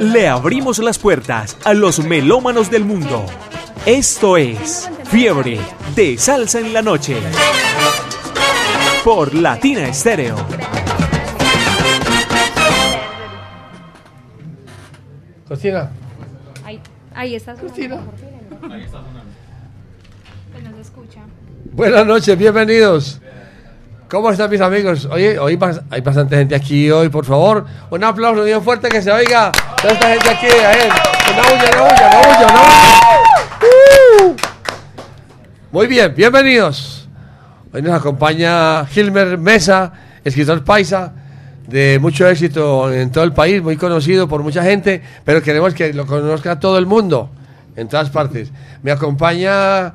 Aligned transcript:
Le 0.00 0.28
abrimos 0.28 0.78
las 0.78 0.98
puertas 0.98 1.56
a 1.64 1.74
los 1.74 2.04
melómanos 2.04 2.70
del 2.70 2.84
mundo. 2.84 3.26
Esto 3.84 4.36
es 4.36 4.88
Fiebre 5.04 5.58
de 5.96 6.16
Salsa 6.16 6.60
en 6.60 6.72
la 6.72 6.82
Noche. 6.82 7.16
Por 9.04 9.34
Latina 9.34 9.88
Estéreo. 9.88 10.36
Cristina. 15.48 15.90
Ahí, 16.64 16.80
ahí 17.14 17.34
está 17.34 17.52
Ahí 17.52 18.82
está 18.82 18.98
sonando. 18.98 19.28
Se 20.76 20.80
escucha. 20.80 21.20
Buenas 21.72 22.06
noches, 22.06 22.38
bienvenidos. 22.38 23.20
¿Cómo 24.10 24.30
están 24.30 24.50
mis 24.50 24.62
amigos? 24.62 25.06
Oye, 25.10 25.38
hoy 25.38 25.58
hay 25.90 26.00
bastante 26.00 26.34
gente 26.34 26.54
aquí 26.54 26.90
hoy, 26.90 27.10
por 27.10 27.26
favor. 27.26 27.66
Un 27.90 28.02
aplauso 28.02 28.42
bien 28.42 28.62
fuerte 28.62 28.88
que 28.88 29.02
se 29.02 29.12
oiga. 29.12 29.52
Toda 29.82 29.92
esta 29.92 30.08
gente 30.08 30.30
aquí, 30.30 30.46
a 30.46 30.72
él. 30.72 30.90
Una 31.34 31.42
bulla, 31.42 31.70
una 31.74 31.82
bulla, 31.82 32.08
una 32.08 32.18
bulla, 32.18 32.46
una 32.46 32.60
bulla. 34.22 34.36
Muy 35.70 35.86
bien, 35.88 36.14
bienvenidos. 36.16 37.06
Hoy 37.70 37.82
nos 37.82 37.92
acompaña 37.92 38.86
Gilmer 38.86 39.36
Mesa, 39.36 39.92
escritor 40.24 40.64
paisa 40.64 41.12
de 41.66 41.98
mucho 41.98 42.26
éxito 42.26 42.90
en 42.90 43.12
todo 43.12 43.24
el 43.24 43.34
país, 43.34 43.62
muy 43.62 43.76
conocido 43.76 44.26
por 44.26 44.42
mucha 44.42 44.62
gente, 44.62 45.02
pero 45.22 45.42
queremos 45.42 45.74
que 45.74 45.92
lo 45.92 46.06
conozca 46.06 46.58
todo 46.58 46.78
el 46.78 46.86
mundo, 46.86 47.28
en 47.76 47.88
todas 47.88 48.08
partes. 48.08 48.50
Me 48.82 48.90
acompaña 48.90 49.92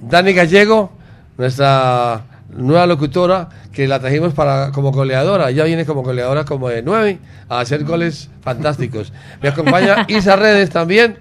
Dani 0.00 0.32
Gallego, 0.32 0.90
nuestra 1.38 2.31
nueva 2.56 2.86
locutora, 2.86 3.48
que 3.72 3.88
la 3.88 4.00
trajimos 4.00 4.34
para 4.34 4.70
como 4.72 4.92
goleadora. 4.92 5.50
Ella 5.50 5.64
viene 5.64 5.84
como 5.84 6.02
goleadora 6.02 6.44
como 6.44 6.68
de 6.68 6.82
nueve 6.82 7.18
a 7.48 7.60
hacer 7.60 7.84
goles 7.84 8.28
fantásticos. 8.42 9.12
Me 9.42 9.48
acompaña 9.48 10.04
Isa 10.08 10.36
Redes 10.36 10.70
también 10.70 11.16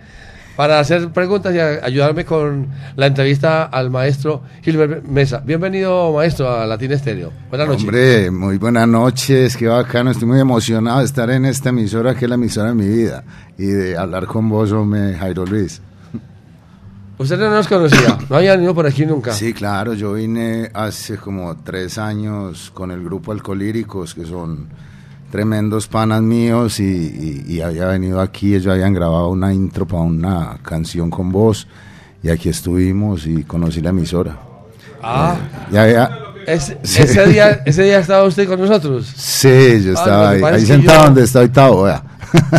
para 0.55 0.79
hacer 0.79 1.09
preguntas 1.09 1.55
y 1.55 1.59
ayudarme 1.59 2.25
con 2.25 2.67
la 2.95 3.07
entrevista 3.07 3.63
al 3.63 3.89
maestro 3.89 4.43
Gilbert 4.61 5.05
Mesa. 5.05 5.41
Bienvenido, 5.43 6.13
maestro, 6.13 6.51
a 6.51 6.65
Latina 6.65 6.95
Estéreo. 6.95 7.31
Buenas 7.49 7.67
noches. 7.67 7.83
Hombre, 7.83 8.31
muy 8.31 8.57
buenas 8.57 8.87
noches, 8.87 9.55
qué 9.55 9.67
bacano, 9.67 10.11
estoy 10.11 10.27
muy 10.27 10.39
emocionado 10.39 10.99
de 10.99 11.05
estar 11.05 11.29
en 11.31 11.45
esta 11.45 11.69
emisora 11.69 12.15
que 12.15 12.25
es 12.25 12.29
la 12.29 12.35
emisora 12.35 12.69
de 12.69 12.75
mi 12.75 12.87
vida 12.87 13.23
y 13.57 13.65
de 13.65 13.97
hablar 13.97 14.25
con 14.27 14.49
vos, 14.49 14.71
hombre, 14.71 15.15
Jairo 15.15 15.45
Luis. 15.45 15.81
Usted 17.21 17.37
no 17.37 17.49
nos 17.51 17.67
conocía, 17.67 18.17
no 18.29 18.35
había 18.37 18.53
venido 18.55 18.73
por 18.73 18.85
aquí 18.87 19.05
nunca. 19.05 19.31
Sí, 19.33 19.53
claro, 19.53 19.93
yo 19.93 20.13
vine 20.13 20.69
hace 20.73 21.17
como 21.17 21.55
tres 21.57 21.97
años 21.97 22.71
con 22.73 22.89
el 22.91 23.03
grupo 23.03 23.31
Alcolíricos, 23.31 24.13
que 24.15 24.25
son 24.25 24.67
tremendos 25.29 25.87
panas 25.87 26.21
míos 26.21 26.79
y, 26.79 26.83
y- 26.83 27.45
y 27.53 27.61
había 27.61 27.85
venido 27.85 28.19
aquí, 28.19 28.55
ellos 28.55 28.73
habían 28.73 28.93
grabado 28.93 29.29
una 29.29 29.53
intro 29.53 29.85
para 29.87 30.01
una 30.03 30.57
canción 30.63 31.09
con 31.09 31.31
vos 31.31 31.67
y 32.23 32.29
aquí 32.29 32.49
estuvimos 32.49 33.25
y 33.27 33.43
conocí 33.43 33.81
la 33.81 33.89
emisora. 33.91 34.37
Ah, 35.01 35.35
Y 35.71 35.77
había- 35.77 36.09
es- 36.47 36.75
Sí. 36.83 37.03
ese, 37.03 37.27
día, 37.27 37.61
ese 37.65 37.83
día 37.83 37.99
estaba 37.99 38.23
usted 38.25 38.47
con 38.47 38.59
nosotros. 38.59 39.05
sí, 39.15 39.81
yo 39.83 39.91
Ah, 39.91 39.93
estaba 39.93 40.31
que 40.37 40.45
ahí, 40.45 40.53
ahí 40.55 40.65
sentado 40.65 40.97
yo- 40.99 41.05
donde 41.05 41.23
está 41.23 41.39
ahorita. 41.39 42.03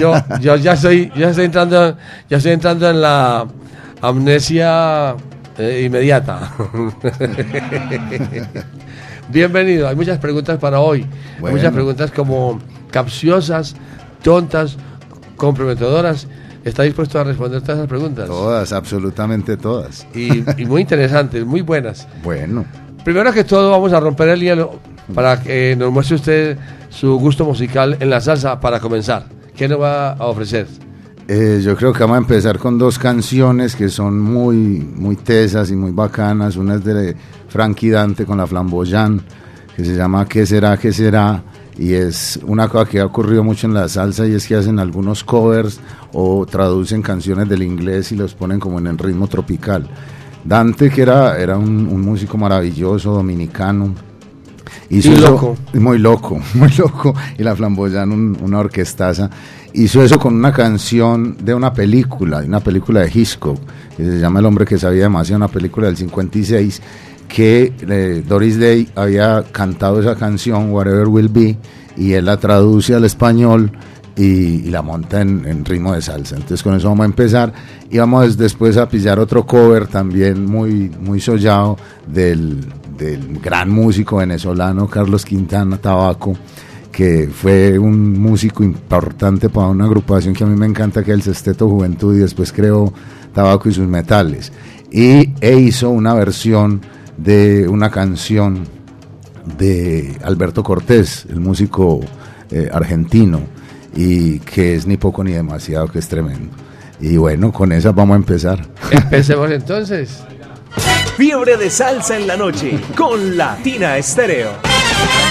Yo, 0.01 0.15
yo 0.41 0.57
ya 0.57 0.73
estoy, 0.79 1.11
ya 1.17 1.31
estoy 1.31 1.45
entrando, 1.47 1.97
ya 2.31 2.37
estoy 2.37 2.53
entrando 2.53 2.89
en 2.91 3.01
la 3.01 3.47
amnesia 4.03 5.17
eh, 5.57 5.85
inmediata. 5.87 6.53
Bienvenido. 9.31 9.89
Hay 9.89 9.97
muchas 9.97 10.19
preguntas 10.19 10.59
para 10.59 10.81
hoy. 10.81 11.07
Hay 11.43 11.53
muchas 11.53 11.73
preguntas 11.73 12.11
como 12.11 12.61
capciosas, 12.91 13.75
tontas, 14.23 14.77
comprometedoras. 15.37 16.27
¿Está 16.65 16.83
dispuesto 16.83 17.19
a 17.19 17.25
responder 17.25 17.61
todas 17.63 17.79
esas 17.79 17.89
preguntas? 17.89 18.29
Todas, 18.29 18.73
absolutamente 18.73 19.57
todas. 19.57 20.07
Y, 20.15 20.45
y 20.61 20.67
muy 20.67 20.83
interesantes, 20.83 21.45
muy 21.45 21.63
buenas. 21.63 22.07
Bueno, 22.23 22.65
Primero 23.05 23.33
que 23.33 23.43
todo 23.43 23.73
vamos 23.73 23.93
a 23.93 23.99
romper 23.99 24.29
el 24.29 24.41
hielo 24.41 24.79
para 25.13 25.41
que 25.41 25.75
nos 25.77 25.91
muestre 25.91 26.15
usted 26.17 26.59
su 26.89 27.19
gusto 27.19 27.45
musical 27.45 27.97
en 27.99 28.11
la 28.11 28.21
salsa 28.21 28.61
para 28.61 28.79
comenzar. 28.79 29.25
¿Qué 29.57 29.67
nos 29.67 29.81
va 29.81 30.13
a 30.13 30.27
ofrecer? 30.27 30.69
Eh, 31.35 31.61
yo 31.63 31.75
creo 31.77 31.93
que 31.93 32.01
vamos 32.01 32.17
a 32.17 32.19
empezar 32.19 32.59
con 32.59 32.77
dos 32.79 32.99
canciones 32.99 33.75
que 33.75 33.89
son 33.89 34.21
muy, 34.21 34.57
muy 34.57 35.17
tesas 35.17 35.71
y 35.71 35.77
muy 35.77 35.91
bacanas. 35.93 36.57
Una 36.57 36.75
es 36.75 36.85
de 36.85 37.17
Frankie 37.49 37.91
Dante 37.91 38.27
con 38.27 38.39
la 38.39 38.47
Flamboyant, 38.47 39.23
que 39.75 39.85
se 39.85 39.95
llama 39.97 40.27
¿Qué 40.27 40.45
será, 40.45 40.77
qué 40.77 40.93
será? 40.93 41.43
Y 41.79 41.95
es 41.95 42.39
una 42.47 42.69
cosa 42.69 42.85
que 42.91 43.01
ha 43.01 43.07
ocurrido 43.07 43.43
mucho 43.43 43.67
en 43.67 43.73
la 43.73 43.89
salsa 43.89 44.27
y 44.27 44.35
es 44.35 44.47
que 44.47 44.57
hacen 44.57 44.79
algunos 44.79 45.25
covers 45.25 45.81
o 46.13 46.45
traducen 46.45 47.01
canciones 47.01 47.49
del 47.49 47.63
inglés 47.63 48.13
y 48.13 48.17
los 48.17 48.35
ponen 48.35 48.61
como 48.61 48.79
en 48.79 48.89
el 48.89 48.99
ritmo 48.99 49.27
tropical. 49.27 49.89
Dante, 50.45 50.91
que 50.91 51.01
era, 51.01 51.39
era 51.39 51.57
un, 51.57 51.87
un 51.87 52.01
músico 52.03 52.37
maravilloso, 52.37 53.13
dominicano, 53.15 53.95
hizo 54.91 55.09
Y 55.11 55.15
eso- 55.15 55.23
loco. 55.31 55.57
muy 55.73 55.99
loco, 55.99 56.41
muy 56.55 56.69
loco. 56.77 57.15
Y 57.39 57.43
la 57.43 57.57
Flamboyant, 57.57 58.13
un- 58.13 58.37
una 58.43 58.59
orquestaza, 58.59 59.31
hizo 59.75 60.03
eso 60.03 60.19
con 60.19 60.35
una 60.35 60.53
canción 60.53 61.37
de 61.43 61.55
una 61.55 61.73
película, 61.73 62.41
de 62.41 62.49
una 62.49 62.61
película 62.61 63.01
de 63.01 63.11
Hitchcock, 63.13 63.59
que 63.97 64.05
se 64.05 64.19
llama 64.19 64.41
El 64.41 64.47
hombre 64.47 64.65
que 64.65 64.79
sabía 64.79 65.05
demasiado, 65.05 65.39
una 65.39 65.49
película 65.49 65.87
del 65.87 65.97
56, 65.97 66.83
que 67.29 67.73
eh, 67.89 68.23
Doris 68.27 68.59
Day 68.59 68.89
había 68.95 69.45
cantado 69.51 70.01
esa 70.01 70.17
canción, 70.17 70.71
Whatever 70.71 71.09
Will 71.09 71.29
Be, 71.29 71.57
y 71.97 72.13
él 72.13 72.27
la 72.27 72.39
traduce 72.39 72.95
al 72.95 73.05
español 73.05 73.73
y, 74.17 74.25
y 74.67 74.71
la 74.71 74.83
monta 74.83 75.21
en, 75.21 75.47
en 75.47 75.65
ritmo 75.65 75.95
de 75.95 76.03
salsa. 76.03 76.37
Entonces 76.37 76.63
con 76.63 76.75
eso 76.75 76.89
vamos 76.89 77.05
a 77.05 77.07
empezar 77.07 77.53
y 77.91 77.99
vamos 77.99 78.37
después 78.37 78.77
a 78.77 78.89
pillar 78.89 79.19
otro 79.19 79.47
cover 79.47 79.87
también 79.87 80.45
muy, 80.45 80.91
muy 81.01 81.21
sollado 81.21 81.77
del, 82.07 82.61
del 82.97 83.39
gran 83.41 83.71
músico 83.71 84.17
venezolano 84.17 84.87
Carlos 84.87 85.25
Quintana 85.25 85.79
Tabaco, 85.79 86.35
que 86.93 87.29
fue 87.33 87.79
un 87.79 88.21
músico 88.21 88.63
importante 88.63 89.49
para 89.49 89.69
una 89.69 89.87
agrupación 89.87 90.35
que 90.35 90.45
a 90.45 90.47
mí 90.47 90.55
me 90.55 90.67
encanta, 90.67 91.03
que 91.03 91.11
es 91.11 91.17
el 91.17 91.23
Sesteto 91.23 91.69
Juventud, 91.69 92.15
y 92.15 92.19
después 92.19 92.53
creó 92.53 92.93
Tabaco 93.35 93.69
y 93.69 93.73
sus 93.73 93.89
metales. 93.89 94.53
Y 94.91 95.31
e 95.41 95.59
hizo 95.59 95.89
una 95.89 96.13
versión 96.13 96.83
de 97.17 97.67
una 97.67 97.91
canción 97.91 98.65
de 99.59 100.17
Alberto 100.23 100.63
Cortés, 100.63 101.27
el 101.31 101.41
músico 101.41 102.01
eh, 102.51 102.69
argentino, 102.71 103.41
y 103.97 104.39
que 104.41 104.75
es 104.75 104.87
ni 104.87 104.99
poco 104.99 105.25
ni 105.25 105.33
demasiado, 105.33 105.89
que 105.89 105.99
es 105.99 106.09
tremendo. 106.09 106.55
Y 107.01 107.17
bueno, 107.17 107.53
con 107.53 107.73
esa 107.73 107.91
vamos 107.93 108.15
a 108.15 108.19
empezar. 108.19 108.67
Empecemos 108.91 109.51
entonces. 109.51 110.23
Fiebre 111.17 111.57
de 111.57 111.69
Salsa 111.69 112.17
en 112.17 112.27
la 112.27 112.37
Noche 112.37 112.79
con 112.97 113.37
Latina 113.37 113.99
Estéreo. 113.99 114.72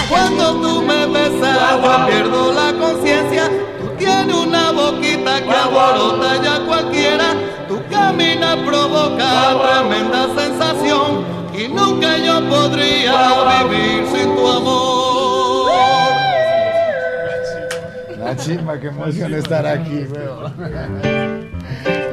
Cuando 0.08 0.54
tú 0.60 0.82
me 0.82 1.06
besas, 1.06 1.58
yo 1.82 2.06
pierdo 2.06 2.52
la 2.52 2.72
conciencia. 2.78 3.48
Tú 3.80 3.88
tienes 3.98 4.34
una 4.34 4.72
boquita 4.72 5.42
que 5.42 5.50
aborota 5.50 6.42
ya 6.42 6.64
cualquiera. 6.66 7.34
Tu 7.68 7.82
camina 7.90 8.56
provoca 8.64 9.56
tremenda 9.62 10.28
sensación. 10.36 11.24
Y 11.54 11.68
nunca 11.68 12.18
yo 12.18 12.48
podría 12.48 13.64
vivir 13.64 14.06
sin 14.12 14.34
tu 14.34 14.48
amor. 14.48 15.72
La 18.18 18.36
chimba, 18.36 18.78
qué 18.78 18.86
emoción 18.88 19.34
estar 19.34 19.66
aquí, 19.66 20.06
weón. 20.10 20.52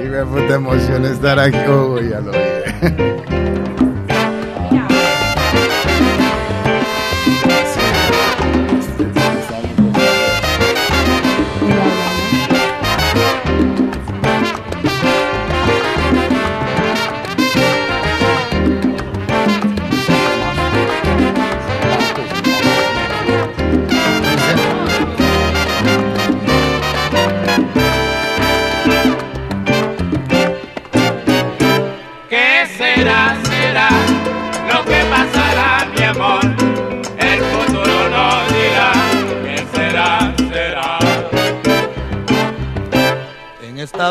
Y 0.01 0.03
me 0.03 0.25
puta 0.25 0.55
emoción 0.55 1.05
estar 1.05 1.37
aquí. 1.37 1.57
Oh, 1.67 1.99
ya 1.99 2.21
lo 2.21 2.31
vi. 2.31 3.75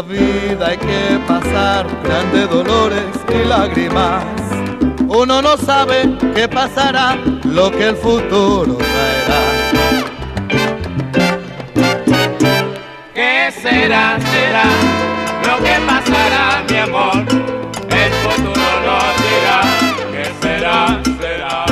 vida 0.03 0.69
hay 0.69 0.77
que 0.77 1.19
pasar 1.27 1.87
grandes 2.05 2.49
dolores 2.51 3.05
y 3.29 3.49
lágrimas. 3.49 4.25
Uno 5.09 5.43
no 5.43 5.57
sabe 5.57 6.17
qué 6.35 6.49
pasará, 6.49 7.17
lo 7.45 7.71
que 7.71 7.89
el 7.89 7.97
futuro 7.97 8.77
traerá. 8.77 9.41
¿Qué 13.15 13.51
será, 13.61 14.19
será 14.21 14.65
lo 15.47 15.65
que 15.65 15.81
pasará, 15.87 16.65
mi 16.69 16.77
amor? 16.77 17.25
El 17.91 18.13
futuro 18.23 18.69
no 18.87 18.99
dirá. 19.25 19.61
¿Qué 20.13 20.25
será, 20.41 21.01
será? 21.21 21.65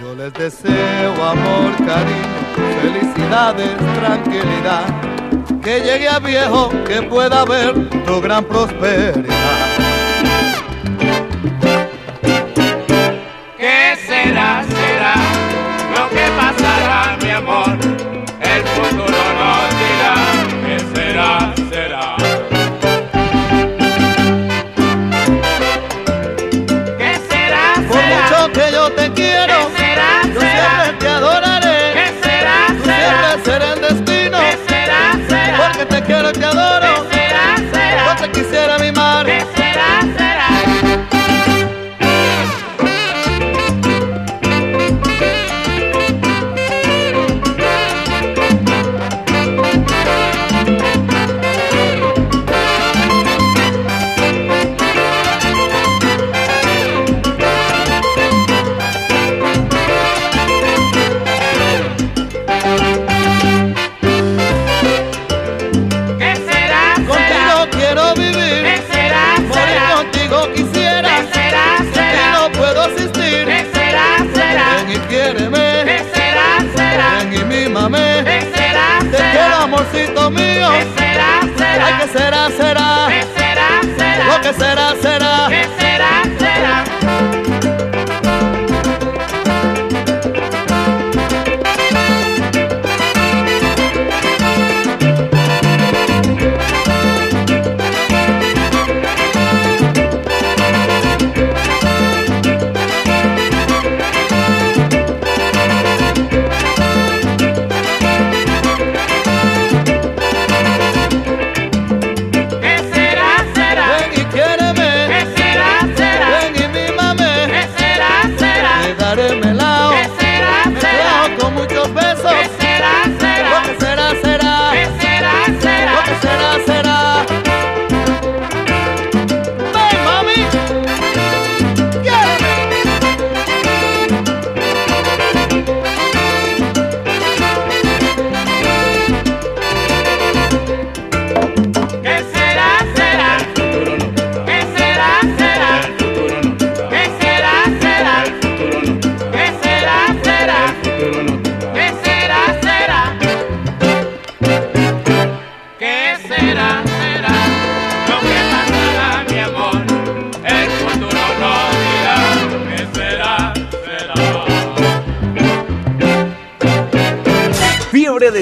Yo 0.00 0.14
les 0.14 0.32
deseo 0.32 1.24
amor, 1.24 1.72
cariño, 1.84 2.38
felicidades, 2.80 3.76
tranquilidad 3.96 5.15
que 5.66 5.80
llegue 5.80 6.08
a 6.08 6.20
viejo, 6.20 6.70
que 6.86 7.02
pueda 7.02 7.44
ver 7.44 7.74
tu 8.06 8.20
gran 8.20 8.44
prosperidad. 8.44 9.65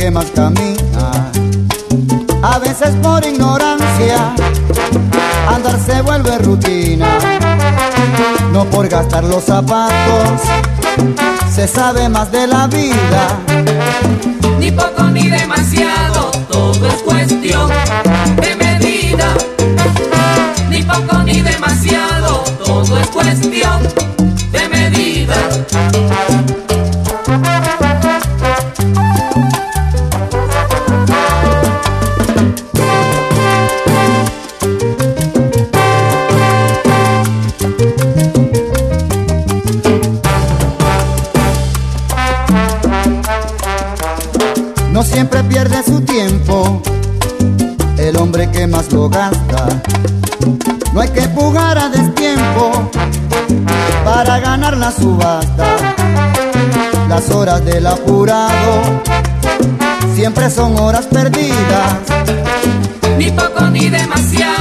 que 0.00 0.10
más 0.10 0.30
camina. 0.34 1.30
A 2.42 2.58
veces 2.58 2.96
por 3.02 3.22
ignorancia, 3.22 4.34
andar 5.46 5.78
se 5.78 6.00
vuelve 6.00 6.38
rutina. 6.38 7.18
No 8.50 8.64
por 8.64 8.88
gastar 8.88 9.24
los 9.24 9.44
zapatos, 9.44 10.40
se 11.54 11.68
sabe 11.68 12.08
más 12.08 12.32
de 12.32 12.46
la 12.46 12.66
vida. 12.66 13.40
Ni 14.58 14.70
poco 14.70 15.02
ni 15.02 15.28
demasiado, 15.28 16.30
todo 16.50 16.86
es 16.88 17.02
cuestión. 17.02 17.70
del 57.70 57.86
apurado, 57.86 58.82
siempre 60.14 60.50
son 60.50 60.76
horas 60.78 61.06
perdidas. 61.06 61.94
Ni 63.16 63.30
poco 63.30 63.62
ni 63.70 63.88
demasiado. 63.88 64.59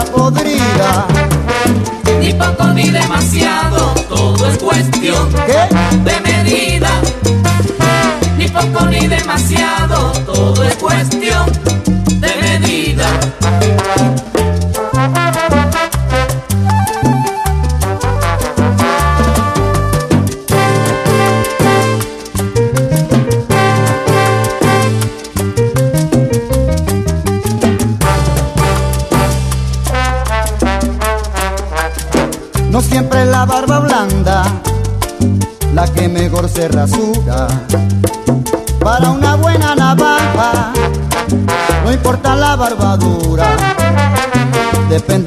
Podrida. 0.00 1.06
Ni 2.20 2.32
poco 2.32 2.64
ni 2.72 2.90
demasiado, 2.90 3.94
todo 4.08 4.46
es 4.46 4.58
cuestión 4.58 5.28
¿Qué? 5.46 5.74
de 6.04 6.20
medida. 6.20 6.88
Ni 8.38 8.48
poco 8.48 8.86
ni 8.86 9.06
demasiado, 9.06 10.12
todo 10.24 10.64
es 10.64 10.74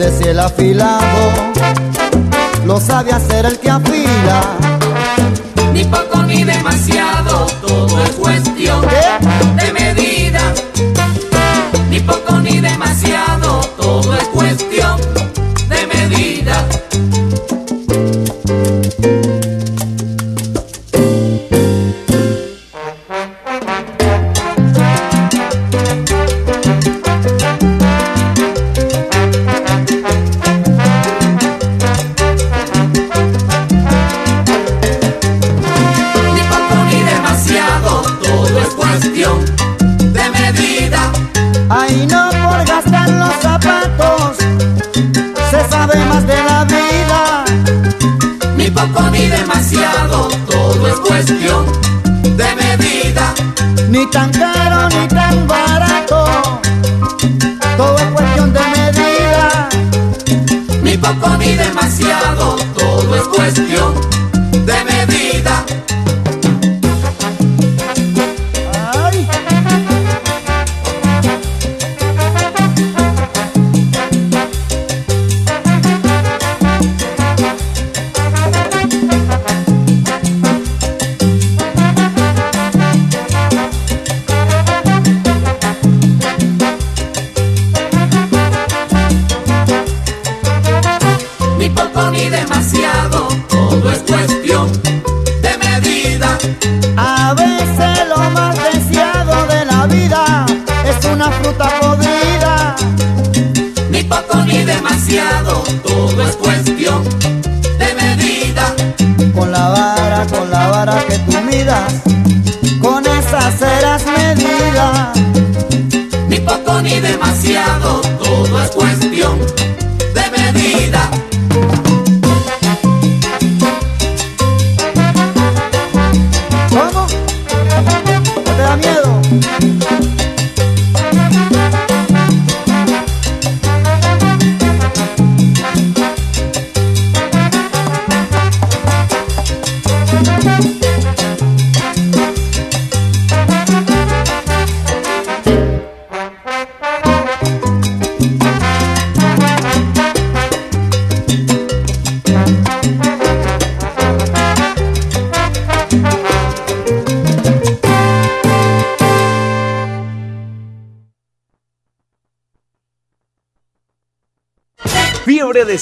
depende 0.05 0.23
si 0.23 0.29
el 0.29 0.39
afilado 0.39 1.31
lo 2.65 2.79
sabe 2.79 3.11
hacer 3.11 3.45
el 3.45 3.59
que 3.59 3.69
afila. 3.69 4.41
Ni 5.73 5.83
poco 5.85 6.23
ni 6.23 6.43
demasiado, 6.43 7.47
todo 7.65 8.03
es 8.03 8.11
cuestión 8.11 8.94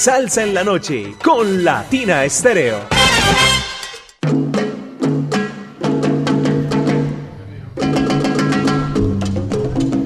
salsa 0.04 0.42
en 0.42 0.52
la 0.52 0.62
noche 0.62 1.14
con 1.24 1.64
Latina 1.64 2.26
Estéreo. 2.26 2.76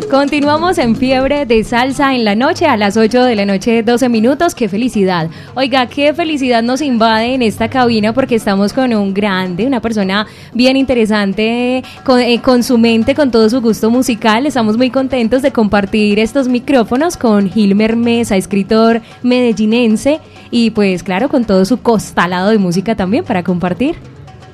Continuamos 0.09 0.79
en 0.79 0.95
fiebre 0.95 1.47
de 1.47 1.65
salsa 1.65 2.15
en 2.15 2.25
la 2.25 2.37
noche 2.37 2.67
a 2.67 2.77
las 2.77 2.97
8 2.97 3.25
de 3.25 3.35
la 3.35 3.45
noche, 3.45 3.83
12 3.83 4.09
minutos. 4.09 4.55
¡Qué 4.55 4.69
felicidad! 4.69 5.31
Oiga, 5.61 5.89
qué 5.89 6.15
felicidad 6.15 6.63
nos 6.63 6.81
invade 6.81 7.35
en 7.35 7.43
esta 7.43 7.69
cabina 7.69 8.13
porque 8.13 8.37
estamos 8.37 8.73
con 8.73 8.95
un 8.95 9.13
grande, 9.13 9.67
una 9.67 9.81
persona 9.81 10.25
bien 10.55 10.77
interesante 10.77 11.83
con, 12.05 12.21
eh, 12.21 12.41
con 12.41 12.63
su 12.63 12.79
mente, 12.79 13.17
con 13.17 13.33
todo 13.33 13.51
su 13.51 13.61
gusto 13.61 13.91
musical. 13.91 14.47
Estamos 14.47 14.77
muy 14.77 14.89
contentos 14.91 15.43
de 15.43 15.51
compartir 15.51 16.21
estos 16.21 16.47
micrófonos 16.47 17.17
con 17.17 17.51
Gilmer 17.51 17.97
Mesa, 17.97 18.37
escritor 18.37 19.01
medellinense, 19.25 20.21
y 20.53 20.71
pues 20.71 21.03
claro, 21.03 21.29
con 21.29 21.45
todo 21.45 21.65
su 21.65 21.83
costalado 21.83 22.51
de 22.51 22.59
música 22.59 22.95
también 22.95 23.25
para 23.25 23.43
compartir. 23.43 23.97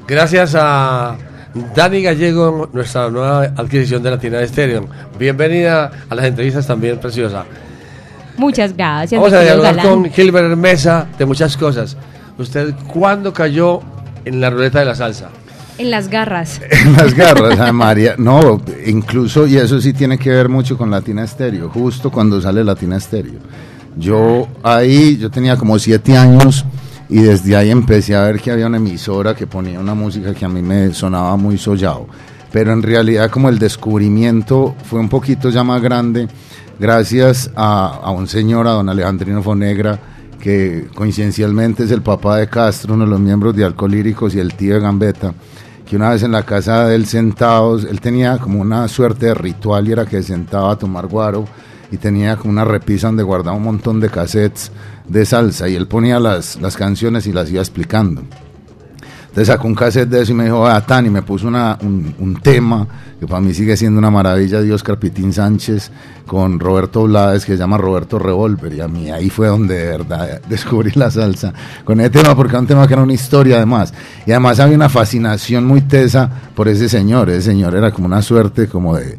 Gracias 0.09 0.55
a 0.59 1.19
Dani 1.77 2.01
Gallego, 2.01 2.71
nuestra 2.73 3.11
nueva 3.11 3.43
adquisición 3.43 4.03
de 4.03 4.11
Latina 4.11 4.41
Estéreo. 4.41 4.89
Bienvenida 5.19 5.91
a 6.09 6.15
las 6.15 6.25
entrevistas 6.25 6.67
también, 6.67 6.99
preciosa. 6.99 7.45
Muchas 8.37 8.77
gracias. 8.77 9.21
Vamos 9.21 9.35
a 9.35 9.43
dialogar 9.43 9.77
galán. 9.77 10.03
con 10.03 10.11
Gilbert 10.11 10.57
Mesa 10.57 11.07
de 11.19 11.27
muchas 11.27 11.57
cosas. 11.57 11.97
¿Usted 12.39 12.75
cuándo 12.93 13.33
cayó 13.33 13.81
en 14.25 14.41
la 14.41 14.51
ruleta 14.51 14.81
de 14.81 14.87
la 14.87 14.95
salsa? 14.95 15.31
En 15.79 15.91
las 15.91 16.09
garras. 16.09 16.61
En 16.71 16.93
las 16.95 17.15
garras, 17.15 17.73
María. 17.73 18.15
No, 18.19 18.61
incluso, 18.87 19.47
y 19.47 19.57
eso 19.57 19.81
sí 19.81 19.93
tiene 19.93 20.19
que 20.19 20.31
ver 20.31 20.49
mucho 20.49 20.77
con 20.77 20.91
Latina 20.91 21.25
Estéreo, 21.25 21.69
justo 21.69 22.11
cuando 22.11 22.41
sale 22.41 22.63
Latina 22.65 22.97
Estéreo. 22.97 23.41
Yo 23.97 24.49
ahí, 24.63 25.17
yo 25.17 25.31
tenía 25.31 25.57
como 25.57 25.79
siete 25.79 26.17
años 26.17 26.65
y 27.09 27.19
desde 27.19 27.57
ahí 27.57 27.71
empecé 27.71 28.15
a 28.17 28.23
ver 28.23 28.41
que 28.41 28.51
había 28.51 28.67
una 28.67 28.79
emisora 28.79 29.35
que 29.35 29.47
ponía 29.47 29.79
una 29.79 29.95
música 29.95 30.35
que 30.35 30.45
a 30.45 30.49
mí 30.49 30.63
me 30.63 30.93
sonaba 30.93 31.37
muy 31.37 31.59
sollado. 31.59 32.07
pero 32.51 32.73
en 32.73 32.83
realidad 32.83 33.31
como 33.31 33.49
el 33.49 33.59
descubrimiento 33.59 34.77
fue 34.85 35.01
un 35.01 35.09
poquito 35.09 35.51
ya 35.51 35.65
más 35.65 35.83
grande 35.83 36.29
gracias 36.79 37.51
a, 37.55 38.11
un 38.11 38.27
señor, 38.27 38.67
a 38.67 38.73
don 38.73 38.89
Alejandrino 38.89 39.43
Fonegra, 39.43 39.99
que 40.41 40.89
coincidencialmente 40.95 41.85
es 41.85 41.91
el 41.91 42.03
papá 42.03 42.39
de 42.39 42.49
Castro, 42.49 42.95
uno 42.95 43.05
de 43.05 43.11
los 43.11 43.21
miembros 43.21 43.57
de 43.57 43.65
Alcolíricos 43.65 44.35
y 44.35 44.41
el 44.41 44.55
tío 44.55 44.75
de 44.75 44.81
Gambetta, 44.81 45.35
que 45.89 45.97
una 45.97 46.11
vez 46.11 46.23
en 46.23 46.33
la 46.33 46.43
casa 46.43 46.87
de 46.87 46.97
él 46.97 47.07
sentados, 47.07 47.85
él 47.85 48.01
tenía 48.01 48.39
como 48.39 48.61
una 48.61 48.87
suerte 48.89 49.27
de 49.27 49.35
ritual 49.35 49.89
y 49.89 49.93
era 49.93 50.07
que 50.07 50.23
se 50.23 50.29
sentaba 50.29 50.73
a 50.73 50.79
tomar 50.79 51.07
guaro 51.07 51.47
y 51.91 51.97
tenía 51.97 52.37
como 52.37 52.51
una 52.51 52.65
repisa 52.65 53.09
donde 53.09 53.23
guardaba 53.23 53.57
un 53.57 53.63
montón 53.63 54.01
de 54.01 54.11
cassettes 54.11 54.71
de 55.09 55.25
salsa 55.25 55.69
y 55.69 55.77
él 55.77 55.87
ponía 55.87 56.19
las, 56.19 56.61
las 56.61 56.77
canciones 56.77 57.27
y 57.27 57.33
las 57.33 57.51
iba 57.51 57.61
explicando. 57.61 58.23
Entonces 59.35 59.53
sacó 59.53 59.67
un 59.67 59.75
cassette 59.75 60.09
de 60.09 60.23
eso 60.23 60.31
y 60.31 60.37
me 60.37 60.45
dijo, 60.45 60.65
ah, 60.65 60.81
Tani, 60.81 61.11
me 61.11 61.21
puso 61.23 61.49
una, 61.49 61.77
un, 61.83 62.39
tema 62.41 62.87
que 63.19 63.27
para 63.27 63.41
mí 63.41 63.53
sigue 63.53 63.77
siendo 63.77 63.99
una 63.99 64.09
maravilla 64.09 64.61
de 64.63 64.73
Oscar 64.73 64.97
Pitín 64.97 65.33
Sánchez 65.33 65.91
con 66.25 66.61
Roberto 66.61 67.03
Blades 67.03 67.45
que 67.45 67.55
se 67.55 67.59
llama 67.59 67.77
Roberto 67.77 68.21
Revolver 68.21 68.73
y 68.73 68.81
a 68.81 68.87
mí 68.87 69.11
ahí 69.11 69.31
fue 69.31 69.49
donde 69.49 69.75
de 69.75 69.87
verdad 69.89 70.41
descubrí 70.49 70.93
la 70.95 71.11
salsa 71.11 71.53
con 71.85 71.99
ese 71.99 72.11
tema 72.11 72.37
porque 72.37 72.53
era 72.53 72.61
un 72.61 72.69
tema 72.69 72.87
que 72.87 72.93
era 72.93 73.03
una 73.03 73.13
historia 73.13 73.57
además. 73.57 73.93
Y 74.25 74.31
además 74.31 74.61
había 74.61 74.77
una 74.77 74.89
fascinación 74.89 75.67
muy 75.67 75.81
tesa 75.81 76.31
por 76.55 76.69
ese 76.69 76.89
señor, 76.89 77.29
ese 77.29 77.43
señor 77.43 77.75
era 77.75 77.91
como 77.91 78.07
una 78.07 78.23
suerte 78.23 78.69
como 78.69 78.97
de, 78.97 79.19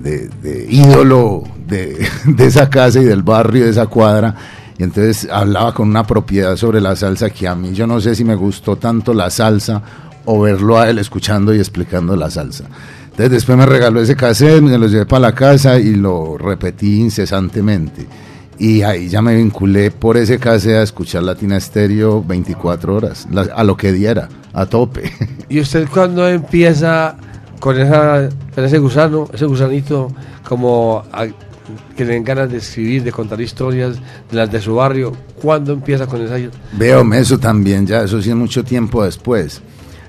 de, 0.00 0.28
de 0.40 0.66
ídolo 0.70 1.42
de, 1.66 2.06
de 2.26 2.46
esa 2.46 2.70
casa 2.70 3.00
y 3.00 3.04
del 3.06 3.24
barrio, 3.24 3.64
de 3.64 3.70
esa 3.70 3.88
cuadra 3.88 4.36
y 4.78 4.84
entonces 4.84 5.28
hablaba 5.30 5.74
con 5.74 5.88
una 5.88 6.06
propiedad 6.06 6.56
sobre 6.56 6.80
la 6.80 6.94
salsa 6.94 7.30
que 7.30 7.48
a 7.48 7.54
mí 7.54 7.72
yo 7.72 7.86
no 7.86 8.00
sé 8.00 8.14
si 8.14 8.24
me 8.24 8.36
gustó 8.36 8.76
tanto 8.76 9.12
la 9.12 9.28
salsa 9.28 9.82
o 10.24 10.40
verlo 10.40 10.78
a 10.78 10.88
él 10.88 10.98
escuchando 10.98 11.52
y 11.52 11.58
explicando 11.58 12.14
la 12.14 12.30
salsa. 12.30 12.64
Entonces 13.04 13.30
después 13.30 13.58
me 13.58 13.66
regaló 13.66 14.00
ese 14.00 14.14
cassette, 14.14 14.62
me 14.62 14.78
lo 14.78 14.86
llevé 14.86 15.04
para 15.04 15.20
la 15.20 15.34
casa 15.34 15.78
y 15.80 15.96
lo 15.96 16.38
repetí 16.38 17.00
incesantemente. 17.00 18.06
Y 18.58 18.82
ahí 18.82 19.08
ya 19.08 19.20
me 19.22 19.34
vinculé 19.34 19.90
por 19.90 20.16
ese 20.16 20.38
cassette 20.38 20.76
a 20.76 20.82
escuchar 20.82 21.24
Latina 21.24 21.56
Estéreo 21.56 22.22
24 22.22 22.94
horas, 22.94 23.26
a 23.54 23.64
lo 23.64 23.76
que 23.76 23.92
diera, 23.92 24.28
a 24.52 24.66
tope. 24.66 25.12
¿Y 25.48 25.60
usted 25.60 25.88
cuando 25.92 26.28
empieza 26.28 27.16
con, 27.58 27.80
esa, 27.80 28.28
con 28.54 28.64
ese 28.64 28.78
gusano, 28.78 29.28
ese 29.32 29.46
gusanito, 29.46 30.12
como 30.46 31.02
que 31.96 32.04
le 32.04 32.14
den 32.14 32.24
ganas 32.24 32.50
de 32.50 32.58
escribir, 32.58 33.02
de 33.02 33.12
contar 33.12 33.40
historias 33.40 33.96
de 34.30 34.36
las 34.36 34.50
de 34.50 34.60
su 34.60 34.74
barrio? 34.74 35.12
¿Cuándo 35.40 35.72
empieza 35.72 36.06
con 36.06 36.20
esa? 36.22 36.36
Veo 36.72 37.12
eso 37.14 37.38
también, 37.38 37.86
ya, 37.86 38.02
eso 38.02 38.20
sí 38.20 38.30
es 38.30 38.36
mucho 38.36 38.64
tiempo 38.64 39.04
después. 39.04 39.60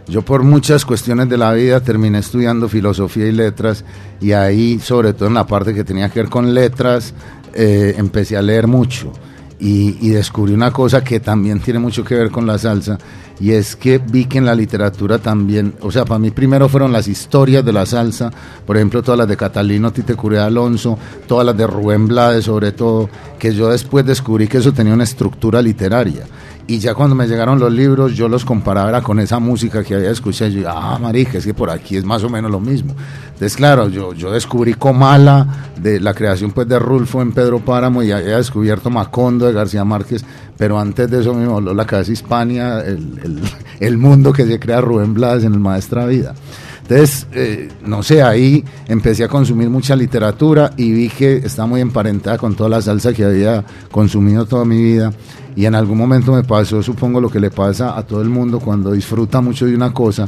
Yo 0.08 0.24
por 0.24 0.42
muchas 0.44 0.86
cuestiones 0.86 1.30
de 1.30 1.38
la 1.38 1.54
vida 1.54 1.82
terminé 1.82 2.20
estudiando 2.20 2.68
filosofía 2.68 3.28
y 3.28 3.32
letras 3.32 3.86
y 4.20 4.32
ahí, 4.32 4.80
sobre 4.80 5.13
todo 5.13 5.28
en 5.28 5.36
la 5.36 5.46
parte 5.46 5.74
que 5.74 5.84
tenía 5.84 6.10
que 6.10 6.22
ver 6.22 6.30
con 6.30 6.54
letras, 6.54 7.13
eh, 7.54 7.94
empecé 7.98 8.36
a 8.36 8.42
leer 8.42 8.66
mucho 8.66 9.13
y, 9.60 9.98
y 10.01 10.10
descubrí 10.10 10.54
una 10.54 10.72
cosa 10.72 11.04
que 11.04 11.20
también 11.20 11.60
tiene 11.60 11.80
mucho 11.80 12.04
que 12.04 12.16
ver 12.16 12.32
con 12.32 12.48
la 12.48 12.58
salsa 12.58 12.98
y 13.39 13.51
es 13.51 13.75
que 13.75 14.00
vi 14.00 14.25
que 14.25 14.38
en 14.38 14.46
la 14.46 14.54
literatura 14.54 15.18
también, 15.20 15.74
o 15.82 15.92
sea, 15.92 16.04
para 16.06 16.20
mí 16.20 16.32
primero 16.32 16.68
fueron 16.68 16.92
las 16.92 17.08
historias 17.08 17.63
de 17.63 17.72
la 17.72 17.86
salsa, 17.86 18.32
por 18.66 18.75
ejemplo, 18.75 19.01
todas 19.01 19.18
las 19.18 19.28
de 19.28 19.38
Catalino 19.38 19.92
Tite 19.92 20.16
Curea 20.16 20.46
Alonso, 20.46 20.98
todas 21.28 21.46
las 21.46 21.56
de 21.56 21.66
Rubén 21.66 22.08
Blades 22.08 22.46
sobre 22.46 22.74
todo, 22.74 23.10
que 23.38 23.54
yo 23.54 23.70
después 23.70 24.06
descubrí 24.06 24.48
que 24.48 24.58
eso 24.58 24.74
tenía 24.74 24.94
una 24.94 25.06
estructura 25.06 25.62
literaria. 25.62 26.25
Y 26.69 26.77
ya 26.77 26.93
cuando 26.93 27.15
me 27.15 27.27
llegaron 27.27 27.59
los 27.59 27.73
libros, 27.73 28.13
yo 28.13 28.29
los 28.29 28.45
comparaba 28.45 29.01
con 29.01 29.19
esa 29.19 29.39
música 29.39 29.83
que 29.83 29.95
había 29.95 30.11
escuchado. 30.11 30.51
Y 30.51 30.61
yo, 30.61 30.69
ah, 30.69 30.99
marica, 31.01 31.39
es 31.39 31.45
que 31.45 31.55
por 31.55 31.71
aquí 31.71 31.97
es 31.97 32.05
más 32.05 32.23
o 32.23 32.29
menos 32.29 32.51
lo 32.51 32.59
mismo. 32.59 32.93
Entonces, 33.23 33.58
claro, 33.58 33.89
yo, 33.89 34.13
yo 34.13 34.32
descubrí 34.32 34.75
Comala, 34.75 35.71
de 35.82 35.99
la 35.99 36.13
creación 36.13 36.51
pues 36.51 36.67
de 36.67 36.77
Rulfo 36.77 37.23
en 37.23 37.32
Pedro 37.32 37.58
Páramo, 37.58 38.03
y 38.03 38.12
había 38.12 38.38
descubierto 38.38 38.91
Macondo 38.91 39.47
de 39.47 39.53
García 39.53 39.84
Márquez, 39.84 40.23
pero 40.60 40.79
antes 40.79 41.10
de 41.10 41.21
eso 41.21 41.34
me 41.34 41.47
voló 41.47 41.73
la 41.73 41.86
cabeza 41.86 42.12
Hispania, 42.12 42.82
el, 42.82 43.19
el, 43.23 43.41
el 43.79 43.97
mundo 43.97 44.32
que 44.32 44.45
se 44.45 44.60
crea 44.60 44.79
Rubén 44.79 45.15
Blas 45.15 45.43
en 45.43 45.53
el 45.53 45.60
Maestra 45.60 46.05
Vida. 46.05 46.36
Entonces, 46.89 47.28
eh, 47.34 47.69
no 47.86 48.02
sé, 48.02 48.23
ahí 48.23 48.65
empecé 48.88 49.23
a 49.23 49.28
consumir 49.28 49.69
mucha 49.69 49.95
literatura 49.95 50.71
y 50.75 50.91
vi 50.91 51.10
que 51.10 51.38
está 51.38 51.67
muy 51.67 51.82
emparentada 51.82 52.39
con 52.39 52.56
toda 52.56 52.67
la 52.67 52.82
salsa 52.82 53.13
que 53.13 53.23
había 53.23 53.63
consumido 53.91 54.47
toda 54.47 54.65
mi 54.65 54.82
vida. 54.82 55.13
Y 55.56 55.65
en 55.65 55.75
algún 55.75 55.99
momento 55.99 56.32
me 56.32 56.43
pasó, 56.43 56.82
supongo, 56.82 57.21
lo 57.21 57.30
que 57.30 57.39
le 57.39 57.52
pasa 57.52 57.95
a 57.95 58.02
todo 58.08 58.23
el 58.23 58.30
mundo 58.30 58.60
cuando 58.60 58.91
disfruta 58.91 59.39
mucho 59.39 59.67
de 59.67 59.75
una 59.75 59.93
cosa 59.93 60.28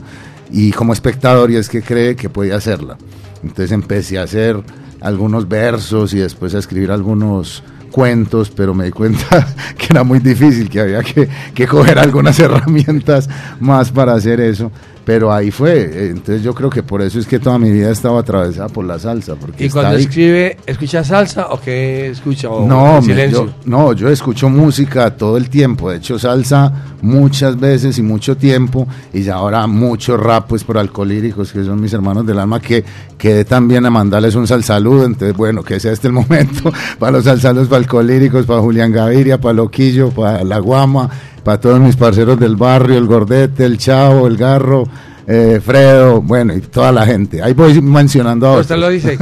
y 0.52 0.72
como 0.72 0.94
espectador 0.94 1.50
y 1.50 1.56
es 1.56 1.68
que 1.68 1.82
cree 1.82 2.16
que 2.16 2.30
puede 2.30 2.54
hacerla. 2.54 2.96
Entonces 3.42 3.72
empecé 3.72 4.20
a 4.20 4.24
hacer 4.24 4.62
algunos 5.00 5.50
versos 5.50 6.14
y 6.14 6.20
después 6.20 6.54
a 6.54 6.60
escribir 6.60 6.92
algunos 6.92 7.64
cuentos, 7.92 8.52
pero 8.52 8.76
me 8.76 8.86
di 8.86 8.92
cuenta 8.92 9.48
que 9.80 9.88
era 9.90 10.04
muy 10.04 10.20
difícil, 10.20 10.70
que 10.70 10.80
había 10.80 11.02
que, 11.02 11.28
que 11.56 11.66
coger 11.66 11.98
algunas 11.98 12.40
herramientas 12.40 13.28
más 13.60 13.92
para 13.92 14.14
hacer 14.14 14.40
eso. 14.40 14.72
Pero 15.12 15.34
ahí 15.34 15.52
fue, 15.52 16.08
entonces 16.08 16.42
yo 16.42 16.56
creo 16.56 16.70
que 16.70 16.84
por 16.84 17.02
eso 17.02 17.20
es 17.20 17.28
que 17.28 17.38
toda 17.38 17.60
mi 17.60 17.70
vida 17.70 17.92
estaba 17.92 18.22
atravesada 18.22 18.70
por 18.70 18.86
la 18.86 18.98
salsa. 18.98 19.36
Porque 19.36 19.66
¿Y 19.66 19.70
cuando 19.70 19.98
ahí. 19.98 20.04
escribe, 20.04 20.56
escucha 20.66 21.04
salsa 21.04 21.48
o 21.50 21.60
qué 21.60 22.08
escucha? 22.12 22.50
O 22.50 22.66
No, 22.66 23.02
me- 23.02 23.30
yo, 23.30 23.50
no, 23.66 23.92
yo 23.92 24.08
escucho 24.08 24.48
música 24.48 25.10
todo 25.18 25.36
el 25.36 25.50
tiempo. 25.50 25.90
De 25.92 25.98
hecho, 25.98 26.18
salsa 26.18 26.72
muchas 27.02 27.60
veces 27.60 27.98
y 27.98 28.02
mucho 28.04 28.38
tiempo. 28.38 28.88
Y 29.12 29.24
ya 29.24 29.36
ahora 29.36 29.68
mucho 29.68 30.16
rap, 30.16 30.46
pues 30.48 30.64
por 30.64 30.78
alcohólicos, 30.78 31.52
que 31.52 31.62
son 31.66 31.82
mis 31.82 31.92
hermanos 31.92 32.26
del 32.26 32.40
alma, 32.40 32.62
que 32.62 32.82
quedé 33.18 33.44
también 33.44 33.86
a 33.86 33.90
mandarles 33.90 34.36
un 34.36 34.48
salsaludo. 34.48 35.04
Entonces, 35.04 35.36
bueno, 35.36 35.62
que 35.62 35.78
sea 35.82 35.92
este 35.92 36.08
el 36.08 36.14
momento 36.22 36.72
para 37.00 37.12
los 37.12 37.26
salsaludos, 37.26 37.68
para 37.68 37.80
alcohólicos, 37.80 38.46
para 38.46 38.62
Julián 38.62 38.94
Gaviria, 38.94 39.42
para 39.42 39.56
Loquillo, 39.56 40.10
para 40.12 40.42
La 40.46 40.60
Guama, 40.60 41.10
para 41.44 41.60
todos 41.60 41.80
mis 41.80 41.96
parceros 41.96 42.40
del 42.40 42.56
barrio, 42.56 42.98
el 42.98 43.06
Gordete, 43.08 43.66
el 43.66 43.78
Chavo, 43.78 44.28
el 44.28 44.38
Garro. 44.38 44.84
eh, 45.28 45.62
Fredo, 45.64 46.22
bueno, 46.22 46.54
y 46.56 46.62
toda 46.62 46.92
la 46.92 47.06
gente. 47.06 47.42
Ahí 47.42 47.54
voy 47.54 47.80
mencionando 47.82 48.48
a 48.48 48.60
Usted 48.60 48.76
lo 48.78 48.90
dice. 48.90 49.18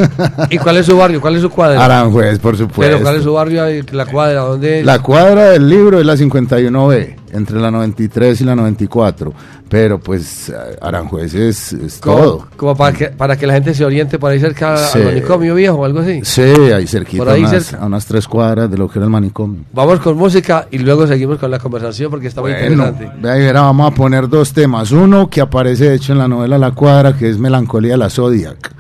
¿Y 0.50 0.58
cuál 0.58 0.78
es 0.78 0.86
su 0.86 0.98
barrio? 0.98 1.22
¿Cuál 1.22 1.36
es 1.36 1.42
su 1.42 1.50
cuadra? 1.50 1.84
Aranjuez, 1.84 2.40
por 2.40 2.58
supuesto. 2.58 2.82
Pero 2.82 3.02
¿cuál 3.04 3.18
es 3.18 3.24
su 3.24 3.34
barrio? 3.34 3.64
La 3.92 4.06
cuadra, 4.06 4.42
¿dónde 4.42 4.80
es? 4.80 4.86
La 4.86 5.00
cuadra 5.00 5.50
del 5.52 5.70
libro 5.70 6.00
es 6.00 6.06
la 6.06 6.16
51B, 6.16 7.16
entre 7.32 7.60
la 7.60 7.72
93 7.72 8.42
y 8.42 8.44
la 8.44 8.56
94. 8.56 9.34
Pero 9.70 10.00
pues 10.00 10.52
Aranjuez 10.82 11.34
es, 11.36 11.74
es 11.74 12.00
Como- 12.00 12.18
todo. 12.18 12.48
Como 12.58 12.76
para 12.76 12.98
que, 12.98 13.06
para 13.10 13.38
que 13.38 13.46
la 13.46 13.54
gente 13.54 13.74
se 13.76 13.86
oriente 13.86 14.18
por 14.18 14.32
ahí 14.32 14.40
cerca 14.40 14.76
Sí. 14.78 14.98
al 15.00 15.06
manicomio 15.06 15.54
viejo 15.56 15.78
o 15.78 15.86
algo 15.86 16.00
así. 16.00 16.22
Sí, 16.24 16.42
ahí 16.42 16.88
cerquita, 16.88 17.24
Por 17.24 17.34
ahí 17.34 17.44
a 17.44 17.48
unas, 17.50 17.66
cerca. 17.66 17.84
a 17.84 17.86
unas 17.88 18.06
tres 18.06 18.28
cuadras 18.28 18.72
de 18.72 18.78
lo 18.78 18.90
que 18.90 18.98
era 19.00 19.06
el 19.06 19.12
manicomio. 19.12 19.62
Vamos 19.74 20.00
con 20.00 20.18
música 20.18 20.68
y 20.72 20.80
luego 20.80 21.06
seguimos 21.06 21.38
con 21.38 21.52
la 21.52 21.60
conversación 21.60 22.10
porque 22.10 22.28
está 22.28 22.42
muy 22.42 22.52
Bueno, 22.52 22.88
interesante. 22.88 23.12
vea, 23.22 23.38
y 23.38 23.42
verá, 23.42 23.62
vamos 23.62 23.92
a 23.92 23.96
poner 23.96 24.28
dos 24.28 24.52
temas. 24.54 24.92
Uno 24.92 25.30
que 25.30 25.42
aparece 25.42 25.90
de 25.90 25.96
hecho 25.96 26.14
en 26.14 26.18
la 26.20 26.28
novela 26.28 26.58
La 26.58 26.72
Cuadra, 26.72 27.16
que 27.16 27.30
es 27.30 27.38
Melancolía 27.38 27.92
de 27.92 27.98
la 27.98 28.10
Zodiac. 28.10 28.74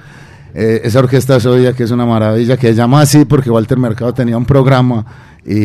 Eh, 0.55 0.81
esa 0.83 0.97
orquesta 0.99 1.39
Zodiac 1.39 1.79
es 1.79 1.91
una 1.91 2.07
maravilla, 2.07 2.57
que 2.57 2.69
se 2.69 2.73
llama 2.73 3.01
así 3.01 3.23
porque 3.25 3.51
Walter 3.51 3.77
Mercado 3.77 4.11
tenía 4.13 4.35
un 4.35 4.45
programa 4.45 5.05
y, 5.45 5.55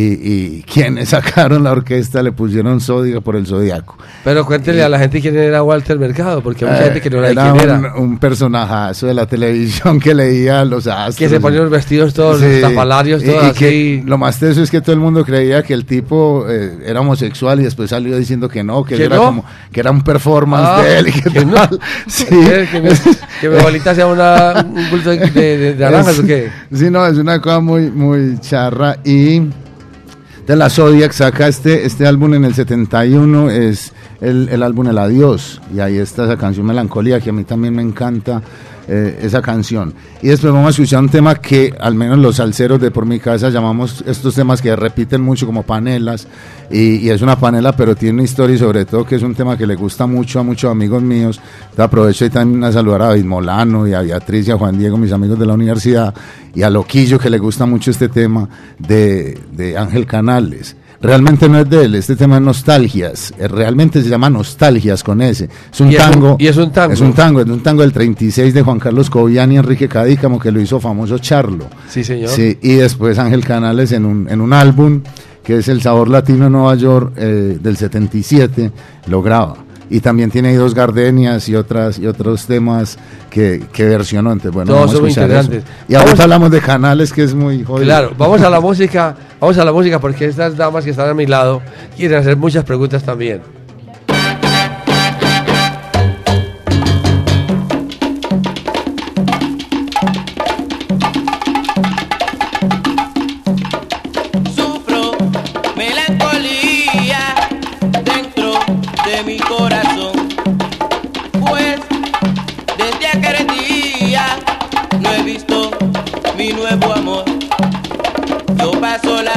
y 0.58 0.62
quienes 0.62 1.08
sacaron 1.10 1.64
la 1.64 1.72
orquesta 1.72 2.22
le 2.22 2.32
pusieron 2.32 2.80
Zodiac 2.80 3.22
por 3.22 3.36
el 3.36 3.46
Zodiaco. 3.46 3.96
Pero 4.22 4.46
cuéntele 4.46 4.82
a 4.82 4.88
la 4.88 4.98
gente 4.98 5.20
quién 5.20 5.36
era 5.36 5.62
Walter 5.62 5.98
Mercado, 5.98 6.40
porque 6.42 6.64
hay 6.64 6.70
mucha 6.70 6.82
Eh, 6.82 6.84
gente 6.86 7.00
que 7.02 7.10
no 7.10 7.24
era 7.24 7.42
quién 7.42 7.54
un, 7.54 7.60
era. 7.60 7.94
un 7.96 8.18
personajazo 8.18 9.06
de 9.06 9.14
la 9.14 9.26
televisión 9.26 10.00
que 10.00 10.14
leía 10.14 10.64
los 10.64 10.86
astros. 10.86 11.16
Que 11.16 11.28
se 11.28 11.40
ponía 11.40 11.60
los 11.60 11.70
vestidos 11.70 12.14
todos 12.14 12.40
Sí, 12.40 12.60
tapalarios, 12.62 13.22
y- 13.22 13.26
todos 13.26 13.42
y 13.44 13.46
así. 13.48 13.58
que 13.58 14.02
lo 14.06 14.16
más 14.16 14.38
teso 14.38 14.62
es 14.62 14.70
que 14.70 14.80
todo 14.80 14.92
el 14.92 15.00
mundo 15.00 15.24
creía 15.24 15.62
que 15.62 15.74
el 15.74 15.84
tipo 15.84 16.46
eh, 16.48 16.78
era 16.86 17.00
homosexual 17.00 17.60
y 17.60 17.64
después 17.64 17.90
salió 17.90 18.16
diciendo 18.16 18.48
que 18.48 18.62
no, 18.64 18.84
que, 18.84 18.96
¿Que 18.96 19.04
era 19.04 19.16
no? 19.16 19.24
como 19.26 19.44
que 19.72 19.80
era 19.80 19.90
un 19.90 20.02
performance 20.02 20.68
Ah, 20.68 20.82
de 20.82 20.98
él 20.98 21.08
y 21.08 21.12
que, 21.12 21.30
que 21.30 21.44
no. 21.44 21.56
Sí. 22.06 22.24
¿Que, 22.26 22.80
mi, 22.80 22.88
que 23.40 23.48
mi 23.50 23.56
abuelita 23.58 23.94
sea 23.94 24.06
una, 24.06 24.64
un 24.66 24.90
bulto 24.90 25.10
de, 25.10 25.18
de- 25.30 25.74
de 25.74 25.84
naranjas 25.84 26.14
Es- 26.14 26.20
o 26.20 26.26
qué? 26.26 26.48
Sí, 26.72 26.90
no, 26.90 27.04
es 27.06 27.18
una 27.18 27.40
cosa 27.40 27.60
muy, 27.60 27.90
muy 27.90 28.38
charra. 28.40 28.96
Y 29.04 29.42
de 30.46 30.56
la 30.56 30.68
Zodiac 30.68 31.12
saca 31.12 31.48
este, 31.48 31.86
este 31.86 32.06
álbum 32.06 32.34
en 32.34 32.44
el 32.44 32.54
71, 32.54 33.50
es 33.50 33.92
el, 34.20 34.48
el 34.50 34.62
álbum 34.62 34.88
El 34.88 34.98
Adiós. 34.98 35.62
Y 35.74 35.80
ahí 35.80 35.96
está 35.96 36.24
esa 36.24 36.36
canción 36.36 36.66
Melancolía, 36.66 37.20
que 37.20 37.30
a 37.30 37.32
mí 37.32 37.44
también 37.44 37.74
me 37.74 37.82
encanta 37.82 38.42
eh, 38.86 39.20
esa 39.22 39.40
canción. 39.40 39.94
Y 40.20 40.28
después 40.28 40.52
vamos 40.52 40.66
a 40.66 40.70
escuchar 40.70 41.00
un 41.00 41.08
tema 41.08 41.34
que 41.36 41.74
al 41.80 41.94
menos 41.94 42.18
los 42.18 42.36
salseros 42.36 42.80
de 42.80 42.90
por 42.90 43.06
mi 43.06 43.18
casa 43.18 43.48
llamamos 43.48 44.04
estos 44.06 44.34
temas 44.34 44.60
que 44.60 44.76
repiten 44.76 45.22
mucho 45.22 45.46
como 45.46 45.62
panelas. 45.62 46.28
Y, 46.70 47.08
es 47.08 47.22
una 47.22 47.38
panela, 47.38 47.74
pero 47.74 47.94
tiene 47.94 48.14
una 48.14 48.22
historia 48.24 48.56
y 48.56 48.58
sobre 48.58 48.84
todo 48.84 49.06
que 49.06 49.16
es 49.16 49.22
un 49.22 49.34
tema 49.34 49.56
que 49.56 49.66
le 49.66 49.74
gusta 49.74 50.06
mucho 50.06 50.40
a 50.40 50.42
muchos 50.42 50.70
amigos 50.70 51.02
míos. 51.02 51.40
Te 51.74 51.82
aprovecho 51.82 52.26
y 52.26 52.30
también 52.30 52.62
a 52.64 52.72
saludar 52.72 53.02
a 53.02 53.06
David 53.06 53.24
Molano 53.24 53.88
y 53.88 53.94
a 53.94 54.02
Beatriz 54.02 54.48
y 54.48 54.50
a 54.50 54.58
Juan 54.58 54.76
Diego, 54.76 54.98
mis 54.98 55.12
amigos 55.12 55.38
de 55.38 55.46
la 55.46 55.54
universidad, 55.54 56.14
y 56.54 56.62
a 56.62 56.68
Loquillo, 56.68 57.18
que 57.18 57.30
le 57.30 57.38
gusta 57.38 57.64
mucho 57.64 57.90
este 57.90 58.08
tema 58.08 58.48
de, 58.78 59.38
de 59.52 59.78
Ángel 59.78 60.04
Canales. 60.04 60.76
Realmente 61.04 61.48
no 61.48 61.58
es 61.60 61.68
de 61.70 61.84
él, 61.84 61.94
este 61.94 62.16
tema 62.16 62.36
es 62.36 62.42
Nostalgias, 62.42 63.32
eh, 63.38 63.46
realmente 63.48 64.02
se 64.02 64.08
llama 64.08 64.28
Nostalgias 64.30 65.02
con 65.04 65.20
ese. 65.22 65.48
Es 65.72 65.80
un 65.80 65.92
Y 65.92 65.96
es 65.96 66.04
un- 66.06 66.10
tango. 66.12 66.36
y 66.38 66.46
es 66.46 66.56
un 66.56 66.72
tango. 66.72 66.92
Es 66.92 67.00
un 67.00 67.12
tango, 67.12 67.40
es 67.40 67.46
un 67.48 67.62
tango 67.62 67.82
del 67.82 67.92
36 67.92 68.52
de 68.54 68.62
Juan 68.62 68.78
Carlos 68.78 69.10
Cobian 69.10 69.52
y 69.52 69.56
Enrique 69.58 69.88
Cadícamo 69.88 70.38
que 70.38 70.50
lo 70.50 70.60
hizo 70.60 70.80
famoso 70.80 71.18
Charlo. 71.18 71.66
Sí, 71.88 72.02
señor. 72.04 72.28
Sí, 72.30 72.58
y 72.62 72.74
después 72.74 73.18
Ángel 73.18 73.44
Canales 73.44 73.92
en 73.92 74.04
un, 74.06 74.28
en 74.28 74.40
un 74.40 74.52
álbum 74.52 75.02
que 75.42 75.58
es 75.58 75.68
El 75.68 75.82
Sabor 75.82 76.08
Latino 76.08 76.48
Nueva 76.48 76.74
York 76.74 77.12
eh, 77.16 77.58
del 77.60 77.76
77, 77.76 78.72
lo 79.08 79.22
graba. 79.22 79.56
Y 79.90 80.00
también 80.00 80.30
tiene 80.30 80.48
ahí 80.48 80.54
dos 80.54 80.74
gardenias 80.74 81.48
y 81.48 81.54
otras 81.56 81.98
y 81.98 82.06
otros 82.06 82.46
temas 82.46 82.98
que, 83.30 83.62
que 83.72 83.84
versionó. 83.84 84.32
Entonces, 84.32 84.52
bueno, 84.54 84.72
Todos 84.72 84.94
vamos 84.94 85.04
a 85.16 85.22
escuchar 85.24 85.30
eso. 85.30 85.52
Y 85.88 85.94
Vamos- 85.94 86.20
hablamos 86.20 86.50
de 86.50 86.60
canales 86.60 87.12
que 87.12 87.22
es 87.22 87.34
muy 87.34 87.62
jodido. 87.64 87.84
Claro, 87.84 88.12
vamos 88.16 88.40
a 88.42 88.48
la 88.50 88.60
música, 88.60 89.14
vamos 89.40 89.58
a 89.58 89.64
la 89.64 89.72
música 89.72 89.98
porque 90.00 90.24
estas 90.24 90.56
damas 90.56 90.84
que 90.84 90.90
están 90.90 91.08
a 91.10 91.14
mi 91.14 91.26
lado 91.26 91.60
quieren 91.96 92.18
hacer 92.18 92.36
muchas 92.36 92.64
preguntas 92.64 93.02
también. 93.02 93.40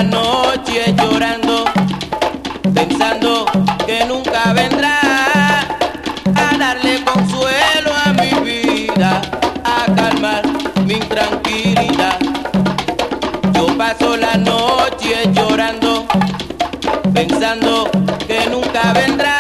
Noche 0.04 0.94
llorando, 0.98 1.66
pensando 2.74 3.46
que 3.86 4.06
nunca 4.06 4.54
vendrá 4.54 5.00
a 6.36 6.58
darle 6.58 7.04
consuelo 7.04 7.92
a 8.06 8.14
mi 8.14 8.32
vida, 8.44 9.22
a 9.64 9.92
calmar 9.96 10.44
mi 10.86 10.96
intranquilidad. 10.96 12.20
Yo 13.54 13.68
paso 13.78 14.18
la 14.18 14.36
noche 14.36 15.30
llorando, 15.34 16.06
pensando 17.14 17.90
que 18.28 18.48
nunca 18.50 18.94
vendrá 18.94 19.37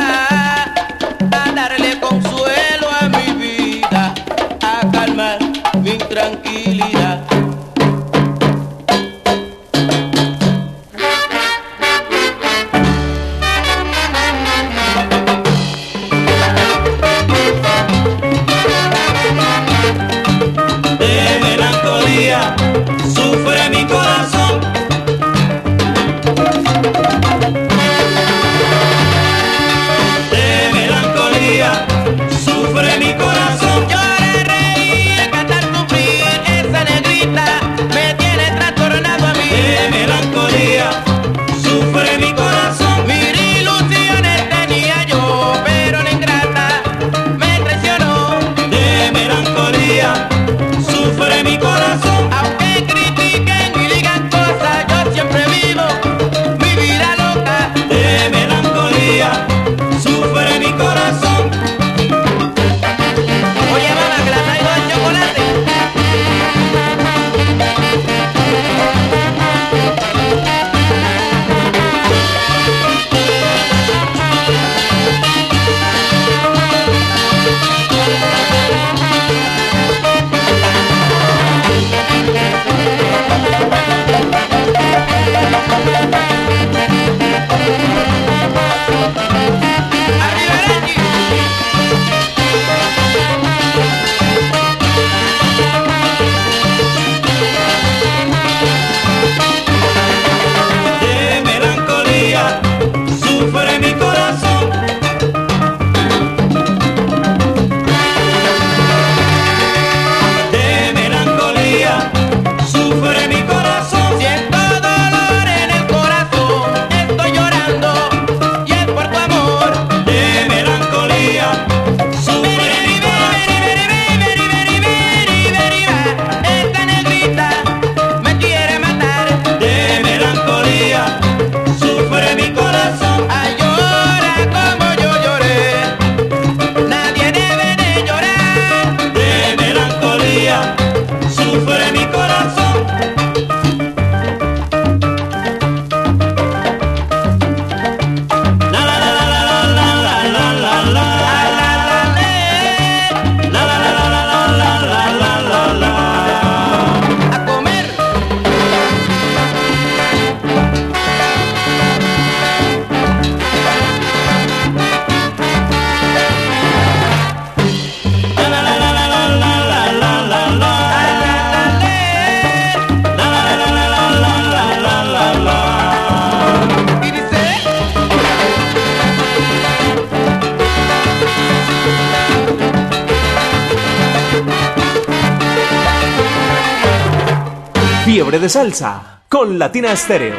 salsa 188.71 189.21
con 189.29 189.57
Latina 189.57 189.93
Estéreo. 189.93 190.35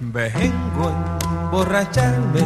Vengo 0.00 0.88
a 0.88 1.18
emborracharme 1.44 2.43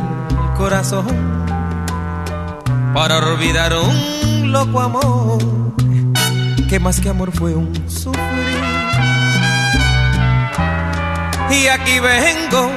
para 2.95 3.19
olvidar 3.19 3.75
un 3.75 4.51
loco 4.53 4.81
amor 4.81 5.39
que 6.67 6.81
más 6.81 6.99
que 6.99 7.11
amor 7.11 7.31
fue 7.31 7.55
un 7.55 7.75
sufrir. 7.91 8.25
Y 11.51 11.67
aquí 11.67 12.01
vengo 12.01 12.71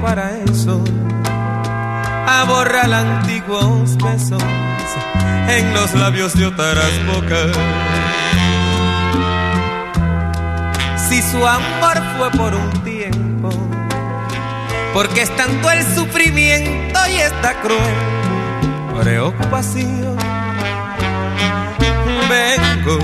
para 0.00 0.38
eso, 0.44 0.80
a 1.24 2.44
borrar 2.46 2.92
antiguos 2.92 3.96
besos 3.96 4.42
en 5.48 5.74
los 5.74 5.92
labios 5.94 6.34
de 6.34 6.46
otras 6.46 7.06
bocas. 7.06 7.50
Si 11.08 11.20
su 11.20 11.44
amor 11.44 12.00
fue 12.16 12.30
por 12.30 12.54
un 12.54 12.70
tiempo, 12.84 12.95
porque 14.96 15.20
es 15.20 15.36
tanto 15.36 15.70
el 15.70 15.84
sufrimiento 15.94 16.98
y 17.10 17.16
esta 17.16 17.60
cruel 17.60 19.02
preocupación. 19.02 20.16
Vengo 22.30 22.98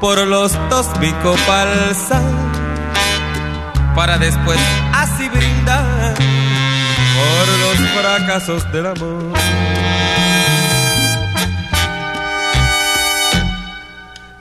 por 0.00 0.18
los 0.26 0.52
dos 0.68 0.86
pico 0.98 1.36
falsa 1.46 2.20
para 3.94 4.18
después 4.18 4.58
así 4.92 5.28
brindar 5.28 6.16
por 7.14 7.48
los 7.60 7.76
fracasos 7.90 8.72
del 8.72 8.86
amor. 8.86 9.32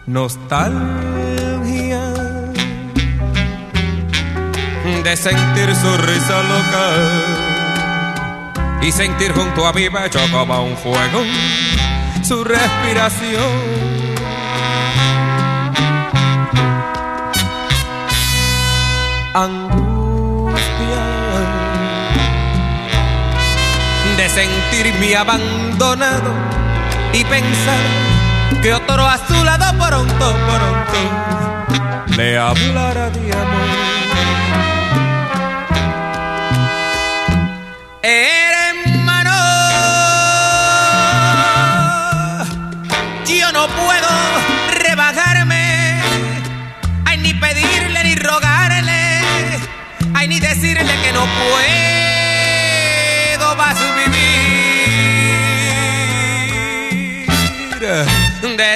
Nostalgia 0.07 1.28
de 5.03 5.15
sentir 5.15 5.75
su 5.75 5.97
risa 5.97 6.43
loca 6.43 6.93
y 8.81 8.91
sentir 8.91 9.33
junto 9.33 9.65
a 9.65 9.73
mi 9.73 9.89
pecho 9.89 10.19
como 10.31 10.63
un 10.63 10.75
fuego 10.77 11.23
su 12.23 12.43
respiración. 12.43 13.89
Angustia 19.33 21.05
de 24.17 24.29
sentirme 24.29 25.15
abandonado 25.15 26.33
y 27.13 27.23
pensar 27.23 27.85
que 28.61 28.73
otro 28.73 29.07
a 29.07 29.17
su 29.27 29.43
lado 29.43 29.77
pronto, 29.77 30.35
pronto 30.47 31.39
le 32.17 32.37
hablará 32.37 33.09
de 33.11 33.31
amor. 33.31 34.68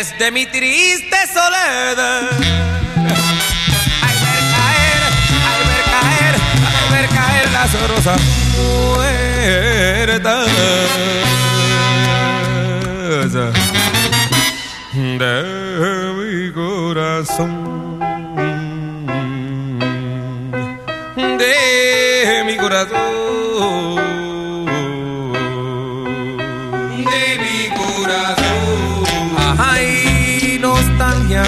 Desde 0.03 0.31
mi 0.31 0.45
triste 0.45 1.15
soledad. 1.33 2.29
Ay 4.01 4.15
ver 4.23 4.43
caer, 4.53 5.01
ay 5.49 5.61
ver 5.69 5.83
caer, 5.95 6.35
ay 6.67 6.85
ver 6.91 7.07
caer 7.09 7.45
las 7.51 7.71
rosas 7.87 8.21
muertas 10.13 10.49
de 14.93 15.33
mi 16.17 16.51
corazón, 16.51 17.51
de 21.37 22.43
mi 22.45 22.55
corazón, 22.57 23.95
de 26.97 27.23
mi 27.43 27.57
corazón. 27.77 28.92
Ay, 29.57 30.59
nostalgia. 30.61 31.43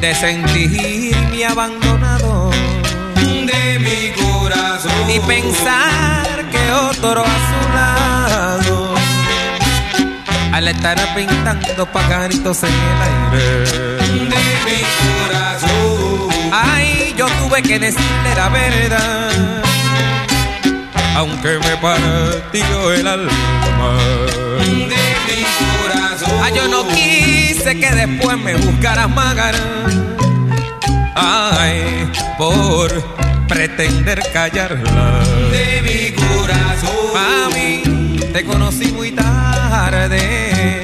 De 0.00 0.14
sentirme 0.14 1.44
abandonado. 1.44 2.50
De 3.16 3.78
mi 3.78 4.22
corazón. 4.22 5.10
Y 5.10 5.20
pensar 5.20 6.44
que 6.50 6.72
otro 6.72 7.22
a 7.22 7.38
su 7.48 7.60
lado. 7.74 8.94
Al 10.52 10.68
estar 10.68 10.98
pintando 11.14 11.86
pajaritos 11.86 12.62
en 12.62 12.70
el 12.70 13.02
aire. 13.08 13.46
De 14.28 14.42
mi 14.66 14.80
corazón. 15.00 16.50
Ay 16.52 17.00
yo 17.20 17.26
tuve 17.26 17.62
que 17.62 17.78
decirle 17.78 18.34
la 18.34 18.48
verdad. 18.48 19.62
Aunque 21.16 21.58
me 21.58 21.76
partió 21.76 22.92
el 22.94 23.06
alma. 23.06 23.30
De 24.88 24.99
yo 26.54 26.68
no 26.68 26.86
quise 26.88 27.78
que 27.78 27.90
después 27.90 28.38
me 28.38 28.54
buscaras 28.56 29.08
magar 29.10 29.54
ay 31.14 32.10
por 32.38 32.90
pretender 33.46 34.22
callarla 34.32 35.20
de 35.50 35.82
mi 35.82 36.12
corazón. 36.14 37.16
A 37.16 37.48
mí 37.54 37.82
te 38.32 38.44
conocí 38.44 38.92
muy 38.92 39.10
tarde. 39.10 40.82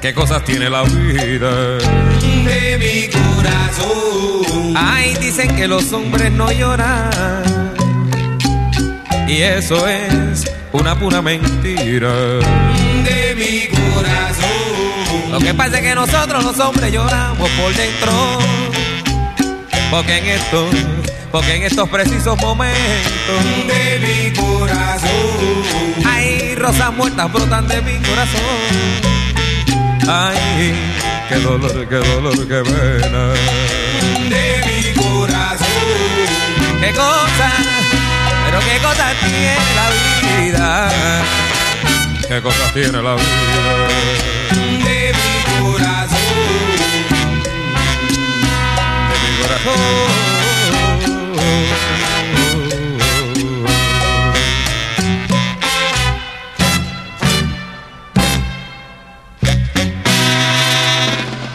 ¿Qué 0.00 0.14
cosas 0.14 0.44
tiene 0.44 0.68
la 0.68 0.82
vida? 0.82 1.78
De 1.78 2.78
mi 2.78 3.08
corazón. 3.08 4.74
Ay, 4.76 5.14
dicen 5.20 5.54
que 5.56 5.66
los 5.66 5.92
hombres 5.92 6.30
no 6.32 6.50
lloran. 6.52 7.42
Y 9.28 9.42
eso 9.42 9.86
es 9.88 10.55
una 10.76 10.98
pura 10.98 11.22
mentira. 11.22 12.12
De 12.12 13.34
mi 13.36 13.66
corazón. 13.76 15.32
Lo 15.32 15.38
que 15.38 15.54
pasa 15.54 15.76
es 15.78 15.82
que 15.82 15.94
nosotros 15.94 16.44
los 16.44 16.58
hombres 16.60 16.92
lloramos 16.92 17.48
por 17.50 17.74
dentro 17.74 18.38
porque 19.90 20.18
en 20.18 20.26
estos, 20.26 20.74
porque 21.30 21.54
en 21.56 21.62
estos 21.62 21.88
precisos 21.88 22.38
momentos 22.40 23.44
de 23.68 23.98
mi 24.00 24.32
corazón 24.36 26.06
hay 26.06 26.54
rosas 26.54 26.92
muertas 26.94 27.32
brotan 27.32 27.68
de 27.68 27.80
mi 27.82 27.96
corazón. 27.98 28.42
Ay, 30.08 30.74
qué 31.28 31.36
dolor, 31.36 31.88
qué 31.88 31.96
dolor, 31.96 32.36
qué 32.36 32.62
pena 32.62 33.32
de 34.28 34.62
mi 34.66 35.02
corazón. 35.02 35.66
Qué 36.80 36.92
cosa, 36.92 37.52
pero 38.56 38.66
qué 38.66 38.78
cosa 38.78 39.12
tiene 39.20 39.56
la 39.74 39.90
vida. 40.40 40.88
Qué 42.28 42.42
cosas 42.42 42.72
tiene 42.72 43.02
la 43.02 43.14
vida 43.14 43.26
de 44.84 45.12
mi 45.12 45.62
corazón 45.62 46.56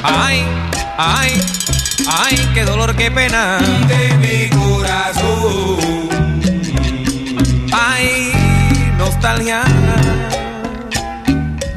Ay, 0.03 0.45
ay, 0.97 1.41
ay, 2.07 2.49
qué 2.53 2.63
dolor, 2.63 2.95
qué 2.95 3.11
pena 3.11 3.59
de 3.87 4.17
mi 4.17 4.49
corazón. 4.49 4.60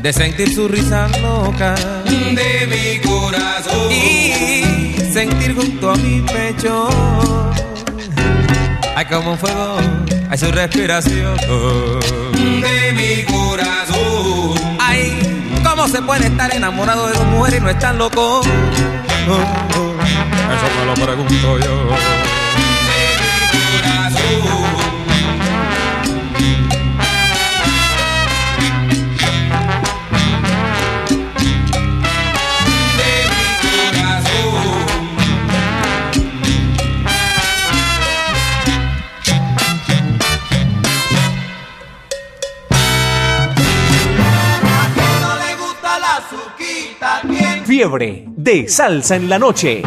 De 0.02 0.12
sentir 0.12 0.52
su 0.52 0.66
risa 0.66 1.06
loca 1.22 1.74
de 2.04 2.66
mi 2.66 3.00
corazón. 3.08 3.92
y 3.92 4.94
sentir 5.12 5.54
junto 5.54 5.90
a 5.90 5.96
mi 5.96 6.20
pecho. 6.22 6.88
Hay 8.96 9.04
como 9.06 9.32
un 9.32 9.38
fuego 9.38 9.76
hay 10.30 10.38
su 10.38 10.50
respiración. 10.50 11.36
De 12.36 12.92
mi 12.92 13.22
corazón. 13.32 14.54
Ay 14.80 15.12
cómo 15.62 15.86
se 15.86 16.02
puede 16.02 16.26
estar 16.26 16.52
enamorado 16.54 17.06
de 17.06 17.14
dos 17.14 17.26
mujeres 17.28 17.60
y 17.60 17.62
no 17.62 17.70
estar 17.70 17.94
loco 17.94 18.42
eso 20.54 20.66
me 20.78 20.84
lo 20.86 20.94
pregunto 20.94 21.58
yo. 21.58 21.76
De 22.88 23.06
mi 23.52 23.62
corazón 23.80 25.03
Fiebre 47.76 48.22
de 48.36 48.68
salsa 48.68 49.16
en 49.16 49.28
la 49.28 49.36
noche. 49.36 49.82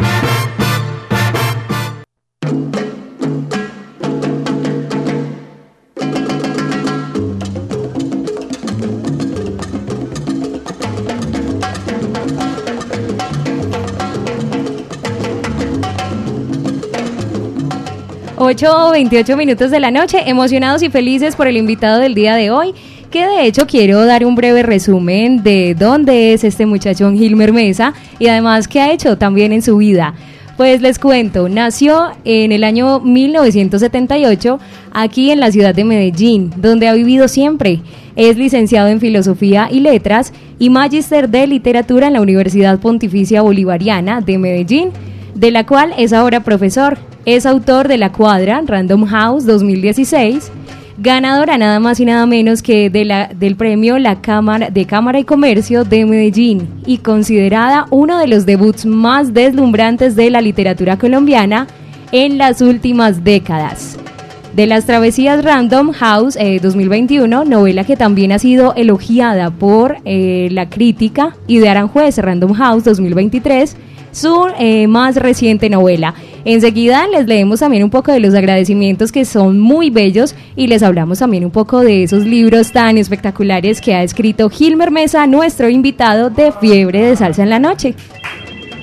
Ocho 18.36 18.88
o 18.88 18.90
28 18.92 19.34
minutos 19.38 19.70
de 19.70 19.80
la 19.80 19.90
noche, 19.90 20.28
emocionados 20.28 20.82
y 20.82 20.90
felices 20.90 21.36
por 21.36 21.48
el 21.48 21.56
invitado 21.56 22.00
del 22.00 22.14
día 22.14 22.34
de 22.34 22.50
hoy, 22.50 22.74
que 23.10 23.26
de 23.26 23.46
hecho 23.46 23.66
quiero 23.66 24.04
dar 24.04 24.24
un 24.24 24.34
breve 24.34 24.62
resumen 24.62 25.42
de 25.42 25.74
dónde 25.74 26.32
es 26.32 26.44
este 26.44 26.66
muchachón 26.66 27.16
Gilmer 27.16 27.52
Mesa 27.52 27.94
y 28.18 28.28
además 28.28 28.68
qué 28.68 28.80
ha 28.80 28.92
hecho 28.92 29.16
también 29.16 29.52
en 29.52 29.62
su 29.62 29.76
vida. 29.78 30.14
Pues 30.58 30.82
les 30.82 30.98
cuento, 30.98 31.48
nació 31.48 32.08
en 32.24 32.50
el 32.50 32.64
año 32.64 32.98
1978 32.98 34.58
aquí 34.92 35.30
en 35.30 35.38
la 35.38 35.52
ciudad 35.52 35.72
de 35.72 35.84
Medellín, 35.84 36.52
donde 36.56 36.88
ha 36.88 36.94
vivido 36.94 37.28
siempre. 37.28 37.80
Es 38.16 38.36
licenciado 38.36 38.88
en 38.88 38.98
Filosofía 38.98 39.68
y 39.70 39.78
Letras 39.78 40.32
y 40.58 40.68
magíster 40.70 41.28
de 41.28 41.46
Literatura 41.46 42.08
en 42.08 42.14
la 42.14 42.20
Universidad 42.20 42.80
Pontificia 42.80 43.42
Bolivariana 43.42 44.20
de 44.20 44.36
Medellín, 44.38 44.90
de 45.36 45.52
la 45.52 45.64
cual 45.64 45.94
es 45.96 46.12
ahora 46.12 46.42
profesor. 46.42 46.98
Es 47.24 47.46
autor 47.46 47.86
de 47.86 47.98
La 47.98 48.10
Cuadra, 48.10 48.60
Random 48.66 49.04
House 49.04 49.46
2016, 49.46 50.50
ganadora 50.98 51.56
nada 51.58 51.78
más 51.78 52.00
y 52.00 52.04
nada 52.04 52.26
menos 52.26 52.60
que 52.60 52.90
de 52.90 53.04
la, 53.04 53.28
del 53.28 53.54
premio 53.54 53.98
La 53.98 54.20
Cámara 54.20 54.68
de 54.68 54.84
Cámara 54.84 55.20
y 55.20 55.24
Comercio 55.24 55.84
de 55.84 56.04
Medellín 56.04 56.68
y 56.86 56.98
considerada 56.98 57.86
uno 57.90 58.18
de 58.18 58.26
los 58.26 58.46
debuts 58.46 58.84
más 58.84 59.32
deslumbrantes 59.32 60.16
de 60.16 60.30
la 60.30 60.40
literatura 60.40 60.98
colombiana 60.98 61.68
en 62.10 62.36
las 62.36 62.60
últimas 62.60 63.22
décadas. 63.22 63.96
De 64.56 64.66
las 64.66 64.86
travesías 64.86 65.44
Random 65.44 65.92
House 65.92 66.34
eh, 66.34 66.58
2021, 66.60 67.44
novela 67.44 67.84
que 67.84 67.96
también 67.96 68.32
ha 68.32 68.40
sido 68.40 68.74
elogiada 68.74 69.50
por 69.50 69.98
eh, 70.04 70.48
la 70.50 70.68
crítica, 70.68 71.36
y 71.46 71.58
de 71.58 71.68
Aranjuez 71.68 72.18
Random 72.18 72.54
House 72.54 72.82
2023, 72.82 73.76
su 74.12 74.46
eh, 74.58 74.86
más 74.86 75.16
reciente 75.16 75.68
novela. 75.70 76.14
Enseguida 76.44 77.06
les 77.08 77.26
leemos 77.26 77.60
también 77.60 77.84
un 77.84 77.90
poco 77.90 78.12
de 78.12 78.20
los 78.20 78.34
agradecimientos 78.34 79.12
que 79.12 79.24
son 79.24 79.58
muy 79.58 79.90
bellos 79.90 80.34
y 80.56 80.66
les 80.66 80.82
hablamos 80.82 81.18
también 81.18 81.44
un 81.44 81.50
poco 81.50 81.80
de 81.80 82.02
esos 82.02 82.24
libros 82.24 82.72
tan 82.72 82.98
espectaculares 82.98 83.80
que 83.80 83.94
ha 83.94 84.02
escrito 84.02 84.48
Gilmer 84.50 84.90
Mesa, 84.90 85.26
nuestro 85.26 85.68
invitado 85.68 86.30
de 86.30 86.52
Fiebre 86.52 87.02
de 87.02 87.16
Salsa 87.16 87.42
en 87.42 87.50
la 87.50 87.58
Noche. 87.58 87.94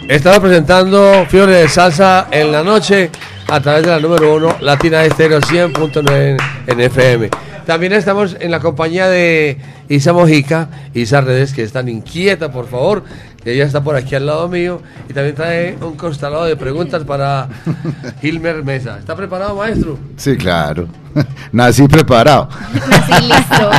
Estamos 0.07 0.39
presentando 0.39 1.25
Fiebre 1.27 1.53
de 1.53 1.67
Salsa 1.67 2.27
en 2.29 2.51
la 2.51 2.63
noche 2.63 3.09
a 3.47 3.59
través 3.59 3.83
de 3.83 3.89
la 3.89 3.99
número 3.99 4.35
1 4.35 4.57
Latina 4.61 5.03
Estéreo 5.03 5.39
100.9 5.41 6.37
en, 6.67 6.79
FM. 6.79 7.29
También 7.65 7.93
estamos 7.93 8.37
en 8.39 8.51
la 8.51 8.59
compañía 8.59 9.07
de 9.07 9.57
Isa 9.89 10.13
Mojica, 10.13 10.69
Isa 10.93 11.21
Redes, 11.21 11.53
que 11.53 11.63
es 11.63 11.71
tan 11.71 11.89
inquieta, 11.89 12.51
por 12.51 12.67
favor. 12.67 13.03
Ella 13.45 13.63
está 13.65 13.83
por 13.83 13.95
aquí 13.95 14.15
al 14.15 14.25
lado 14.25 14.47
mío 14.49 14.81
y 15.07 15.13
también 15.13 15.35
trae 15.35 15.77
un 15.79 15.95
constelado 15.95 16.45
de 16.45 16.55
preguntas 16.55 17.03
para 17.03 17.47
Gilmer 18.21 18.63
Mesa. 18.63 18.97
¿Está 18.97 19.15
preparado, 19.15 19.55
maestro? 19.55 19.99
Sí, 20.17 20.35
claro. 20.35 20.87
Nací 21.51 21.87
preparado. 21.87 22.49
Sí, 23.05 23.13
listo. 23.27 23.69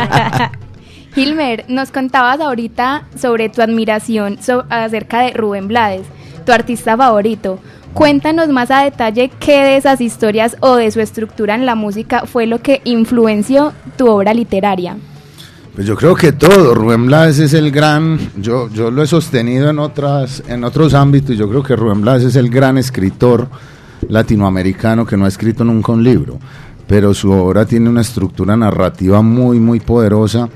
Gilmer, 1.15 1.65
nos 1.69 1.91
contabas 1.91 2.41
ahorita 2.41 3.05
sobre 3.21 3.49
tu 3.49 3.63
admiración 3.63 4.39
so- 4.43 4.65
acerca 4.69 5.21
de 5.23 5.33
Rubén 5.33 5.67
Blades, 5.69 6.07
tu 6.45 6.53
artista 6.53 6.97
favorito. 6.97 7.59
Cuéntanos 7.95 8.49
más 8.51 8.71
a 8.71 8.83
detalle 8.85 9.31
qué 9.41 9.63
de 9.65 9.77
esas 9.79 10.01
historias 10.03 10.57
o 10.61 10.77
de 10.77 10.91
su 10.91 11.01
estructura 11.01 11.55
en 11.55 11.65
la 11.65 11.75
música 11.75 12.25
fue 12.27 12.47
lo 12.47 12.61
que 12.61 12.83
influenció 12.85 13.73
tu 13.97 14.07
obra 14.09 14.35
literaria. 14.35 14.97
Pues 15.77 15.87
yo 15.87 15.95
creo 15.95 16.15
que 16.15 16.33
todo, 16.33 16.75
Rubén 16.75 17.05
Blades 17.05 17.39
es 17.39 17.53
el 17.53 17.71
gran, 17.71 18.19
yo, 18.39 18.71
yo 18.71 18.91
lo 18.91 19.03
he 19.03 19.07
sostenido 19.07 19.69
en 19.69 19.79
otras, 19.79 20.43
en 20.49 20.65
otros 20.65 20.95
ámbitos, 20.95 21.37
yo 21.37 21.51
creo 21.51 21.63
que 21.63 21.77
Rubén 21.77 22.01
Blades 22.01 22.25
es 22.25 22.37
el 22.37 22.49
gran 22.49 22.79
escritor 22.79 23.47
latinoamericano 24.09 25.05
que 25.05 25.19
no 25.19 25.27
ha 25.27 25.29
escrito 25.29 25.65
nunca 25.65 25.93
un 25.93 26.03
libro, 26.03 26.39
pero 26.87 27.13
su 27.13 27.31
obra 27.31 27.67
tiene 27.67 27.91
una 27.91 28.01
estructura 28.01 28.57
narrativa 28.57 29.21
muy, 29.21 29.61
muy 29.61 29.79
poderosa 29.81 30.49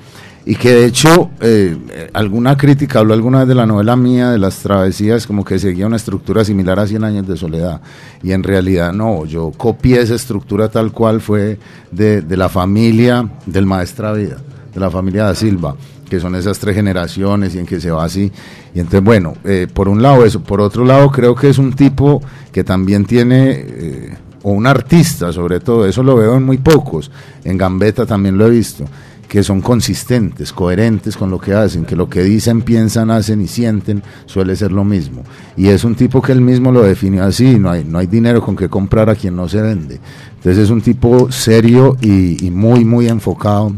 y 0.47 0.55
que 0.57 0.73
de 0.73 0.87
hecho 0.87 1.31
eh, 1.43 1.77
alguna 2.15 2.57
crítica 2.57 3.01
habló 3.01 3.13
alguna 3.13 3.41
vez 3.41 3.49
de 3.49 3.55
la 3.55 3.67
novela 3.67 3.97
mía, 3.97 4.31
de 4.31 4.39
las 4.39 4.57
travesías, 4.61 5.27
como 5.27 5.45
que 5.45 5.59
seguía 5.59 5.87
una 5.87 5.97
estructura 5.97 6.47
similar 6.47 6.81
a 6.81 6.87
100 6.87 7.05
años 7.05 7.29
de 7.29 7.37
soledad. 7.37 7.83
Y 8.23 8.33
en 8.33 8.43
realidad 8.43 8.95
no, 8.95 9.27
yo 9.27 9.53
copié 9.55 10.01
esa 10.01 10.15
estructura 10.15 10.71
tal 10.71 10.93
cual 10.93 11.21
fue 11.21 11.59
de, 11.91 12.23
de 12.23 12.37
la 12.39 12.49
familia 12.49 13.29
del 13.45 13.67
Maestra 13.67 14.15
Vida, 14.15 14.39
de 14.73 14.81
la 14.81 14.91
familia 14.91 15.25
da 15.25 15.35
Silva, 15.35 15.77
que 16.09 16.21
son 16.21 16.35
esas 16.35 16.59
tres 16.59 16.75
generaciones 16.75 17.55
y 17.55 17.59
en 17.59 17.67
que 17.67 17.81
se 17.81 17.91
va 17.91 18.05
así. 18.05 18.31
Y 18.75 18.81
entonces, 18.81 19.03
bueno, 19.03 19.35
eh, 19.45 19.67
por 19.73 19.89
un 19.89 20.03
lado 20.03 20.25
eso, 20.25 20.41
por 20.41 20.61
otro 20.61 20.85
lado 20.85 21.11
creo 21.11 21.35
que 21.35 21.49
es 21.49 21.59
un 21.59 21.73
tipo 21.73 22.23
que 22.53 22.65
también 22.65 23.05
tiene... 23.05 23.51
eh, 23.51 24.17
o 24.43 24.53
un 24.53 24.67
artista 24.67 25.33
sobre 25.33 25.61
todo, 25.61 25.87
eso 25.87 26.03
lo 26.03 26.17
veo 26.17 26.35
en 26.37 26.45
muy 26.45 26.57
pocos, 26.57 27.11
en 27.45 27.59
Gambetta 27.59 28.07
también 28.07 28.39
lo 28.39 28.47
he 28.47 28.51
visto, 28.51 28.87
que 29.29 29.43
son 29.43 29.61
consistentes, 29.61 30.53
coherentes 30.53 31.17
con 31.17 31.31
lo 31.31 31.39
que 31.39 31.53
hacen, 31.53 31.85
que 31.85 31.95
lo 31.95 32.09
que 32.09 32.23
dicen, 32.23 32.63
piensan, 32.63 33.11
hacen 33.11 33.43
y 33.43 33.47
sienten 33.47 34.03
suele 34.27 34.57
ser 34.57 34.73
lo 34.73 34.83
mismo. 34.83 35.25
Y 35.57 35.69
es 35.69 35.85
un 35.85 35.95
tipo 35.95 36.23
que 36.23 36.33
él 36.33 36.41
mismo 36.41 36.73
lo 36.73 36.83
definió 36.83 37.25
así, 37.25 37.59
no 37.59 37.71
hay, 37.71 37.85
no 37.85 37.99
hay 37.99 38.07
dinero 38.07 38.43
con 38.43 38.57
que 38.57 38.69
comprar 38.69 39.11
a 39.11 39.15
quien 39.15 39.37
no 39.37 39.47
se 39.47 39.61
vende. 39.61 40.01
Entonces 40.37 40.65
es 40.65 40.71
un 40.71 40.81
tipo 40.81 41.31
serio 41.31 41.99
y, 42.01 42.45
y 42.47 42.51
muy, 42.51 42.85
muy 42.85 43.09
enfocado 43.09 43.75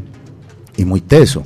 y 0.76 0.84
muy 0.84 1.00
teso. 1.00 1.42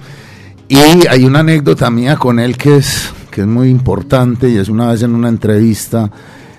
Y 0.68 0.76
hay 1.08 1.24
una 1.24 1.40
anécdota 1.40 1.90
mía 1.90 2.16
con 2.16 2.40
él 2.40 2.56
que 2.56 2.76
es, 2.76 3.12
que 3.30 3.42
es 3.42 3.46
muy 3.46 3.68
importante 3.68 4.48
y 4.48 4.56
es 4.56 4.68
una 4.68 4.88
vez 4.88 5.02
en 5.02 5.14
una 5.14 5.28
entrevista. 5.28 6.10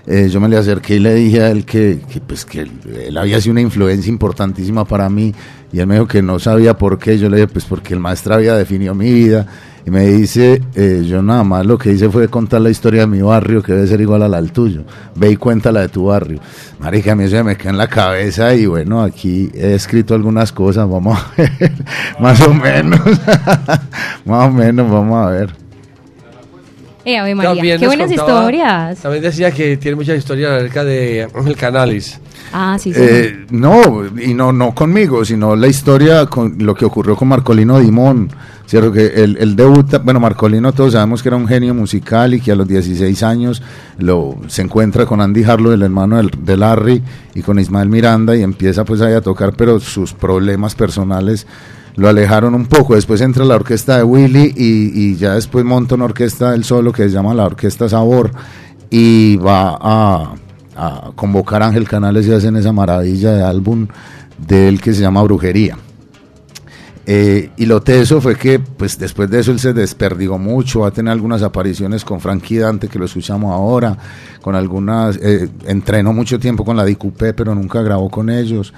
eh, 0.05 0.29
yo 0.29 0.39
me 0.39 0.47
le 0.47 0.57
acerqué 0.57 0.95
y 0.95 0.99
le 0.99 1.13
dije 1.13 1.41
a 1.41 1.49
él 1.51 1.65
que, 1.65 1.99
que, 2.09 2.21
pues, 2.21 2.45
que 2.45 2.61
él, 2.61 3.17
había 3.17 3.41
sido 3.41 3.51
una 3.51 3.61
influencia 3.61 4.09
importantísima 4.09 4.85
para 4.85 5.09
mí 5.09 5.33
y 5.73 5.79
él 5.79 5.87
me 5.87 5.95
dijo 5.95 6.07
que 6.07 6.21
no 6.21 6.39
sabía 6.39 6.77
por 6.77 6.97
qué. 6.97 7.17
Yo 7.17 7.29
le 7.29 7.37
dije, 7.37 7.47
pues 7.49 7.65
porque 7.65 7.93
el 7.93 7.99
maestro 7.99 8.35
había 8.35 8.55
definido 8.55 8.95
mi 8.95 9.11
vida 9.11 9.45
y 9.87 9.89
me 9.89 10.05
dice, 10.05 10.61
eh, 10.75 11.05
yo 11.07 11.21
nada 11.21 11.45
más 11.45 11.65
lo 11.65 11.77
que 11.77 11.93
hice 11.93 12.09
fue 12.09 12.27
contar 12.27 12.59
la 12.59 12.69
historia 12.69 13.01
de 13.01 13.07
mi 13.07 13.21
barrio 13.21 13.63
que 13.63 13.71
debe 13.71 13.87
ser 13.87 14.01
igual 14.01 14.21
a 14.21 14.27
la 14.27 14.41
del 14.41 14.51
tuyo. 14.51 14.83
Ve 15.15 15.31
y 15.31 15.37
cuenta 15.37 15.71
la 15.71 15.79
de 15.79 15.87
tu 15.87 16.07
barrio. 16.07 16.41
Marica, 16.79 17.13
a 17.13 17.15
mí 17.15 17.23
eso 17.23 17.37
se 17.37 17.43
me 17.45 17.55
queda 17.55 17.69
en 17.69 17.77
la 17.77 17.87
cabeza 17.87 18.53
y 18.53 18.65
bueno, 18.65 19.01
aquí 19.01 19.49
he 19.53 19.75
escrito 19.75 20.13
algunas 20.13 20.51
cosas, 20.51 20.89
vamos 20.89 21.17
a 21.17 21.31
ver, 21.41 21.71
más 22.19 22.41
o 22.41 22.53
menos, 22.53 22.99
más 24.25 24.49
o 24.49 24.51
menos, 24.51 24.91
vamos 24.91 25.25
a 25.25 25.29
ver. 25.29 25.55
Eh, 27.05 27.33
María, 27.33 27.51
También 27.53 27.79
qué 27.79 27.87
buenas 27.87 28.07
contaba- 28.09 28.39
historias. 28.41 28.99
También 28.99 29.23
decía 29.23 29.51
que 29.51 29.77
tiene 29.77 29.95
muchas 29.95 30.17
historias 30.17 30.51
acerca 30.51 30.83
de 30.83 31.29
Ángel 31.33 31.55
Canales. 31.55 32.19
Ah, 32.53 32.77
sí, 32.79 32.93
sí. 32.93 32.99
Eh, 33.01 33.45
no, 33.51 34.05
y 34.19 34.33
no, 34.33 34.51
no 34.51 34.73
conmigo, 34.73 35.25
sino 35.25 35.55
la 35.55 35.67
historia 35.67 36.25
con 36.27 36.55
lo 36.59 36.75
que 36.75 36.85
ocurrió 36.85 37.15
con 37.15 37.27
Marcolino 37.27 37.79
Dimón, 37.79 38.29
cierto 38.65 38.91
que 38.91 39.07
él, 39.07 39.37
él 39.39 39.55
debuta, 39.55 39.99
bueno, 39.99 40.19
Marcolino 40.19 40.71
todos 40.71 40.93
sabemos 40.93 41.21
que 41.21 41.29
era 41.29 41.35
un 41.35 41.47
genio 41.47 41.73
musical 41.73 42.33
y 42.33 42.41
que 42.41 42.51
a 42.51 42.55
los 42.55 42.67
16 42.67 43.23
años 43.23 43.61
lo, 43.97 44.37
se 44.47 44.61
encuentra 44.61 45.05
con 45.05 45.21
Andy 45.21 45.43
Harlow, 45.43 45.73
el 45.73 45.81
hermano 45.81 46.17
del, 46.17 46.31
de 46.41 46.57
Larry, 46.57 47.03
y 47.35 47.41
con 47.41 47.59
Ismael 47.59 47.89
Miranda 47.89 48.35
y 48.35 48.43
empieza 48.43 48.85
pues 48.85 49.01
ahí 49.01 49.13
a 49.13 49.21
tocar, 49.21 49.53
pero 49.55 49.79
sus 49.79 50.13
problemas 50.13 50.75
personales 50.75 51.45
lo 51.95 52.07
alejaron 52.07 52.55
un 52.55 52.67
poco. 52.67 52.95
Después 52.95 53.21
entra 53.21 53.43
la 53.43 53.55
orquesta 53.55 53.97
de 53.97 54.03
Willy 54.03 54.53
y, 54.55 54.91
y 54.93 55.15
ya 55.17 55.33
después 55.33 55.65
monta 55.65 55.95
una 55.95 56.05
orquesta 56.05 56.51
del 56.51 56.63
solo 56.63 56.91
que 56.93 57.03
se 57.03 57.09
llama 57.09 57.33
la 57.33 57.45
Orquesta 57.45 57.89
Sabor 57.89 58.31
y 58.89 59.37
va 59.37 59.77
a, 59.79 60.33
a 60.77 61.11
convocar 61.15 61.63
a 61.63 61.67
Ángel 61.67 61.87
Canales 61.87 62.27
y 62.27 62.33
hacen 62.33 62.55
esa 62.55 62.71
maravilla 62.71 63.31
de 63.31 63.43
álbum 63.43 63.87
de 64.37 64.69
él 64.69 64.79
que 64.79 64.93
se 64.93 65.01
llama 65.01 65.23
Brujería. 65.23 65.77
Eh, 67.09 67.51
y 67.55 67.65
lo 67.65 67.81
teso 67.81 68.19
fue 68.19 68.35
que 68.35 68.59
pues 68.59 68.99
después 68.99 69.29
de 69.29 69.39
eso 69.39 69.51
él 69.51 69.59
se 69.59 69.71
desperdigó 69.71 70.37
mucho, 70.37 70.81
va 70.81 70.89
a 70.89 70.91
tener 70.91 71.13
algunas 71.13 71.41
apariciones 71.41 72.03
con 72.03 72.19
Frankie 72.19 72.57
Dante 72.57 72.89
que 72.89 72.99
lo 72.99 73.05
escuchamos 73.05 73.53
ahora, 73.53 73.97
con 74.41 74.55
algunas, 74.55 75.15
eh, 75.15 75.47
entrenó 75.67 76.11
mucho 76.11 76.37
tiempo 76.37 76.65
con 76.65 76.75
la 76.75 76.83
DQP 76.83 77.33
pero 77.33 77.55
nunca 77.55 77.81
grabó 77.81 78.09
con 78.09 78.29
ellos 78.29 78.73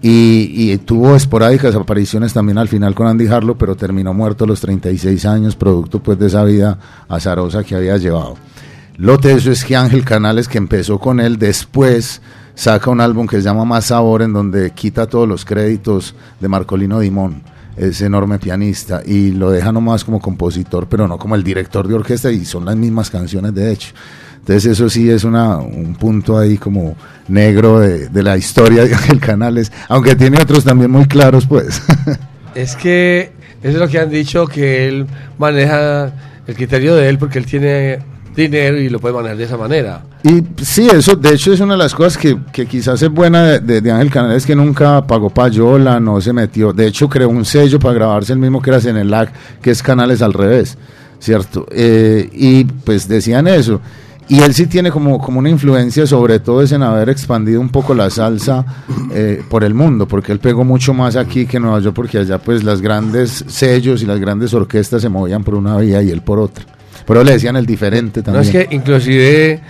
y, 0.00 0.70
y 0.72 0.78
tuvo 0.78 1.16
esporádicas 1.16 1.74
apariciones 1.74 2.32
también 2.32 2.58
al 2.58 2.68
final 2.68 2.94
con 2.94 3.08
Andy 3.08 3.26
Harlow 3.26 3.56
pero 3.58 3.74
terminó 3.74 4.14
muerto 4.14 4.44
a 4.44 4.46
los 4.46 4.60
36 4.60 5.26
años 5.26 5.56
producto 5.56 6.00
pues 6.00 6.16
de 6.16 6.28
esa 6.28 6.44
vida 6.44 6.78
azarosa 7.08 7.64
que 7.64 7.74
había 7.74 7.96
llevado. 7.96 8.36
Lo 8.96 9.18
teso 9.18 9.50
es 9.50 9.64
que 9.64 9.74
Ángel 9.74 10.04
Canales 10.04 10.46
que 10.46 10.58
empezó 10.58 10.98
con 10.98 11.18
él 11.18 11.38
después 11.38 12.22
saca 12.54 12.90
un 12.90 13.00
álbum 13.00 13.26
que 13.26 13.36
se 13.36 13.42
llama 13.42 13.64
Más 13.64 13.86
Sabor 13.86 14.22
en 14.22 14.32
donde 14.32 14.70
quita 14.70 15.06
todos 15.06 15.28
los 15.28 15.44
créditos 15.44 16.14
de 16.38 16.48
Marcolino 16.48 17.00
Dimón 17.00 17.42
es 17.76 18.00
enorme 18.02 18.38
pianista 18.38 19.02
y 19.04 19.32
lo 19.32 19.50
deja 19.50 19.72
nomás 19.72 20.04
como 20.04 20.20
compositor, 20.20 20.86
pero 20.88 21.08
no 21.08 21.18
como 21.18 21.34
el 21.34 21.42
director 21.42 21.88
de 21.88 21.94
orquesta 21.94 22.30
y 22.30 22.44
son 22.44 22.64
las 22.64 22.76
mismas 22.76 23.10
canciones 23.10 23.52
de 23.52 23.72
hecho. 23.72 23.92
Entonces 24.38 24.66
eso 24.66 24.88
sí 24.88 25.10
es 25.10 25.24
una, 25.24 25.56
un 25.56 25.96
punto 25.96 26.38
ahí 26.38 26.56
como 26.56 26.94
negro 27.26 27.80
de, 27.80 28.08
de 28.10 28.22
la 28.22 28.36
historia 28.36 28.84
de 28.84 28.94
Ángel 28.94 29.18
Canales, 29.18 29.72
aunque 29.88 30.14
tiene 30.14 30.40
otros 30.40 30.64
también 30.64 30.90
muy 30.90 31.06
claros 31.06 31.46
pues. 31.46 31.82
Es 32.54 32.76
que 32.76 33.32
eso 33.64 33.72
es 33.72 33.74
lo 33.74 33.88
que 33.88 33.98
han 33.98 34.10
dicho, 34.10 34.46
que 34.46 34.86
él 34.86 35.06
maneja 35.38 36.12
el 36.46 36.54
criterio 36.54 36.94
de 36.94 37.08
él 37.08 37.18
porque 37.18 37.40
él 37.40 37.46
tiene 37.46 37.98
dinero 38.36 38.78
y 38.80 38.88
lo 38.88 38.98
puede 38.98 39.14
manejar 39.14 39.36
de 39.36 39.44
esa 39.44 39.56
manera. 39.56 40.02
Y 40.22 40.42
sí, 40.62 40.88
eso 40.92 41.14
de 41.16 41.34
hecho 41.34 41.52
es 41.52 41.60
una 41.60 41.74
de 41.74 41.78
las 41.78 41.94
cosas 41.94 42.16
que, 42.18 42.36
que 42.52 42.66
quizás 42.66 43.00
es 43.02 43.10
buena 43.10 43.58
de, 43.60 43.80
de- 43.80 43.90
Ángel 43.92 44.10
Canales, 44.10 44.44
que 44.46 44.56
nunca 44.56 45.06
pagó 45.06 45.30
payola, 45.30 46.00
no 46.00 46.20
se 46.20 46.32
metió. 46.32 46.72
De 46.72 46.86
hecho, 46.86 47.08
creó 47.08 47.28
un 47.28 47.44
sello 47.44 47.78
para 47.78 47.94
grabarse 47.94 48.32
el 48.32 48.38
mismo 48.38 48.60
que 48.62 48.70
era 48.70 48.80
Senelac, 48.80 49.32
que 49.60 49.70
es 49.70 49.82
Canales 49.82 50.22
al 50.22 50.32
revés, 50.32 50.76
¿cierto? 51.18 51.66
Eh, 51.70 52.28
y 52.32 52.64
pues 52.64 53.06
decían 53.08 53.46
eso. 53.46 53.80
Y 54.26 54.40
él 54.40 54.54
sí 54.54 54.66
tiene 54.66 54.90
como, 54.90 55.18
como 55.18 55.38
una 55.38 55.50
influencia, 55.50 56.06
sobre 56.06 56.38
todo 56.40 56.62
es 56.62 56.72
en 56.72 56.82
haber 56.82 57.10
expandido 57.10 57.60
un 57.60 57.68
poco 57.68 57.92
la 57.94 58.08
salsa 58.08 58.64
eh, 59.12 59.42
por 59.50 59.64
el 59.64 59.74
mundo, 59.74 60.08
porque 60.08 60.32
él 60.32 60.38
pegó 60.38 60.64
mucho 60.64 60.94
más 60.94 61.14
aquí 61.16 61.44
que 61.44 61.58
en 61.58 61.64
Nueva 61.64 61.80
York, 61.80 61.94
porque 61.94 62.16
allá 62.16 62.38
pues 62.38 62.64
las 62.64 62.80
grandes 62.80 63.44
sellos 63.48 64.02
y 64.02 64.06
las 64.06 64.18
grandes 64.18 64.54
orquestas 64.54 65.02
se 65.02 65.10
movían 65.10 65.44
por 65.44 65.54
una 65.56 65.76
vía 65.76 66.02
y 66.02 66.08
él 66.10 66.22
por 66.22 66.38
otra. 66.38 66.64
Pero 67.06 67.22
le 67.24 67.32
decían 67.32 67.56
el 67.56 67.66
diferente 67.66 68.20
No 68.20 68.32
también. 68.32 68.44
es 68.44 68.50
que 68.68 68.74
inclusive, 68.74 69.60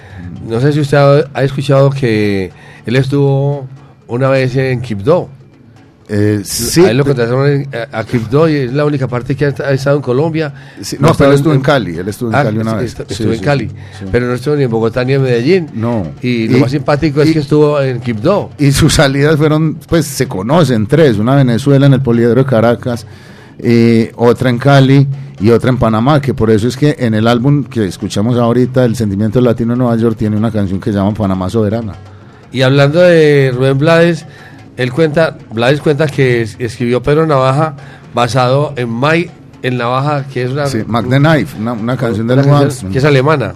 no 0.49 0.61
sé 0.61 0.72
si 0.72 0.80
usted 0.80 0.97
ha, 0.99 1.24
ha 1.35 1.43
escuchado 1.45 1.91
que 1.91 2.53
él 2.87 2.97
estuvo 2.97 3.66
una 4.07 4.28
vez 4.28 4.55
en 4.57 4.80
Quibdó. 4.80 5.28
Eh, 6.07 6.43
sí. 6.45 6.85
A 6.85 6.91
él 6.91 6.99
lo 6.99 7.05
contrataron 7.07 7.66
a, 7.91 8.05
Quibdó 8.05 8.47
y 8.47 8.57
es 8.57 8.72
la 8.74 8.85
única 8.85 9.09
parte 9.09 9.35
que 9.35 9.47
ha, 9.47 9.49
estado 9.49 9.97
en 9.97 10.03
Colombia. 10.03 10.53
Sí, 10.82 10.97
no, 11.01 11.14
pero 11.14 11.30
él 11.30 11.37
estuvo 11.37 11.55
en 11.55 11.62
Cali, 11.62 11.97
él 11.97 12.07
estuvo 12.07 12.28
en 12.28 12.35
Ah, 12.35 12.45
Cali 12.45 12.59
una 12.59 12.74
vez. 12.74 12.91
Sí, 12.93 13.03
Estuvo 13.09 13.32
en 13.32 13.41
Cali, 13.41 13.68
sí. 13.68 14.05
pero 14.12 14.26
no 14.26 14.35
estuvo 14.35 14.55
ni 14.55 14.64
en 14.64 14.70
Bogotá 14.70 15.03
ni 15.03 15.14
en 15.14 15.22
Medellín. 15.22 15.70
No. 15.72 16.07
Y, 16.20 16.49
lo 16.49 16.59
Y- 16.59 16.61
más 16.61 16.70
simpático 16.70 17.22
es 17.22 17.32
que 17.32 17.39
estuvo 17.39 17.80
en 17.80 18.01
Quibdó. 18.01 18.51
Y 18.59 18.70
sus 18.72 18.93
salidas 18.95 19.37
fueron, 19.39 19.76
pues 19.89 20.05
se 20.05 20.28
conocen 20.28 20.87
tres, 20.87 21.16
una 21.16 21.41
en 21.41 21.47
Venezuela 21.47 21.87
en 21.87 21.95
el 21.95 22.03
Poliedro 22.03 22.45
de 22.45 22.51
Caracas, 22.51 23.07
eh, 23.59 24.12
otra 24.16 24.51
en 24.51 24.59
Cali 24.59 25.09
y 25.41 25.51
otra 25.51 25.70
en 25.70 25.78
Panamá, 25.78 26.20
que 26.20 26.32
por 26.35 26.51
eso 26.51 26.68
es 26.68 26.76
que 26.76 26.97
en 26.99 27.14
el 27.14 27.26
álbum 27.26 27.64
que 27.64 27.85
escuchamos 27.87 28.37
ahorita, 28.39 28.85
El 28.85 28.97
Sentimiento 28.97 29.41
Latino 29.41 29.72
de 29.74 29.78
Nueva 29.78 29.97
York, 29.97 30.16
tiene 30.16 30.37
una 30.37 30.51
canción 30.51 30.80
que 30.80 30.93
se 30.93 30.99
llama 30.99 31.12
Panamá 31.14 31.51
Soberana. 31.51 31.95
Y 32.53 32.62
hablando 32.62 33.01
de 33.01 33.53
Rubén 33.55 33.78
Blades, 33.78 34.24
él 34.76 34.93
cuenta, 34.93 35.37
Blades 35.53 35.80
cuenta 35.80 36.07
que 36.07 36.43
es- 36.43 36.57
escribió 36.59 37.03
Pedro 37.03 37.26
Navaja 37.26 37.74
basado 38.14 38.72
en 38.76 38.89
May 38.91 39.30
en 39.62 39.78
Navaja, 39.78 40.24
que 40.26 40.45
es 40.45 40.51
una, 40.53 40.66
Sí, 40.66 40.82
Mac 40.87 41.07
the 41.09 41.18
Knife, 41.18 41.57
una, 41.59 41.72
una 41.72 41.97
canción 41.97 42.26
de 42.26 42.35
una 42.35 42.43
canción 42.43 42.93
que 42.93 42.99
es 42.99 43.05
alemana. 43.05 43.55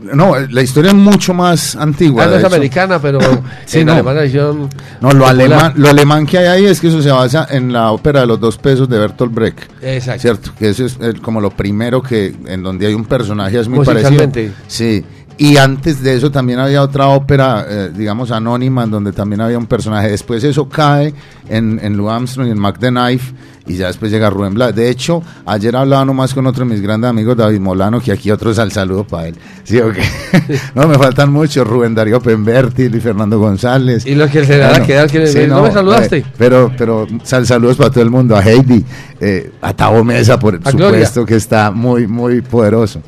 No, 0.00 0.34
la 0.38 0.62
historia 0.62 0.90
es 0.90 0.96
mucho 0.96 1.34
más 1.34 1.74
antigua. 1.76 2.24
Ah, 2.24 2.26
no 2.26 2.32
es 2.34 2.38
hecho. 2.44 2.54
americana, 2.54 3.00
pero 3.00 3.18
Sí, 3.66 3.80
en 3.80 3.86
no. 3.86 3.94
No, 3.94 4.02
lo 4.02 4.68
popular. 5.00 5.30
alemán, 5.30 5.72
lo 5.76 5.88
alemán 5.88 6.26
que 6.26 6.38
hay 6.38 6.46
ahí 6.46 6.66
es 6.66 6.80
que 6.80 6.88
eso 6.88 7.02
se 7.02 7.10
basa 7.10 7.46
en 7.50 7.72
la 7.72 7.90
ópera 7.90 8.20
de 8.20 8.26
los 8.26 8.40
dos 8.40 8.58
pesos 8.58 8.88
de 8.88 8.98
Bertolt 8.98 9.34
Brecht. 9.34 9.58
Exacto. 9.82 10.20
Cierto, 10.20 10.50
que 10.58 10.70
eso 10.70 10.86
es 10.86 10.98
como 11.20 11.40
lo 11.40 11.50
primero 11.50 12.02
que, 12.02 12.34
en 12.46 12.62
donde 12.62 12.86
hay 12.86 12.94
un 12.94 13.04
personaje 13.04 13.58
es 13.58 13.68
muy 13.68 13.84
parecido. 13.84 14.30
Sí. 14.66 15.04
Y 15.38 15.56
antes 15.56 16.02
de 16.02 16.16
eso 16.16 16.32
también 16.32 16.58
había 16.58 16.82
otra 16.82 17.06
ópera, 17.08 17.64
eh, 17.68 17.90
digamos, 17.94 18.32
anónima, 18.32 18.82
en 18.82 18.90
donde 18.90 19.12
también 19.12 19.40
había 19.40 19.56
un 19.56 19.66
personaje. 19.66 20.10
Después 20.10 20.42
eso 20.42 20.68
cae 20.68 21.14
en, 21.48 21.78
en 21.80 21.96
Louis 21.96 22.12
Armstrong 22.12 22.48
y 22.48 22.50
en 22.50 22.58
Mac 22.58 22.78
the 22.80 22.88
Knife, 22.88 23.32
y 23.68 23.76
ya 23.76 23.86
después 23.86 24.10
llega 24.10 24.30
Rubén 24.30 24.54
Blas. 24.54 24.74
De 24.74 24.90
hecho, 24.90 25.22
ayer 25.46 25.76
hablaba 25.76 26.04
nomás 26.04 26.34
con 26.34 26.44
otro 26.46 26.64
de 26.64 26.72
mis 26.72 26.80
grandes 26.80 27.08
amigos, 27.08 27.36
David 27.36 27.60
Molano, 27.60 28.00
que 28.00 28.10
aquí 28.10 28.32
otros 28.32 28.58
al 28.58 28.72
saludo 28.72 29.04
para 29.04 29.28
él. 29.28 29.36
Sí, 29.62 29.78
ok. 29.78 29.96
no, 30.74 30.88
me 30.88 30.98
faltan 30.98 31.32
muchos, 31.32 31.64
Rubén 31.64 31.94
Darío 31.94 32.20
Pemberti, 32.20 32.84
y 32.84 33.00
Fernando 33.00 33.38
González. 33.38 34.06
Y 34.06 34.16
los 34.16 34.30
que 34.30 34.44
se 34.44 34.58
van 34.58 34.82
a 34.82 34.84
quedar, 34.84 35.08
que 35.08 35.46
no 35.46 35.62
me 35.62 35.70
saludaste. 35.70 36.16
eh, 36.16 36.24
pero, 36.36 36.72
pero 36.76 37.06
sal, 37.22 37.46
saludos 37.46 37.76
para 37.76 37.90
todo 37.90 38.02
el 38.02 38.10
mundo, 38.10 38.36
a 38.36 38.42
Heidi, 38.42 38.84
eh, 39.20 39.52
a 39.60 39.72
Tavo 39.72 40.02
Mesa, 40.02 40.36
por 40.36 40.56
A 40.56 40.70
Gloria. 40.72 40.88
supuesto, 40.88 41.24
que 41.24 41.36
está 41.36 41.70
muy, 41.70 42.08
muy 42.08 42.40
poderoso. 42.40 43.02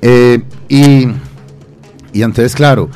Eh, 0.00 0.42
y, 0.68 1.08
y 2.12 2.22
entonces, 2.22 2.54
claro, 2.54 2.88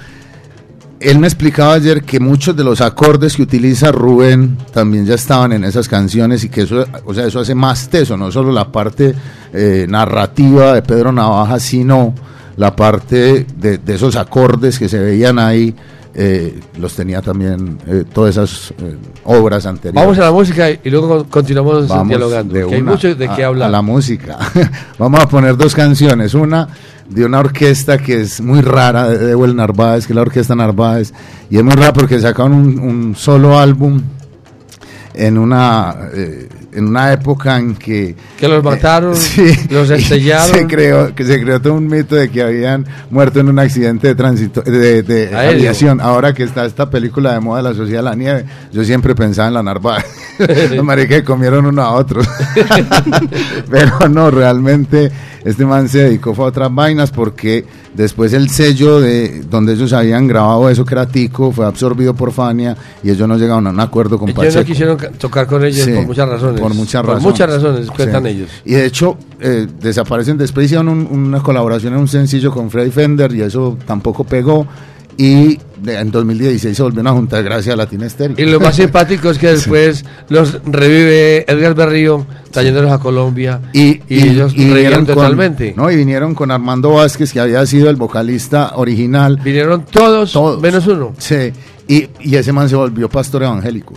él 1.03 1.19
me 1.19 1.27
explicaba 1.27 1.75
ayer 1.75 2.03
que 2.05 2.21
muchos 2.21 2.57
de 2.57 2.65
los 2.65 2.81
acordes 2.81 3.37
que 3.37 3.43
utiliza 3.43 3.91
Rubén 3.91 4.57
también 4.73 5.05
ya 5.05 5.15
estaban 5.15 5.53
en 5.53 5.65
esas 5.65 5.89
canciones 5.89 6.45
y 6.45 6.49
que 6.49 6.63
eso, 6.63 6.85
o 7.05 7.13
sea, 7.13 7.27
eso 7.27 7.41
hace 7.41 7.55
más 7.55 7.89
teso, 7.89 8.17
no 8.17 8.31
solo 8.31 8.53
la 8.53 8.71
parte 8.71 9.15
eh, 9.53 9.87
narrativa 9.89 10.75
de 10.75 10.83
Pedro 10.83 11.13
Navaja, 11.13 11.59
sino 11.59 12.15
la 12.57 12.77
parte 12.77 13.47
de, 13.57 13.79
de 13.79 13.95
esos 13.95 14.15
acordes 14.17 14.79
que 14.79 14.89
se 14.89 14.99
veían 14.99 15.39
ahí, 15.39 15.75
eh, 16.15 16.61
los 16.79 16.95
tenía 16.95 17.23
también 17.23 17.79
eh, 17.87 18.05
todas 18.13 18.37
esas 18.37 18.73
eh, 18.83 18.97
obras 19.25 19.65
anteriores. 19.67 20.03
Vamos 20.03 20.19
a 20.19 20.23
la 20.23 20.31
música 20.33 20.69
y 20.71 20.91
luego 20.91 21.09
con- 21.09 21.25
continuamos 21.25 21.89
Vamos 21.89 22.09
dialogando. 22.09 22.55
de 22.55 22.75
hay 22.75 22.83
mucho 22.83 23.15
de 23.15 23.29
qué 23.31 23.45
hablar. 23.45 23.69
A 23.69 23.71
la 23.73 23.83
música. 23.83 24.39
Vamos 24.99 25.21
a 25.21 25.29
poner 25.29 25.57
dos 25.57 25.75
canciones. 25.75 26.35
Una 26.35 26.69
de 27.09 27.25
una 27.25 27.41
orquesta 27.41 27.99
que 27.99 28.21
es 28.21 28.41
muy 28.41 28.61
rara, 28.61 29.09
de 29.09 29.19
Dewel 29.27 29.55
Narváez, 29.57 30.07
que 30.07 30.13
es 30.13 30.17
la 30.17 30.23
Orquesta 30.23 30.55
Narváez. 30.55 31.13
Y 31.51 31.57
es 31.59 31.65
muy 31.65 31.75
rara 31.75 31.93
porque 31.93 32.19
sacaron 32.21 32.53
un, 32.55 32.79
un 32.79 33.17
solo 33.17 33.59
álbum 33.59 34.01
en 35.15 35.37
una, 35.39 35.95
eh, 36.15 36.49
en 36.73 36.89
una 36.89 37.13
época 37.13 37.59
en 37.59 37.75
que... 37.75 38.15
Que 38.39 38.49
los 38.49 38.63
mataron, 38.63 39.15
los 39.71 39.91
estrellaron. 39.91 40.55
Se 40.55 40.67
creó, 40.67 41.15
que 41.15 41.25
se 41.25 41.41
creó 41.41 41.61
todo 41.61 41.75
un 41.75 41.87
mito 41.87 42.17
de 42.17 42.31
que 42.31 42.43
habían 42.43 42.87
muerto 43.11 43.41
en 43.41 43.49
un 43.49 43.59
accidente 43.59 44.09
de 44.09 44.15
tránsito, 44.15 44.63
de, 44.63 45.03
de 45.03 45.37
aviación. 45.37 46.01
Ahora 46.01 46.33
que 46.35 46.45
está 46.45 46.65
esta 46.65 46.91
película 46.91 47.33
de 47.35 47.41
moda, 47.41 47.63
La 47.63 47.75
Sociedad 47.75 48.01
de 48.01 48.11
la 48.11 48.15
Nieve, 48.15 48.45
yo 48.73 48.85
siempre 48.85 49.15
pensaba 49.15 49.49
en 49.49 49.55
la 49.55 49.63
Narváez. 49.63 50.05
Los 50.39 50.85
comieron 51.25 51.67
uno 51.67 51.83
a 51.83 51.93
otro. 51.93 52.23
Pero 53.71 54.09
no, 54.09 54.31
realmente 54.31 55.11
este 55.45 55.65
man 55.67 55.89
se 55.89 55.99
dedicó 56.05 56.35
fue 56.35 56.45
a 56.45 56.49
otras 56.49 56.75
vainas 56.75 57.11
porque 57.11 57.65
después 57.95 58.33
el 58.33 58.49
sello 58.51 59.01
de 59.01 59.43
donde 59.43 59.73
ellos 59.75 59.93
habían 59.93 60.27
grabado 60.27 60.69
eso 60.71 60.85
que 60.85 60.95
era 60.95 61.07
Tico 61.07 61.53
fue 61.53 61.67
absorbido 61.67 62.15
por 62.15 62.33
Fania 62.33 62.77
y 63.03 63.11
ellos 63.11 63.27
no 63.29 63.37
llegaron 63.37 63.67
a 63.67 63.71
un 63.71 63.81
acuerdo 63.81 64.19
con 64.19 64.29
Ellos 64.29 64.39
Pacheco. 64.45 64.61
no 64.61 64.65
quisieron 64.67 64.97
ca- 64.97 65.11
tocar 65.11 65.47
con 65.47 65.65
ellos 65.65 65.85
Sí, 65.85 65.93
por 65.93 66.07
muchas 66.07 66.29
razones. 66.29 66.61
Por 66.61 66.75
muchas 66.75 67.03
Por 67.03 67.15
razones. 67.15 67.23
muchas 67.33 67.51
razones, 67.51 67.91
cuentan 67.91 68.23
Sí. 68.25 68.29
ellos. 68.31 68.51
Y 68.65 68.73
de 68.73 68.87
hecho, 68.87 69.17
eh, 69.41 69.67
desaparecen. 69.81 70.39
Después 70.39 70.67
hicieron 70.67 70.89
un- 70.89 71.07
una 71.11 71.43
colaboración 71.43 71.93
en 71.95 72.01
un 72.01 72.09
sencillo 72.09 72.51
con 72.53 72.71
Freddy 72.71 72.91
Fender 72.91 73.33
y 73.35 73.43
eso 73.43 73.77
tampoco 73.87 74.25
pegó. 74.25 74.67
Y 75.17 75.59
en 75.87 76.11
2016 76.11 76.77
se 76.77 76.83
volvieron 76.83 77.09
a 77.09 77.13
juntar 77.13 77.43
gracias 77.43 77.75
a 77.75 77.77
Latina 77.77 78.09
Stereo. 78.09 78.37
Y 78.39 78.51
lo 78.51 78.61
más 78.61 78.77
simpático 78.77 79.31
es 79.31 79.39
que 79.39 79.49
después 79.49 80.05
los 80.29 80.61
revive 80.65 81.45
Edgar 81.51 81.75
Berrío, 81.75 82.27
trayéndolos 82.51 82.93
a 82.93 82.99
Colombia. 82.99 83.61
Y, 83.73 84.01
ellos 84.09 84.53
vinieron 84.55 84.75
reyeron 84.77 85.07
con- 85.07 85.15
totalmente. 85.15 85.75
no, 85.77 85.91
y 85.91 85.97
vinieron 85.97 86.35
con 86.35 86.51
Armando 86.51 86.93
Vázquez, 86.93 87.33
que 87.33 87.41
había 87.41 87.65
sido 87.67 87.91
el 87.91 87.97
vocalista 87.97 88.73
original. 88.77 89.39
Vinieron 89.43 89.85
todos, 89.85 90.61
menos 90.61 90.87
uno. 90.87 91.13
Sí, 91.19 91.53
y, 91.89 92.09
y 92.21 92.37
ese 92.37 92.53
man 92.53 92.69
se 92.69 92.77
volvió 92.77 93.09
pastor 93.09 93.43
evangélico. 93.43 93.95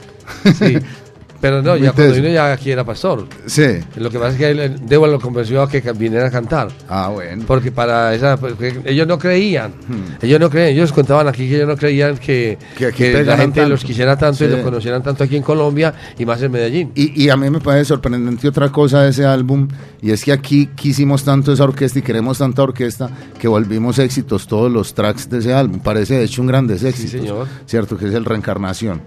Sí. 0.57 0.77
Pero 1.45 1.61
no, 1.61 1.77
ya 1.77 1.91
cuando 1.91 2.13
vino 2.15 2.27
ya 2.29 2.51
aquí 2.53 2.71
era 2.71 2.83
pastor. 2.83 3.27
Sí. 3.45 3.67
Lo 3.97 4.09
que 4.09 4.17
pasa 4.17 4.31
es 4.31 4.37
que 4.37 4.49
él, 4.49 4.79
Debo 4.87 5.05
lo 5.05 5.19
convenció 5.19 5.61
a 5.61 5.69
que 5.69 5.79
viniera 5.91 6.25
a 6.27 6.31
cantar. 6.31 6.69
Ah, 6.89 7.09
bueno. 7.13 7.43
Porque 7.45 7.71
para 7.71 8.15
esa, 8.15 8.35
porque 8.37 8.79
ellos 8.83 9.05
no 9.07 9.19
creían. 9.19 9.71
Hmm. 9.87 10.23
Ellos 10.23 10.39
no 10.39 10.49
creían, 10.49 10.69
ellos 10.73 10.91
contaban 10.91 11.27
aquí 11.27 11.47
que 11.47 11.55
ellos 11.57 11.67
no 11.67 11.77
creían 11.77 12.17
que, 12.17 12.57
Que 12.77 12.91
que 12.91 13.23
la 13.23 13.37
gente 13.37 13.59
tanto. 13.59 13.69
los 13.69 13.83
quisiera 13.83 14.17
tanto 14.17 14.43
y 14.43 14.47
Sí. 14.47 14.53
los 14.55 14.63
conocieran 14.63 15.03
tanto 15.03 15.23
aquí 15.23 15.35
en 15.35 15.43
Colombia 15.43 15.93
y 16.17 16.25
más 16.25 16.41
en 16.41 16.51
Medellín. 16.51 16.91
Y, 16.95 17.23
y 17.23 17.29
a 17.29 17.37
mí 17.37 17.49
me 17.49 17.59
parece 17.59 17.85
sorprendente 17.85 18.47
otra 18.47 18.71
cosa 18.71 19.03
de 19.03 19.09
ese 19.11 19.25
álbum, 19.25 19.67
y 20.01 20.09
es 20.11 20.23
que 20.23 20.31
aquí 20.31 20.67
quisimos 20.75 21.23
tanto 21.23 21.53
esa 21.53 21.63
orquesta 21.65 21.99
y 21.99 22.01
queremos 22.01 22.39
tanta 22.39 22.63
orquesta 22.63 23.09
que 23.39 23.47
volvimos 23.47 23.99
éxitos 23.99 24.47
todos 24.47 24.71
los 24.71 24.93
tracks 24.95 25.29
de 25.29 25.39
ese 25.39 25.53
álbum. 25.53 25.79
Parece 25.79 26.15
de 26.15 26.23
hecho 26.23 26.41
un 26.41 26.47
grandes 26.47 26.83
éxitos. 26.83 27.11
señor. 27.11 27.47
Cierto, 27.67 27.97
que 27.97 28.07
es 28.07 28.13
el 28.13 28.25
Reencarnación. 28.25 29.01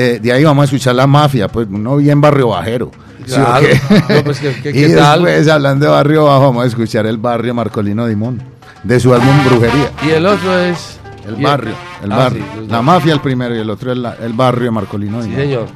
Eh, 0.00 0.20
de 0.22 0.32
ahí 0.32 0.44
vamos 0.44 0.62
a 0.62 0.64
escuchar 0.66 0.94
La 0.94 1.06
Mafia, 1.08 1.48
pues 1.48 1.66
uno 1.68 1.96
bien 1.96 2.20
barrio 2.20 2.48
bajero. 2.48 2.90
¿sí 3.26 3.32
o 3.32 3.36
Claro. 3.44 3.66
qué? 3.66 4.14
No, 4.14 4.22
pues, 4.24 4.38
¿qué- 4.38 4.54
qué- 4.62 4.70
y 4.70 4.72
qué 4.72 4.88
tal? 4.94 5.24
después, 5.24 5.48
hablando 5.48 5.86
de 5.86 5.90
barrio 5.92 6.24
bajo, 6.26 6.40
vamos 6.42 6.64
a 6.64 6.66
escuchar 6.68 7.04
el 7.06 7.18
barrio 7.18 7.52
Marcolino 7.52 8.06
Dimón, 8.06 8.40
de 8.84 9.00
su 9.00 9.12
álbum 9.12 9.44
Brujería. 9.44 9.90
Y 10.06 10.10
el 10.10 10.24
otro 10.24 10.56
es... 10.60 11.00
El 11.26 11.34
barrio, 11.42 11.74
el 12.04 12.12
Ah, 12.12 12.16
barrio. 12.16 12.44
sí, 12.54 12.66
la 12.70 12.80
mafia 12.80 13.12
el 13.12 13.20
primero 13.20 13.54
y 13.54 13.58
el 13.58 13.68
otro 13.68 13.90
es 13.92 13.98
la- 13.98 14.16
el 14.22 14.32
barrio 14.34 14.70
Marcolino 14.72 15.20
Sí, 15.22 15.30
Dimón. 15.30 15.42
señor. 15.42 15.66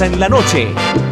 En 0.00 0.20
la 0.20 0.28
noche. 0.28 1.07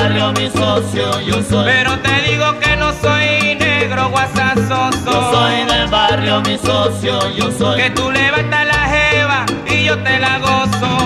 Barrio, 0.00 0.32
mi 0.32 0.50
socio, 0.50 1.20
yo 1.20 1.42
soy. 1.42 1.64
Pero 1.64 1.98
te 1.98 2.30
digo 2.30 2.58
que 2.58 2.76
no 2.76 2.92
soy 2.92 3.54
negro 3.56 4.08
guasazoso. 4.10 5.10
Yo 5.10 5.32
soy 5.32 5.64
del 5.64 5.88
barrio, 5.88 6.40
mi 6.42 6.58
socio, 6.58 7.30
yo 7.36 7.50
soy. 7.52 7.82
Que 7.82 7.90
tú 7.90 8.10
levantas 8.10 8.66
la 8.66 8.88
jeva 8.88 9.46
y 9.66 9.84
yo 9.84 9.98
te 10.02 10.18
la 10.18 10.38
gozo. 10.38 10.99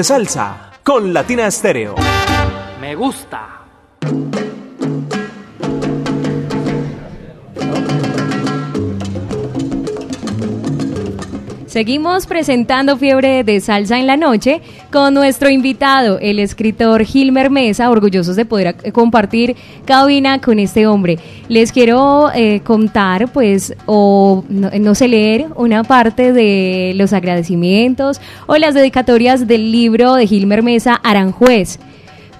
De 0.00 0.04
salsa 0.04 0.70
con 0.82 1.12
Latina 1.12 1.46
Estéreo. 1.46 1.94
Me 2.80 2.94
gusta. 2.94 3.66
Seguimos 11.66 12.26
presentando 12.26 12.96
Fiebre 12.96 13.44
de 13.44 13.60
Salsa 13.60 13.98
en 13.98 14.06
la 14.06 14.16
Noche 14.16 14.62
con 14.90 15.14
nuestro 15.14 15.48
invitado, 15.48 16.18
el 16.20 16.38
escritor 16.38 17.04
Gilmer 17.04 17.50
Mesa, 17.50 17.90
orgullosos 17.90 18.36
de 18.36 18.44
poder 18.44 18.74
compartir 18.92 19.56
cabina 19.84 20.40
con 20.40 20.58
este 20.58 20.86
hombre. 20.86 21.18
Les 21.48 21.72
quiero 21.72 22.30
eh, 22.34 22.60
contar, 22.64 23.32
pues, 23.32 23.74
o 23.86 24.44
no, 24.48 24.70
no 24.78 24.94
sé, 24.94 25.08
leer 25.08 25.46
una 25.56 25.84
parte 25.84 26.32
de 26.32 26.92
los 26.96 27.12
agradecimientos 27.12 28.20
o 28.46 28.56
las 28.56 28.74
dedicatorias 28.74 29.46
del 29.46 29.70
libro 29.70 30.14
de 30.14 30.26
Gilmer 30.26 30.62
Mesa, 30.62 31.00
Aranjuez. 31.02 31.78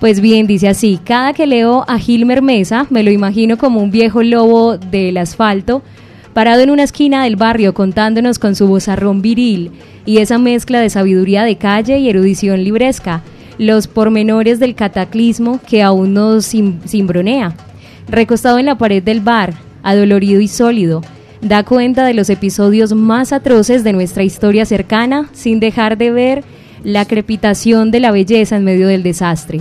Pues 0.00 0.20
bien, 0.20 0.46
dice 0.46 0.68
así, 0.68 0.98
cada 1.04 1.34
que 1.34 1.46
leo 1.46 1.84
a 1.86 1.98
Gilmer 1.98 2.40
Mesa 2.40 2.86
me 2.88 3.02
lo 3.02 3.10
imagino 3.10 3.58
como 3.58 3.80
un 3.80 3.90
viejo 3.90 4.22
lobo 4.22 4.78
del 4.78 5.18
asfalto, 5.18 5.82
parado 6.32 6.62
en 6.62 6.70
una 6.70 6.84
esquina 6.84 7.24
del 7.24 7.36
barrio 7.36 7.74
contándonos 7.74 8.38
con 8.38 8.54
su 8.54 8.66
vozarrón 8.68 9.22
viril 9.22 9.72
y 10.06 10.18
esa 10.18 10.38
mezcla 10.38 10.80
de 10.80 10.90
sabiduría 10.90 11.44
de 11.44 11.56
calle 11.56 11.98
y 11.98 12.08
erudición 12.08 12.62
libresca, 12.64 13.22
los 13.58 13.86
pormenores 13.86 14.58
del 14.58 14.74
cataclismo 14.74 15.60
que 15.66 15.82
aún 15.82 16.14
nos 16.14 16.46
cimbronea. 16.46 17.54
Recostado 18.08 18.58
en 18.58 18.66
la 18.66 18.78
pared 18.78 19.02
del 19.02 19.20
bar, 19.20 19.54
adolorido 19.82 20.40
y 20.40 20.48
sólido, 20.48 21.02
da 21.42 21.62
cuenta 21.64 22.04
de 22.04 22.14
los 22.14 22.30
episodios 22.30 22.92
más 22.92 23.32
atroces 23.32 23.84
de 23.84 23.92
nuestra 23.92 24.22
historia 24.22 24.64
cercana 24.66 25.28
sin 25.32 25.60
dejar 25.60 25.96
de 25.98 26.10
ver 26.10 26.44
la 26.84 27.04
crepitación 27.04 27.90
de 27.90 28.00
la 28.00 28.10
belleza 28.10 28.56
en 28.56 28.64
medio 28.64 28.88
del 28.88 29.02
desastre. 29.02 29.60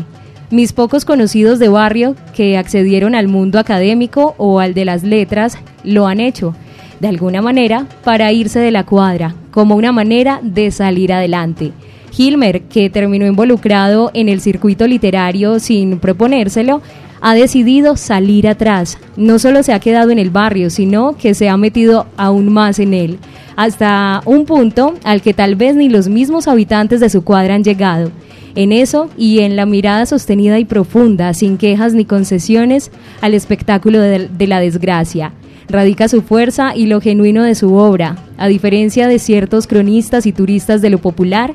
Mis 0.52 0.74
pocos 0.74 1.06
conocidos 1.06 1.60
de 1.60 1.70
barrio 1.70 2.16
que 2.36 2.58
accedieron 2.58 3.14
al 3.14 3.28
mundo 3.28 3.60
académico 3.60 4.34
o 4.40 4.60
al 4.60 4.74
de 4.74 4.84
las 4.84 5.04
letras 5.04 5.60
lo 5.84 6.08
han 6.08 6.20
hecho, 6.20 6.56
de 7.00 7.08
alguna 7.08 7.44
manera, 7.44 7.86
para 8.04 8.32
irse 8.32 8.60
de 8.60 8.72
la 8.72 8.84
cuadra, 8.84 9.36
como 9.52 9.76
una 9.76 9.92
manera 9.92 10.40
de 10.42 10.72
salir 10.72 11.14
adelante. 11.14 11.72
Hilmer, 12.18 12.64
que 12.64 12.90
terminó 12.90 13.28
involucrado 13.28 14.10
en 14.16 14.28
el 14.28 14.42
circuito 14.42 14.88
literario 14.88 15.60
sin 15.60 16.00
proponérselo, 16.00 16.82
ha 17.22 17.36
decidido 17.36 17.96
salir 17.96 18.48
atrás. 18.48 18.98
No 19.18 19.38
solo 19.38 19.62
se 19.62 19.74
ha 19.74 19.80
quedado 19.80 20.10
en 20.10 20.18
el 20.18 20.32
barrio, 20.32 20.72
sino 20.72 21.16
que 21.16 21.36
se 21.36 21.48
ha 21.48 21.58
metido 21.58 22.08
aún 22.18 22.52
más 22.52 22.80
en 22.80 22.96
él, 22.96 23.20
hasta 23.56 24.24
un 24.26 24.46
punto 24.46 24.96
al 25.04 25.22
que 25.22 25.36
tal 25.36 25.56
vez 25.56 25.76
ni 25.76 25.90
los 25.90 26.08
mismos 26.08 26.48
habitantes 26.48 27.00
de 27.02 27.10
su 27.10 27.24
cuadra 27.24 27.54
han 27.54 27.64
llegado. 27.64 28.10
En 28.56 28.72
eso 28.72 29.10
y 29.18 29.40
en 29.40 29.56
la 29.56 29.66
mirada 29.66 30.06
sostenida 30.06 30.60
y 30.60 30.66
profunda, 30.66 31.34
sin 31.34 31.58
quejas 31.58 31.94
ni 31.94 32.06
concesiones, 32.06 32.92
al 33.22 33.34
espectáculo 33.34 34.00
de, 34.00 34.48
la 34.48 34.60
desgracia. 34.60 35.34
radica 35.68 36.08
su 36.08 36.24
fuerza 36.24 36.76
y 36.76 36.88
lo 36.88 37.00
genuino 37.00 37.44
de 37.44 37.54
su 37.54 37.76
obra. 37.76 38.16
A 38.38 38.48
diferencia 38.48 39.08
de 39.08 39.20
ciertos 39.20 39.68
cronistas 39.68 40.26
y 40.26 40.32
turistas 40.32 40.82
de 40.82 40.90
lo 40.90 40.98
popular, 40.98 41.54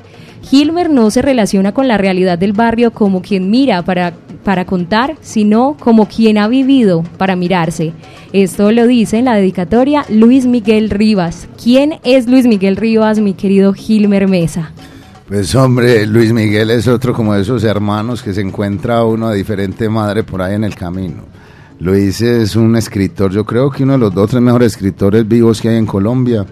Hilmer 0.51 0.89
no 0.89 1.11
se 1.11 1.21
relaciona 1.21 1.73
con 1.73 1.89
la 1.89 1.99
realidad 1.99 2.39
del 2.39 2.53
barrio 2.53 2.93
como 2.93 3.23
quien 3.23 3.51
mira 3.51 3.83
para, 3.83 4.13
para 4.45 4.67
contar, 4.67 5.17
sino 5.21 5.77
como 5.81 6.07
quien 6.07 6.39
ha 6.39 6.47
vivido 6.47 7.03
para 7.19 7.35
mirarse. 7.35 7.93
Esto 8.33 8.71
lo 8.71 8.87
dice 8.87 9.19
en 9.19 9.25
la 9.25 9.35
dedicatoria 9.35 10.05
Luis 10.09 10.47
Miguel 10.47 10.91
Rivas. 10.91 11.49
¿Quién 11.61 11.95
es 12.05 12.29
Luis 12.29 12.47
Miguel 12.47 12.77
Rivas, 12.77 13.19
mi 13.19 13.35
querido 13.35 13.75
Hilmer 13.75 14.29
Mesa? 14.29 14.71
Pues 15.27 15.55
hombre, 15.55 16.07
Luis 16.07 16.35
Miguel 16.35 16.71
es 16.71 16.87
otro 16.87 17.15
como 17.15 17.33
de 17.33 17.41
esos 17.41 17.65
hermanos 17.65 18.23
que 18.23 18.35
se 18.35 18.43
encuentra 18.43 19.05
uno 19.05 19.31
de 19.31 19.39
diferente 19.39 19.89
madre 19.89 20.23
por 20.23 20.43
ahí 20.43 20.55
en 20.55 20.65
el 20.65 20.75
camino. 20.75 21.23
Luis 21.81 22.21
es 22.21 22.57
un 22.57 22.77
escritor, 22.77 23.33
yo 23.33 23.43
creo 23.45 23.71
que 23.71 23.85
uno 23.85 23.95
de 23.95 24.01
los 24.01 24.13
dos 24.13 24.29
tres 24.29 24.43
mejores 24.43 24.73
escritores 24.73 25.27
vivos 25.27 25.63
que 25.63 25.71
hay 25.71 25.77
en 25.77 25.87
Colombia. 25.87 26.45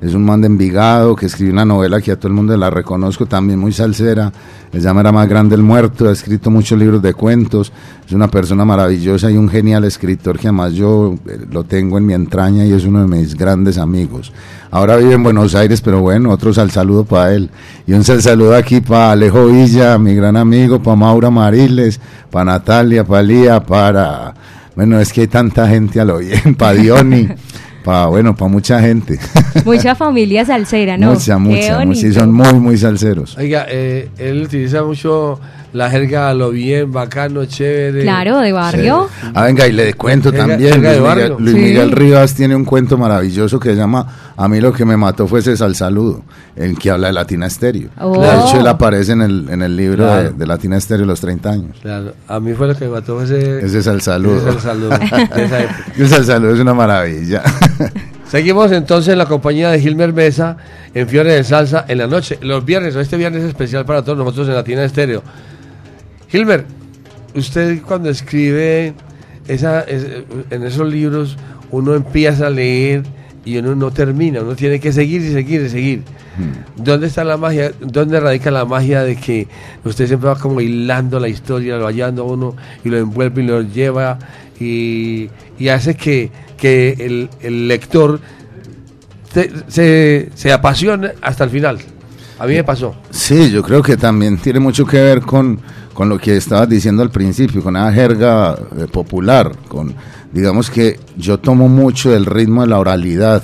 Es 0.00 0.14
un 0.14 0.24
man 0.24 0.40
de 0.40 0.48
Envigado 0.48 1.16
que 1.16 1.26
escribió 1.26 1.52
una 1.52 1.64
novela 1.64 2.00
que 2.00 2.12
a 2.12 2.16
todo 2.16 2.28
el 2.28 2.34
mundo 2.34 2.56
la 2.56 2.70
reconozco, 2.70 3.26
también 3.26 3.58
muy 3.58 3.72
salsera. 3.72 4.32
Se 4.72 4.80
llama 4.80 5.00
Era 5.00 5.12
más 5.12 5.28
grande 5.28 5.54
el 5.54 5.62
muerto, 5.62 6.08
ha 6.08 6.12
escrito 6.12 6.50
muchos 6.50 6.78
libros 6.78 7.00
de 7.00 7.14
cuentos. 7.14 7.72
Es 8.06 8.12
una 8.12 8.28
persona 8.28 8.64
maravillosa 8.64 9.30
y 9.30 9.36
un 9.36 9.48
genial 9.48 9.84
escritor 9.84 10.38
que 10.38 10.48
además 10.48 10.74
yo 10.74 11.14
eh, 11.26 11.46
lo 11.50 11.64
tengo 11.64 11.96
en 11.96 12.06
mi 12.06 12.12
entraña 12.12 12.64
y 12.64 12.72
es 12.72 12.84
uno 12.84 13.06
de 13.06 13.16
mis 13.16 13.34
grandes 13.34 13.78
amigos. 13.78 14.32
Ahora 14.70 14.96
vive 14.96 15.14
en 15.14 15.22
Buenos 15.22 15.54
Aires, 15.54 15.80
pero 15.80 16.00
bueno, 16.00 16.30
otro 16.30 16.52
sal 16.52 16.70
saludo 16.70 17.04
para 17.04 17.32
él. 17.32 17.50
Y 17.86 17.92
un 17.92 18.02
sal 18.02 18.20
saludo 18.20 18.56
aquí 18.56 18.80
para 18.80 19.12
Alejo 19.12 19.46
Villa, 19.46 19.96
mi 19.98 20.14
gran 20.14 20.36
amigo, 20.36 20.82
para 20.82 20.96
Maura 20.96 21.30
Mariles, 21.30 22.00
para 22.30 22.46
Natalia, 22.46 23.04
para 23.04 23.22
Lía, 23.22 23.64
para... 23.64 24.34
Bueno, 24.74 24.98
es 24.98 25.12
que 25.12 25.22
hay 25.22 25.28
tanta 25.28 25.68
gente 25.68 26.00
a 26.00 26.04
lo 26.04 26.18
bien, 26.18 26.56
para 26.58 26.72
Diony. 26.72 27.28
Pa, 27.84 28.06
bueno, 28.06 28.34
para 28.34 28.50
mucha 28.50 28.80
gente. 28.80 29.18
Mucha 29.66 29.94
familia 29.94 30.44
salsera, 30.44 30.96
¿no? 30.96 31.12
Mucha, 31.12 31.36
mucha, 31.38 31.78
bonito. 31.78 32.00
sí, 32.00 32.12
son 32.14 32.32
muy, 32.32 32.54
muy 32.54 32.78
salseros. 32.78 33.36
Oiga, 33.36 33.66
eh, 33.68 34.08
él 34.18 34.42
utiliza 34.42 34.82
mucho 34.82 35.38
la 35.74 35.90
jerga 35.90 36.30
a 36.30 36.34
lo 36.34 36.50
bien, 36.50 36.90
bacano, 36.90 37.44
chévere. 37.44 38.02
Claro, 38.02 38.38
de 38.40 38.52
barrio. 38.52 39.08
Ah, 39.34 39.42
venga, 39.44 39.66
y 39.66 39.72
le 39.72 39.92
cuento 39.94 40.30
Jerga- 40.32 40.46
también. 40.46 40.72
jerga 40.72 40.90
de 40.92 40.96
Luis, 40.98 41.00
Miguel, 41.00 41.02
barrio. 41.02 41.36
Luis 41.38 41.54
Sí. 41.56 41.60
Miguel 41.60 41.90
Rivas 41.92 42.34
tiene 42.34 42.56
un 42.56 42.64
cuento 42.64 42.96
maravilloso 42.96 43.60
que 43.60 43.70
se 43.70 43.76
llama 43.76 44.06
A 44.36 44.48
mí 44.48 44.60
lo 44.60 44.72
que 44.72 44.84
me 44.84 44.96
mató 44.96 45.26
fue 45.26 45.40
ese 45.40 45.56
sal 45.56 45.74
saludo, 45.76 46.22
el 46.56 46.78
que 46.78 46.90
habla 46.90 47.08
de 47.08 47.12
Latina 47.12 47.46
Estéreo. 47.46 47.88
Oh. 48.00 48.20
De 48.20 48.26
hecho, 48.28 48.60
él 48.60 48.66
aparece 48.66 49.12
en 49.12 49.22
el, 49.22 49.48
en 49.50 49.62
el 49.62 49.76
libro 49.76 50.04
Claro. 50.04 50.22
de, 50.22 50.32
de 50.32 50.46
Latina 50.46 50.76
Estéreo 50.76 51.04
los 51.06 51.20
30 51.20 51.50
años. 51.50 51.76
Claro, 51.82 52.14
a 52.28 52.40
mí 52.40 52.52
fue 52.54 52.66
lo 52.68 52.74
que 52.76 52.84
me 52.86 52.92
mató 52.92 53.20
ese, 53.22 53.58
Ese 53.64 53.78
es 53.80 53.84
saludo. 54.02 54.36
ese 54.36 54.46
salsaludo 54.52 54.88
de 54.90 55.04
esa 55.04 55.22
época. 55.22 55.84
El 55.98 56.08
sal 56.08 56.24
saludo 56.24 56.54
es 56.54 56.60
una 56.60 56.74
maravilla. 56.74 57.42
Seguimos 58.30 58.72
entonces 58.72 59.12
en 59.12 59.18
la 59.18 59.26
compañía 59.26 59.70
de 59.70 59.78
Gilmer 59.80 60.12
Mesa 60.12 60.56
en 60.92 61.06
Fiore 61.08 61.32
de 61.34 61.44
Salsa 61.44 61.84
en 61.86 61.98
la 61.98 62.06
noche, 62.06 62.38
los 62.40 62.64
viernes, 62.64 62.96
este 62.96 63.16
viernes 63.16 63.42
es 63.42 63.48
especial 63.48 63.84
para 63.84 64.02
todos 64.02 64.18
nosotros 64.18 64.48
en 64.48 64.54
Latina 64.54 64.82
Estéreo. 64.84 65.22
Gilmer, 66.28 66.64
usted 67.34 67.80
cuando 67.82 68.10
escribe 68.10 68.94
esa, 69.48 69.82
es- 69.82 70.06
en 70.50 70.62
esos 70.64 70.88
libros, 70.90 71.36
uno 71.70 71.94
empieza 71.94 72.46
a 72.46 72.50
leer 72.50 73.02
y 73.44 73.58
uno 73.58 73.74
no 73.74 73.90
termina, 73.90 74.40
uno 74.40 74.56
tiene 74.56 74.80
que 74.80 74.92
seguir 74.92 75.20
y 75.22 75.32
seguir 75.32 75.60
y 75.62 75.68
seguir. 75.68 76.02
¿Dónde 76.76 77.06
está 77.06 77.22
la 77.24 77.36
magia? 77.36 77.72
¿Dónde 77.80 78.18
radica 78.18 78.50
la 78.50 78.64
magia 78.64 79.02
de 79.04 79.14
que 79.16 79.46
usted 79.84 80.06
siempre 80.08 80.28
va 80.28 80.36
como 80.38 80.60
hilando 80.60 81.20
la 81.20 81.28
historia, 81.28 81.76
lo 81.76 81.86
hallando 81.86 82.22
a 82.22 82.26
uno 82.26 82.56
y 82.84 82.88
lo 82.88 82.98
envuelve 82.98 83.42
y 83.42 83.46
lo 83.46 83.62
lleva 83.62 84.18
y, 84.58 85.28
y 85.58 85.68
hace 85.68 85.94
que, 85.94 86.30
que 86.56 86.96
el, 86.98 87.28
el 87.40 87.68
lector 87.68 88.18
te- 89.32 89.50
se, 89.68 90.30
se 90.34 90.52
apasione 90.52 91.12
hasta 91.22 91.44
el 91.44 91.50
final? 91.50 91.78
A 92.38 92.46
mí 92.46 92.54
me 92.54 92.64
pasó. 92.64 92.94
Sí, 93.10 93.50
yo 93.50 93.62
creo 93.62 93.82
que 93.82 93.96
también 93.96 94.38
tiene 94.38 94.60
mucho 94.60 94.84
que 94.84 95.00
ver 95.00 95.20
con, 95.20 95.60
con 95.92 96.08
lo 96.08 96.18
que 96.18 96.36
estabas 96.36 96.68
diciendo 96.68 97.02
al 97.02 97.10
principio, 97.10 97.62
con 97.62 97.74
la 97.74 97.92
jerga 97.92 98.56
eh, 98.76 98.86
popular, 98.90 99.52
con 99.68 99.94
digamos 100.32 100.68
que 100.68 100.98
yo 101.16 101.38
tomo 101.38 101.68
mucho 101.68 102.10
del 102.10 102.26
ritmo 102.26 102.62
de 102.62 102.68
la 102.68 102.78
oralidad, 102.80 103.42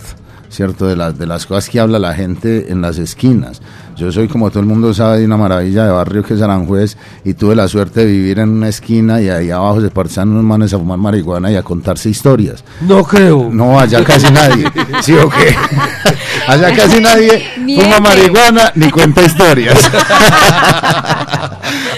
¿cierto? 0.49 0.86
De, 0.86 0.97
las 0.97 1.16
de 1.16 1.26
las 1.26 1.47
cosas 1.47 1.70
que 1.70 1.78
habla 1.78 2.01
la 2.01 2.14
gente 2.14 2.72
en 2.72 2.80
las 2.80 2.99
esquinas. 2.99 3.62
Yo 4.01 4.11
soy, 4.11 4.28
como 4.28 4.48
todo 4.48 4.61
el 4.61 4.66
mundo 4.66 4.94
sabe, 4.94 5.18
de 5.18 5.26
una 5.26 5.36
maravilla 5.36 5.84
de 5.84 5.90
barrio 5.90 6.22
que 6.22 6.32
es 6.32 6.40
Aranjuez 6.40 6.96
y 7.22 7.34
tuve 7.34 7.55
la 7.55 7.68
suerte 7.68 8.01
de 8.01 8.07
vivir 8.07 8.38
en 8.38 8.48
una 8.48 8.68
esquina 8.68 9.20
y 9.20 9.28
ahí 9.28 9.51
abajo 9.51 9.82
se 9.82 9.90
partían 9.90 10.30
unos 10.30 10.42
manes 10.42 10.72
a 10.72 10.78
fumar 10.78 10.96
marihuana 10.96 11.51
y 11.51 11.57
a 11.57 11.62
contarse 11.62 12.09
historias. 12.09 12.64
No 12.80 13.05
creo. 13.05 13.51
No, 13.53 13.78
allá 13.78 14.03
casi 14.03 14.32
nadie. 14.32 14.64
¿Sí 15.03 15.12
o 15.12 15.28
qué? 15.28 15.55
Allá 16.46 16.74
casi 16.74 16.98
nadie 16.98 17.44
fuma 17.57 18.01
marihuana 18.01 18.72
ni 18.74 18.90
cuenta 18.90 19.22
historias. 19.22 19.78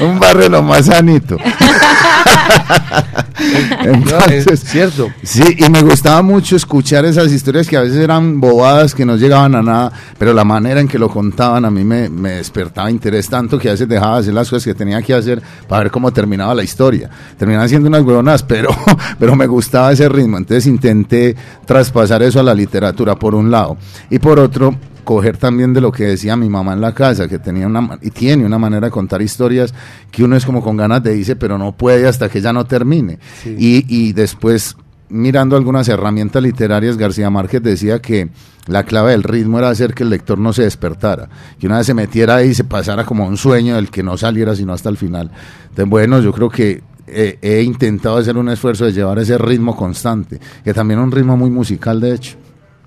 Un 0.00 0.18
barrio 0.18 0.48
lo 0.48 0.60
más 0.60 0.86
sanito. 0.86 1.36
Entonces, 3.84 4.46
es 4.46 4.60
cierto. 4.60 5.10
Sí, 5.22 5.56
y 5.58 5.70
me 5.70 5.82
gustaba 5.82 6.22
mucho 6.22 6.56
escuchar 6.56 7.04
esas 7.04 7.32
historias 7.32 7.68
que 7.68 7.76
a 7.76 7.82
veces 7.82 7.98
eran 7.98 8.40
bobadas, 8.40 8.94
que 8.94 9.04
no 9.04 9.16
llegaban 9.16 9.54
a 9.54 9.62
nada, 9.62 9.92
pero 10.18 10.32
la 10.32 10.44
manera 10.44 10.80
en 10.80 10.88
que 10.88 10.98
lo 10.98 11.08
contaban 11.08 11.64
a 11.64 11.70
mí 11.70 11.84
me, 11.84 12.08
me 12.08 12.32
despertaba 12.32 12.90
interés 12.90 13.28
tanto 13.28 13.58
que 13.58 13.68
a 13.68 13.72
veces 13.72 13.88
dejaba 13.88 14.14
de 14.14 14.20
hacer 14.20 14.34
las 14.34 14.48
cosas 14.48 14.64
que 14.64 14.74
tenía 14.74 15.02
que 15.02 15.14
hacer 15.14 15.42
para 15.68 15.84
ver 15.84 15.92
cómo 15.92 16.12
terminaba 16.12 16.54
la 16.54 16.62
historia. 16.62 17.10
Terminaban 17.36 17.68
siendo 17.68 17.88
unas 17.88 18.02
huevonas, 18.02 18.42
pero, 18.42 18.70
pero 19.18 19.36
me 19.36 19.46
gustaba 19.46 19.92
ese 19.92 20.08
ritmo, 20.08 20.36
entonces 20.36 20.66
intenté 20.66 21.36
traspasar 21.64 22.22
eso 22.22 22.40
a 22.40 22.42
la 22.42 22.54
literatura 22.54 23.14
por 23.16 23.34
un 23.34 23.50
lado. 23.50 23.76
Y 24.10 24.18
por 24.18 24.38
otro, 24.38 24.74
coger 25.04 25.36
también 25.36 25.72
de 25.72 25.80
lo 25.80 25.92
que 25.92 26.04
decía 26.04 26.36
mi 26.36 26.48
mamá 26.48 26.72
en 26.72 26.80
la 26.80 26.92
casa, 26.92 27.28
que 27.28 27.38
tenía 27.38 27.66
una 27.66 27.98
y 28.00 28.10
tiene 28.10 28.44
una 28.44 28.58
manera 28.58 28.86
de 28.86 28.90
contar 28.90 29.22
historias 29.22 29.74
que 30.10 30.24
uno 30.24 30.36
es 30.36 30.44
como 30.44 30.62
con 30.62 30.76
ganas 30.76 31.02
de 31.02 31.16
irse, 31.16 31.36
pero 31.36 31.58
no 31.58 31.72
puede 31.72 32.06
hasta 32.06 32.28
que 32.28 32.40
ya 32.40 32.52
no 32.52 32.64
termine. 32.64 33.18
Y, 33.44 33.84
y 33.88 34.12
después, 34.12 34.76
mirando 35.08 35.56
algunas 35.56 35.88
herramientas 35.88 36.42
literarias, 36.42 36.96
García 36.96 37.30
Márquez 37.30 37.62
decía 37.62 38.00
que 38.00 38.30
la 38.66 38.84
clave 38.84 39.12
del 39.12 39.24
ritmo 39.24 39.58
era 39.58 39.70
hacer 39.70 39.94
que 39.94 40.04
el 40.04 40.10
lector 40.10 40.38
no 40.38 40.52
se 40.52 40.62
despertara, 40.62 41.28
que 41.58 41.66
una 41.66 41.78
vez 41.78 41.86
se 41.86 41.94
metiera 41.94 42.36
ahí 42.36 42.50
y 42.50 42.54
se 42.54 42.64
pasara 42.64 43.04
como 43.04 43.26
un 43.26 43.36
sueño 43.36 43.74
del 43.74 43.90
que 43.90 44.02
no 44.02 44.16
saliera 44.16 44.54
sino 44.54 44.72
hasta 44.72 44.88
el 44.88 44.96
final. 44.96 45.30
Entonces, 45.62 45.88
bueno, 45.88 46.20
yo 46.20 46.32
creo 46.32 46.48
que 46.48 46.82
eh, 47.06 47.38
he 47.42 47.62
intentado 47.62 48.16
hacer 48.16 48.36
un 48.36 48.48
esfuerzo 48.48 48.84
de 48.84 48.92
llevar 48.92 49.18
ese 49.18 49.36
ritmo 49.36 49.76
constante, 49.76 50.40
que 50.62 50.72
también 50.72 51.00
es 51.00 51.04
un 51.04 51.12
ritmo 51.12 51.36
muy 51.36 51.50
musical, 51.50 52.00
de 52.00 52.14
hecho. 52.14 52.36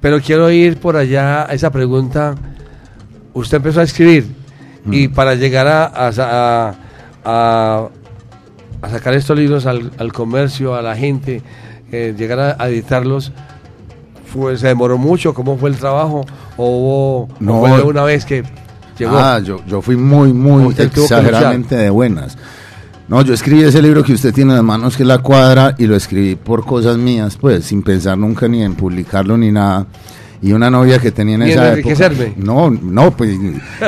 Pero 0.02 0.20
quiero 0.22 0.50
ir 0.52 0.78
por 0.78 0.98
allá 0.98 1.50
a 1.50 1.54
esa 1.54 1.72
pregunta. 1.72 2.36
Usted 3.34 3.58
empezó 3.58 3.80
a 3.82 3.84
escribir 3.84 4.28
y 4.92 5.08
para 5.08 5.34
llegar 5.36 5.68
a, 5.68 5.86
a, 5.86 6.12
a- 6.18 6.76
a- 7.26 7.88
a 8.82 8.90
sacar 8.90 9.16
estos 9.16 9.36
libros 9.38 9.66
al, 9.66 9.92
al 9.98 10.14
comercio, 10.14 10.76
a 10.76 10.82
la 10.84 10.96
gente, 10.96 11.42
eh, 11.92 12.14
llegar 12.16 12.40
a, 12.60 12.68
editarlos, 12.70 13.32
¿se 14.58 14.68
demoró 14.68 14.98
mucho? 15.00 15.34
¿Cómo 15.34 15.58
fue 15.58 15.70
el 15.72 15.78
trabajo? 15.78 16.24
¿O 16.58 17.28
fue 17.62 17.70
de 17.78 17.84
una 17.84 18.04
vez 18.04 18.26
que 18.26 18.44
llegó? 19.00 19.18
Ah, 19.18 19.40
yo, 19.40 19.60
yo 19.66 19.82
fui 19.82 19.96
muy, 19.96 20.34
muy 20.34 20.66
exageradamente 21.06 21.76
de 21.76 21.90
buenas. 21.90 22.38
No, 23.08 23.22
yo 23.22 23.34
escribí 23.36 23.64
ese 23.64 23.82
libro 23.82 24.04
que 24.04 24.14
usted 24.14 24.34
tiene 24.34 24.52
en 24.52 24.58
las 24.58 24.66
manos, 24.66 24.98
que 24.98 25.04
es 25.04 25.08
La 25.08 25.20
Cuadra, 25.20 25.76
y 25.78 25.86
lo 25.86 25.96
escribí 25.96 26.36
por 26.36 26.66
cosas 26.66 26.98
mías, 26.98 27.38
pues, 27.40 27.66
sin 27.66 27.84
pensar 27.84 28.18
nunca 28.18 28.48
ni 28.48 28.64
en 28.64 28.74
publicarlo 28.76 29.38
ni 29.38 29.52
nada. 29.52 29.86
Y 30.42 30.52
una 30.54 30.70
novia 30.70 31.00
que 31.00 31.12
tenía 31.12 31.36
en 31.36 31.44
en 31.44 31.50
esa 31.50 31.70
enriquecerme. 31.70 32.24
época. 32.26 32.42
No, 32.44 32.70
no, 32.70 33.12
pues, 33.16 33.32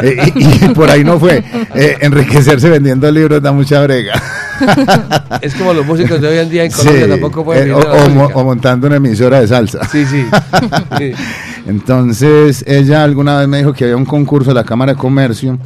eh, 0.01 0.31
y, 0.35 0.65
y 0.65 0.69
por 0.69 0.89
ahí 0.89 1.03
no 1.03 1.19
fue. 1.19 1.43
Eh, 1.75 1.97
enriquecerse 2.01 2.69
vendiendo 2.69 3.11
libros 3.11 3.41
da 3.41 3.51
mucha 3.51 3.81
brega. 3.81 4.13
Es 5.41 5.53
como 5.53 5.71
los 5.73 5.85
músicos 5.85 6.19
de 6.19 6.27
hoy 6.29 6.37
en 6.39 6.49
día 6.49 6.63
en 6.63 6.71
Colombia 6.71 7.03
Sí, 7.03 7.09
tampoco 7.11 7.43
pueden 7.45 7.67
eh, 7.69 7.73
o, 7.73 7.77
o 7.79 8.09
mo- 8.09 8.29
o 8.33 8.43
montando 8.43 8.87
una 8.87 8.95
emisora 8.95 9.39
de 9.41 9.47
salsa. 9.47 9.83
Sí, 9.87 10.03
sí. 10.05 10.25
Sí. 10.97 11.11
Entonces, 11.67 12.63
ella 12.67 13.03
alguna 13.03 13.37
vez 13.39 13.47
me 13.47 13.57
dijo 13.59 13.73
que 13.73 13.83
había 13.83 13.97
un 13.97 14.05
concurso 14.05 14.49
de 14.51 14.55
la 14.55 14.63
Cámara 14.63 14.93
de 14.93 14.97
Comercio, 14.97 15.59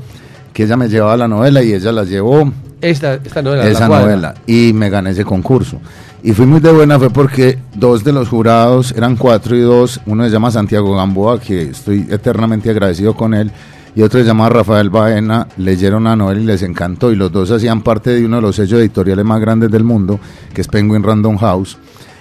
que 0.53 0.63
ella 0.63 0.77
me 0.77 0.89
llevaba 0.89 1.17
la 1.17 1.27
novela 1.27 1.63
y 1.63 1.73
ella 1.73 1.91
la 1.91 2.03
llevó, 2.03 2.51
Esta, 2.81 3.15
esta 3.15 3.41
novela, 3.41 3.63
La 3.63 3.69
esa 3.69 3.87
novela, 3.87 4.33
y 4.47 4.73
me 4.73 4.89
gané 4.89 5.11
ese 5.11 5.23
concurso. 5.23 5.79
Y 6.23 6.33
fui 6.33 6.45
muy 6.45 6.59
de 6.59 6.71
buena 6.71 6.99
fue 6.99 7.09
porque 7.09 7.57
dos 7.73 8.03
de 8.03 8.11
los 8.11 8.29
jurados, 8.29 8.93
eran 8.95 9.15
cuatro 9.15 9.55
y 9.55 9.61
dos, 9.61 9.99
uno 10.05 10.23
se 10.23 10.29
llama 10.29 10.51
Santiago 10.51 10.95
Gamboa, 10.95 11.39
que 11.39 11.63
estoy 11.63 12.07
eternamente 12.09 12.69
agradecido 12.69 13.15
con 13.15 13.33
él, 13.33 13.51
y 13.95 14.03
otro 14.03 14.19
se 14.19 14.25
llama 14.25 14.47
Rafael 14.47 14.89
Baena, 14.89 15.47
leyeron 15.57 16.03
la 16.03 16.15
novela 16.15 16.39
y 16.39 16.45
les 16.45 16.61
encantó, 16.61 17.11
y 17.11 17.15
los 17.15 17.31
dos 17.31 17.49
hacían 17.51 17.81
parte 17.81 18.11
de 18.11 18.25
uno 18.25 18.35
de 18.37 18.41
los 18.43 18.55
sellos 18.55 18.79
editoriales 18.79 19.25
más 19.25 19.41
grandes 19.41 19.71
del 19.71 19.83
mundo, 19.83 20.19
que 20.53 20.61
es 20.61 20.67
Penguin 20.67 21.03
Random 21.03 21.37
House, 21.37 21.77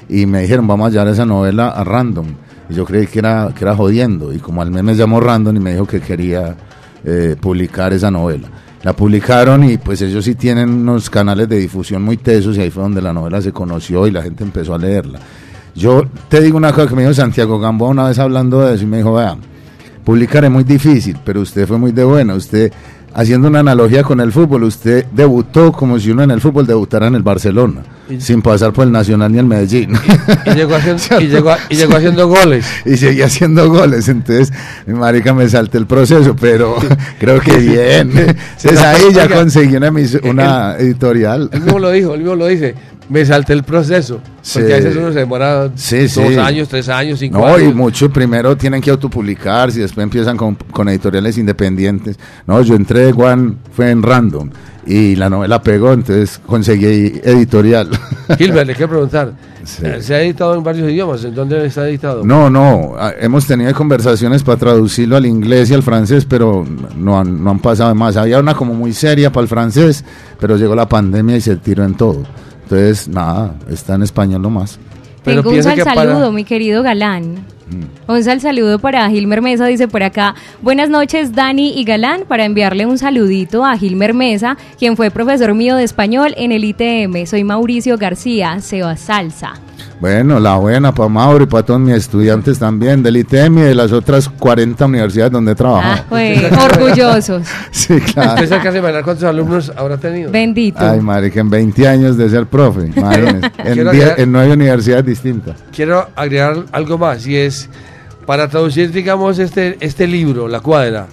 y 0.08 0.26
me 0.26 0.42
dijeron, 0.42 0.66
vamos 0.66 0.88
a 0.88 0.90
llevar 0.90 1.08
esa 1.08 1.26
novela 1.26 1.68
a 1.68 1.84
Random. 1.84 2.26
Y 2.68 2.74
yo 2.74 2.84
creí 2.84 3.06
que 3.06 3.18
era, 3.18 3.52
que 3.54 3.64
era 3.64 3.76
jodiendo, 3.76 4.32
y 4.32 4.38
como 4.38 4.62
al 4.62 4.70
mes 4.70 4.82
me 4.82 4.94
llamó 4.94 5.20
Random 5.20 5.54
y 5.56 5.60
me 5.60 5.72
dijo 5.72 5.86
que 5.86 6.00
quería 6.00 6.56
eh, 7.04 7.36
publicar 7.40 7.92
esa 7.92 8.10
novela. 8.10 8.48
La 8.82 8.94
publicaron 8.94 9.64
y 9.64 9.76
pues 9.76 10.00
ellos 10.00 10.24
sí 10.24 10.34
tienen 10.34 10.70
unos 10.70 11.10
canales 11.10 11.48
de 11.48 11.58
difusión 11.58 12.02
muy 12.02 12.16
tesos 12.16 12.56
y 12.56 12.62
ahí 12.62 12.70
fue 12.70 12.82
donde 12.82 13.02
la 13.02 13.12
novela 13.12 13.42
se 13.42 13.52
conoció 13.52 14.06
y 14.06 14.10
la 14.10 14.22
gente 14.22 14.42
empezó 14.42 14.74
a 14.74 14.78
leerla. 14.78 15.20
Yo 15.74 16.04
te 16.28 16.40
digo 16.40 16.56
una 16.56 16.72
cosa 16.72 16.88
que 16.88 16.94
me 16.94 17.02
dijo 17.02 17.14
Santiago 17.14 17.58
Gamboa 17.58 17.90
una 17.90 18.08
vez 18.08 18.18
hablando 18.18 18.60
de 18.62 18.74
eso 18.74 18.84
y 18.84 18.86
me 18.86 18.98
dijo, 18.98 19.14
vea, 19.14 19.36
publicar 20.04 20.44
es 20.44 20.50
muy 20.50 20.64
difícil, 20.64 21.18
pero 21.24 21.42
usted 21.42 21.66
fue 21.66 21.78
muy 21.78 21.92
de 21.92 22.04
buena, 22.04 22.34
usted 22.34 22.72
haciendo 23.14 23.48
una 23.48 23.60
analogía 23.60 24.02
con 24.02 24.20
el 24.20 24.32
fútbol, 24.32 24.64
usted 24.64 25.06
debutó 25.12 25.72
como 25.72 25.98
si 25.98 26.10
uno 26.10 26.22
en 26.22 26.30
el 26.30 26.40
fútbol 26.40 26.66
debutara 26.66 27.06
en 27.06 27.14
el 27.14 27.22
Barcelona, 27.22 27.82
sin 28.18 28.42
pasar 28.42 28.72
por 28.72 28.86
el 28.86 28.92
Nacional 28.92 29.32
ni 29.32 29.38
el 29.38 29.46
Medellín. 29.46 29.92
Y 30.46 30.50
llegó 30.54 30.74
haciendo, 30.74 31.02
y 31.20 31.28
llegó, 31.28 31.54
y 31.68 31.76
llegó 31.76 31.96
haciendo 31.96 32.28
goles. 32.28 32.66
y 32.84 32.96
seguía 32.96 33.26
haciendo 33.26 33.68
goles, 33.68 34.08
entonces, 34.08 34.52
marica, 34.86 35.34
me 35.34 35.48
salté 35.48 35.78
el 35.78 35.86
proceso, 35.86 36.34
pero 36.38 36.76
creo 37.18 37.40
que 37.40 37.56
bien. 37.56 38.10
Entonces 38.18 38.78
ahí 38.80 39.12
ya 39.12 39.28
conseguí 39.28 39.76
una, 39.76 39.92
una 40.24 40.76
editorial. 40.76 41.50
Él 41.52 41.62
mismo 41.62 41.78
lo 41.78 41.90
dijo, 41.90 42.14
él 42.14 42.20
mismo 42.20 42.36
lo 42.36 42.46
dice. 42.46 42.74
Me 43.10 43.24
salté 43.26 43.52
el 43.52 43.64
proceso. 43.64 44.18
Porque 44.18 44.68
Sí. 44.68 44.72
a 44.72 44.76
veces 44.76 44.96
uno 44.96 45.12
se 45.12 45.18
demora 45.18 45.70
Sí, 45.74 46.02
dos 46.02 46.10
sí. 46.12 46.20
años, 46.38 46.68
tres 46.68 46.88
años, 46.88 47.18
cinco 47.18 47.38
No, 47.38 47.46
años. 47.46 47.70
y 47.70 47.74
mucho 47.74 48.08
primero 48.10 48.56
tienen 48.56 48.80
que 48.80 48.90
autopublicarse 48.90 49.78
y 49.78 49.82
después 49.82 50.02
empiezan 50.04 50.36
con, 50.36 50.54
con 50.54 50.88
editoriales 50.88 51.36
independientes. 51.36 52.18
No, 52.46 52.62
yo 52.62 52.74
entré 52.76 53.00
de 53.00 53.12
Juan, 53.12 53.58
fue 53.72 53.90
en 53.90 54.02
Random 54.02 54.48
y 54.86 55.14
la 55.16 55.28
novela 55.28 55.60
pegó, 55.62 55.92
entonces 55.92 56.40
conseguí 56.46 57.20
editorial. 57.22 57.88
Gilbert, 58.38 58.66
le 58.68 58.74
quiero 58.74 58.88
preguntar. 58.90 59.32
¿Se 59.64 60.14
ha 60.14 60.22
editado 60.22 60.54
en 60.54 60.62
varios 60.64 60.88
idiomas? 60.90 61.22
¿En 61.24 61.34
dónde 61.34 61.66
está 61.66 61.86
editado? 61.88 62.24
No, 62.24 62.48
no, 62.48 62.94
ah, 62.98 63.12
hemos 63.20 63.46
tenido 63.46 63.72
conversaciones 63.74 64.42
para 64.42 64.56
traducirlo 64.56 65.16
al 65.16 65.26
inglés 65.26 65.70
y 65.70 65.74
al 65.74 65.82
francés, 65.82 66.24
pero 66.24 66.64
no 66.96 67.18
han, 67.20 67.44
no 67.44 67.50
han 67.50 67.58
pasado 67.58 67.94
más. 67.94 68.16
Había 68.16 68.38
una 68.40 68.54
como 68.54 68.72
muy 68.72 68.92
seria 68.94 69.30
para 69.30 69.42
el 69.42 69.48
francés, 69.48 70.02
pero 70.40 70.56
llegó 70.56 70.74
la 70.74 70.88
pandemia 70.88 71.36
y 71.36 71.40
se 71.42 71.56
tiró 71.56 71.84
en 71.84 71.94
todo. 71.94 72.22
Entonces, 72.70 73.08
nada, 73.08 73.56
está 73.68 73.96
en 73.96 74.02
español 74.02 74.42
nomás. 74.42 74.78
Tengo 75.24 75.50
un 75.50 75.60
sal 75.60 75.82
saludo, 75.82 76.30
mi 76.30 76.44
querido 76.44 76.84
Galán. 76.84 77.44
Mm. 77.68 78.10
Un 78.12 78.22
sal 78.22 78.40
saludo 78.40 78.78
para 78.78 79.10
Gilmer 79.10 79.42
Mesa, 79.42 79.66
dice 79.66 79.88
por 79.88 80.04
acá. 80.04 80.36
Buenas 80.62 80.88
noches, 80.88 81.34
Dani 81.34 81.76
y 81.76 81.82
Galán, 81.82 82.22
para 82.28 82.44
enviarle 82.44 82.86
un 82.86 82.96
saludito 82.96 83.64
a 83.64 83.76
Gilmer 83.76 84.14
Mesa, 84.14 84.56
quien 84.78 84.96
fue 84.96 85.10
profesor 85.10 85.52
mío 85.52 85.74
de 85.74 85.82
español 85.82 86.32
en 86.36 86.52
el 86.52 86.62
ITM. 86.64 87.26
Soy 87.26 87.42
Mauricio 87.42 87.98
García, 87.98 88.60
Seba 88.60 88.96
Salsa. 88.96 89.54
Bueno, 90.00 90.40
la 90.40 90.56
buena 90.56 90.94
para 90.94 91.10
Mauro 91.10 91.44
y 91.44 91.46
para 91.46 91.62
todos 91.62 91.78
mis 91.78 91.94
estudiantes 91.94 92.58
también 92.58 93.02
del 93.02 93.18
ITM 93.18 93.58
y 93.58 93.62
de 93.62 93.74
las 93.74 93.92
otras 93.92 94.30
40 94.30 94.86
universidades 94.86 95.30
donde 95.30 95.52
he 95.52 95.54
trabajado. 95.54 95.94
Ah, 96.00 96.04
pues, 96.08 96.40
orgullosos. 96.52 97.46
Sí, 97.70 98.00
claro. 98.00 98.42
¿Usted 98.42 98.62
casi 98.62 98.78
bailar 98.80 99.04
cuántos 99.04 99.24
alumnos 99.24 99.70
habrá 99.76 99.98
tenido? 99.98 100.30
Bendito. 100.30 100.78
Ay, 100.80 101.00
marica, 101.00 101.40
en 101.40 101.50
20 101.50 101.86
años 101.88 102.16
de 102.16 102.30
ser 102.30 102.46
profe, 102.46 102.86
imagínense, 102.96 103.46
en, 103.58 103.74
Quiero 103.74 103.92
diez- 103.92 104.02
agregar- 104.04 104.20
en 104.20 104.32
nueve 104.32 104.52
universidades 104.54 105.04
distintas. 105.06 105.56
Quiero 105.74 106.08
agregar 106.16 106.56
algo 106.72 106.96
más 106.96 107.26
y 107.26 107.36
es 107.36 107.68
para 108.26 108.48
traducir, 108.48 108.90
digamos, 108.92 109.38
este, 109.38 109.76
este 109.80 110.06
libro, 110.06 110.48
La 110.48 110.60
Cuadra, 110.60 111.06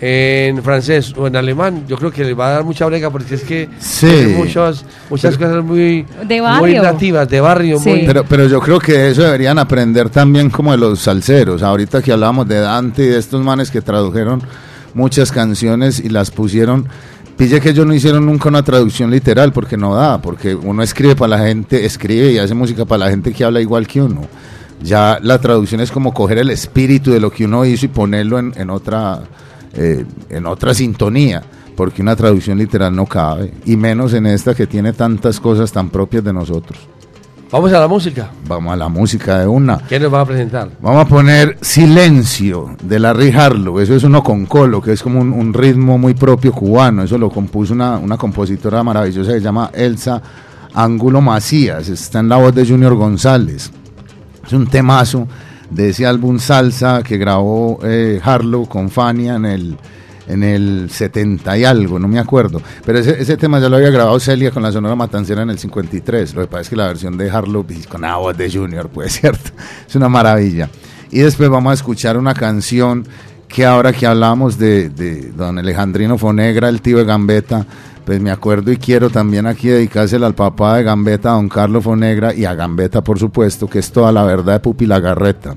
en 0.00 0.62
francés 0.62 1.14
o 1.16 1.26
en 1.26 1.36
alemán, 1.36 1.84
yo 1.88 1.96
creo 1.96 2.10
que 2.10 2.22
le 2.24 2.34
va 2.34 2.48
a 2.48 2.50
dar 2.50 2.64
mucha 2.64 2.84
brega 2.86 3.10
porque 3.10 3.34
es 3.36 3.42
que 3.42 3.68
Sí. 3.78 4.06
tiene 4.06 4.36
muchas, 4.36 4.84
muchas 5.08 5.38
cosas 5.38 5.64
muy, 5.64 6.04
De 6.26 6.42
muy 6.42 6.74
nativas, 6.74 7.28
de 7.28 7.40
barrio. 7.40 7.80
Muy, 7.80 8.04
Pero, 8.06 8.24
pero 8.24 8.46
yo 8.46 8.60
creo 8.60 8.78
que 8.78 9.10
eso 9.10 9.22
deberían 9.22 9.58
aprender 9.58 10.10
también 10.10 10.50
como 10.50 10.72
de 10.72 10.78
los 10.78 10.98
salseros. 11.00 11.62
Ahorita 11.62 12.02
que 12.02 12.12
hablábamos 12.12 12.46
de 12.46 12.60
Dante 12.60 13.04
y 13.04 13.08
de 13.08 13.18
estos 13.18 13.42
manes 13.42 13.70
que 13.70 13.80
tradujeron 13.80 14.42
muchas 14.94 15.32
canciones 15.32 15.98
y 16.00 16.08
las 16.10 16.30
pusieron. 16.30 16.86
Pille 17.36 17.60
que 17.60 17.70
ellos 17.70 17.86
no 17.86 17.92
hicieron 17.94 18.24
nunca 18.24 18.48
una 18.48 18.62
traducción 18.62 19.10
literal 19.10 19.52
porque 19.52 19.76
no 19.76 19.94
da, 19.94 20.20
porque 20.22 20.54
uno 20.54 20.82
escribe 20.82 21.16
para 21.16 21.36
la 21.36 21.46
gente, 21.46 21.84
escribe 21.84 22.32
y 22.32 22.38
hace 22.38 22.54
música 22.54 22.86
para 22.86 23.04
la 23.04 23.10
gente 23.10 23.32
que 23.32 23.44
habla 23.44 23.60
igual 23.60 23.86
que 23.86 24.00
uno. 24.00 24.22
Ya 24.82 25.18
la 25.22 25.38
traducción 25.38 25.80
es 25.82 25.90
como 25.90 26.12
coger 26.14 26.38
el 26.38 26.50
espíritu 26.50 27.10
de 27.10 27.20
lo 27.20 27.30
que 27.30 27.44
uno 27.44 27.64
hizo 27.66 27.86
y 27.86 27.88
ponerlo 27.88 28.38
en, 28.38 28.52
en 28.56 28.70
otra 28.70 29.20
eh, 29.76 30.04
en 30.30 30.46
otra 30.46 30.74
sintonía, 30.74 31.42
porque 31.76 32.02
una 32.02 32.16
traducción 32.16 32.58
literal 32.58 32.94
no 32.94 33.06
cabe, 33.06 33.52
y 33.64 33.76
menos 33.76 34.14
en 34.14 34.26
esta 34.26 34.54
que 34.54 34.66
tiene 34.66 34.92
tantas 34.92 35.38
cosas 35.38 35.70
tan 35.70 35.90
propias 35.90 36.24
de 36.24 36.32
nosotros. 36.32 36.78
Vamos 37.50 37.72
a 37.72 37.78
la 37.78 37.86
música. 37.86 38.30
Vamos 38.48 38.72
a 38.72 38.76
la 38.76 38.88
música 38.88 39.38
de 39.38 39.46
una. 39.46 39.78
¿Quién 39.78 40.02
nos 40.02 40.12
va 40.12 40.22
a 40.22 40.26
presentar? 40.26 40.68
Vamos 40.80 41.06
a 41.06 41.08
poner 41.08 41.56
Silencio 41.60 42.74
de 42.82 42.98
Larry 42.98 43.30
Harlow. 43.30 43.78
Eso 43.78 43.94
es 43.94 44.02
uno 44.02 44.22
con 44.22 44.46
colo, 44.46 44.82
que 44.82 44.92
es 44.92 45.02
como 45.02 45.20
un, 45.20 45.32
un 45.32 45.54
ritmo 45.54 45.96
muy 45.96 46.14
propio 46.14 46.52
cubano. 46.52 47.04
Eso 47.04 47.16
lo 47.18 47.30
compuso 47.30 47.72
una, 47.72 47.98
una 47.98 48.16
compositora 48.16 48.82
maravillosa 48.82 49.30
que 49.30 49.38
se 49.38 49.44
llama 49.44 49.70
Elsa 49.72 50.20
Ángulo 50.74 51.20
Macías. 51.20 51.88
Está 51.88 52.18
en 52.18 52.28
la 52.28 52.36
voz 52.36 52.52
de 52.52 52.66
Junior 52.66 52.94
González. 52.96 53.70
Es 54.44 54.52
un 54.52 54.66
temazo 54.66 55.28
de 55.70 55.90
ese 55.90 56.06
álbum 56.06 56.38
Salsa 56.38 57.02
que 57.02 57.18
grabó 57.18 57.80
eh, 57.82 58.20
Harlow 58.22 58.66
con 58.68 58.90
Fania 58.90 59.36
en 59.36 59.44
el, 59.44 59.76
en 60.28 60.42
el 60.42 60.88
70 60.90 61.58
y 61.58 61.64
algo, 61.64 61.98
no 61.98 62.08
me 62.08 62.18
acuerdo. 62.18 62.60
Pero 62.84 62.98
ese, 62.98 63.20
ese 63.20 63.36
tema 63.36 63.58
ya 63.58 63.68
lo 63.68 63.76
había 63.76 63.90
grabado 63.90 64.18
Celia 64.20 64.50
con 64.50 64.62
la 64.62 64.72
Sonora 64.72 64.94
Matancera 64.94 65.42
en 65.42 65.50
el 65.50 65.58
53. 65.58 66.34
Lo 66.34 66.42
que 66.42 66.46
pasa 66.48 66.62
es 66.62 66.68
que 66.70 66.76
la 66.76 66.86
versión 66.86 67.16
de 67.16 67.30
Harlow 67.30 67.64
pues, 67.64 67.86
con 67.86 68.02
la 68.02 68.16
voz 68.16 68.36
de 68.36 68.50
Junior, 68.50 68.88
pues 68.88 69.12
cierto. 69.20 69.50
Es 69.86 69.94
una 69.94 70.08
maravilla. 70.08 70.68
Y 71.10 71.20
después 71.20 71.48
vamos 71.48 71.70
a 71.70 71.74
escuchar 71.74 72.16
una 72.16 72.34
canción 72.34 73.06
que 73.48 73.64
ahora 73.64 73.92
que 73.92 74.06
hablamos 74.06 74.58
de, 74.58 74.88
de 74.88 75.30
don 75.30 75.58
Alejandrino 75.58 76.18
Fonegra, 76.18 76.68
el 76.68 76.82
tío 76.82 76.98
de 76.98 77.04
Gambetta, 77.04 77.64
pues 78.06 78.20
me 78.20 78.30
acuerdo 78.30 78.70
y 78.70 78.76
quiero 78.76 79.10
también 79.10 79.46
aquí 79.46 79.66
dedicársela 79.66 80.28
al 80.28 80.34
papá 80.36 80.76
de 80.76 80.84
Gambetta, 80.84 81.30
a 81.30 81.32
don 81.32 81.48
Carlos 81.48 81.82
Fonegra, 81.82 82.32
y 82.32 82.44
a 82.44 82.54
Gambetta, 82.54 83.02
por 83.02 83.18
supuesto, 83.18 83.68
que 83.68 83.80
es 83.80 83.90
toda 83.90 84.12
la 84.12 84.22
verdad 84.22 84.52
de 84.54 84.60
Pupi 84.60 84.86
Lagarreta. 84.86 85.56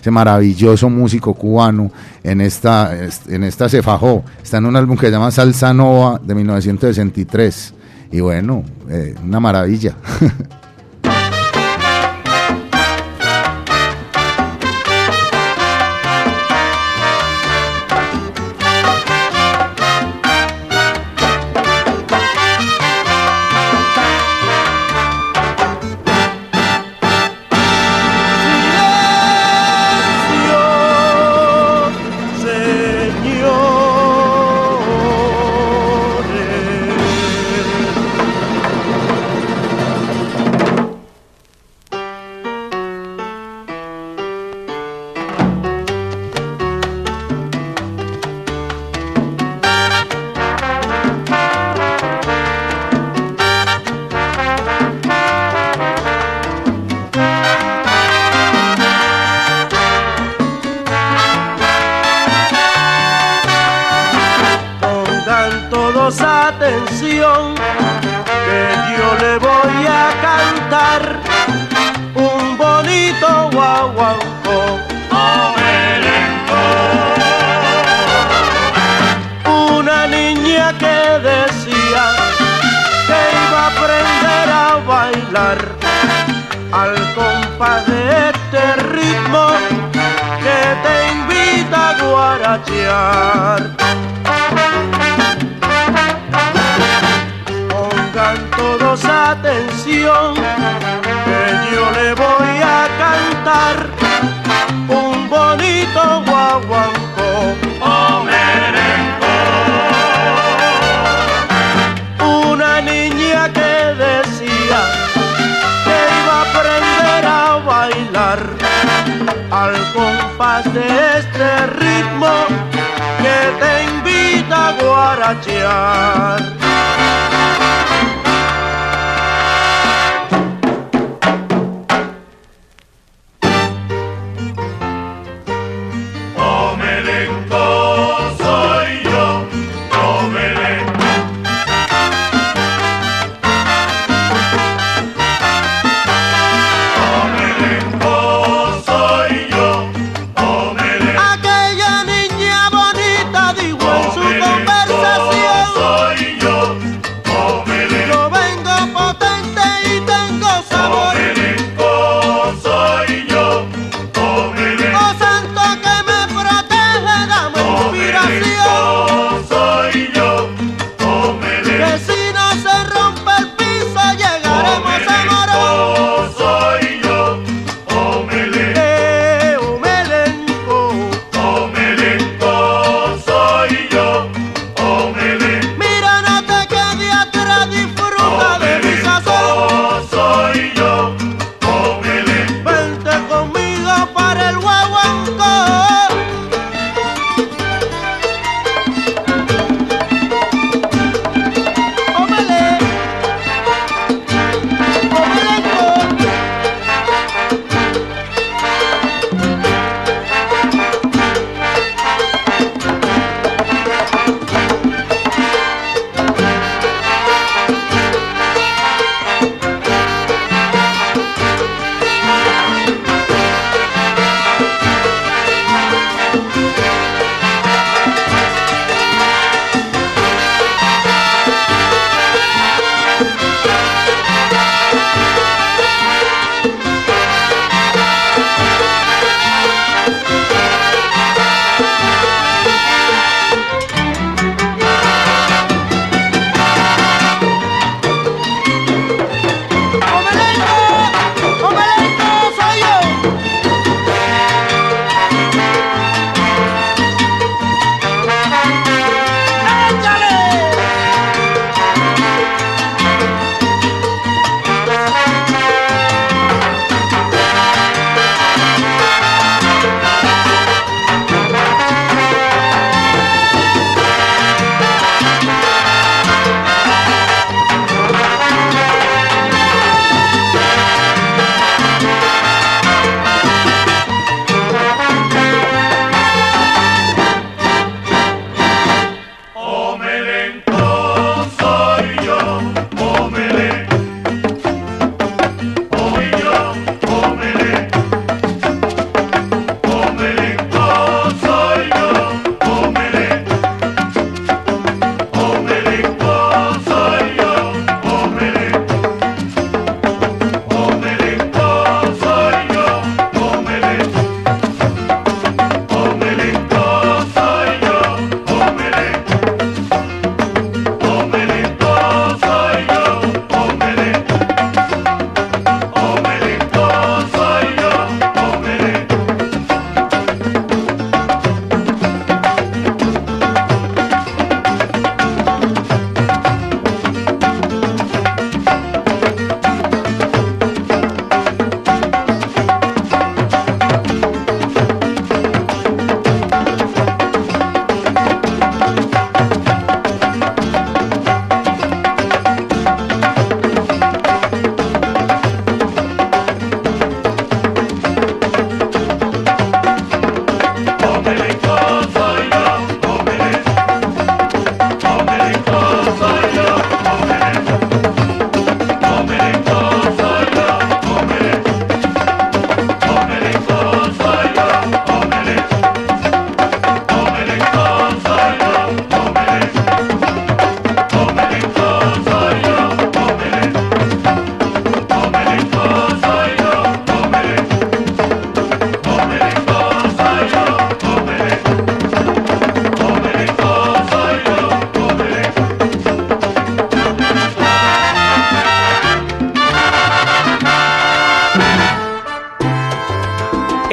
Ese 0.00 0.10
maravilloso 0.10 0.88
músico 0.88 1.34
cubano 1.34 1.92
en 2.24 2.40
esta, 2.40 2.96
en 3.28 3.44
esta 3.44 3.68
se 3.68 3.82
fajó. 3.82 4.24
Está 4.42 4.56
en 4.56 4.64
un 4.64 4.76
álbum 4.76 4.96
que 4.96 5.06
se 5.06 5.12
llama 5.12 5.30
Salsa 5.30 5.74
Nova 5.74 6.18
de 6.24 6.34
1963. 6.34 7.74
Y 8.12 8.20
bueno, 8.20 8.64
eh, 8.88 9.14
una 9.22 9.38
maravilla. 9.38 9.94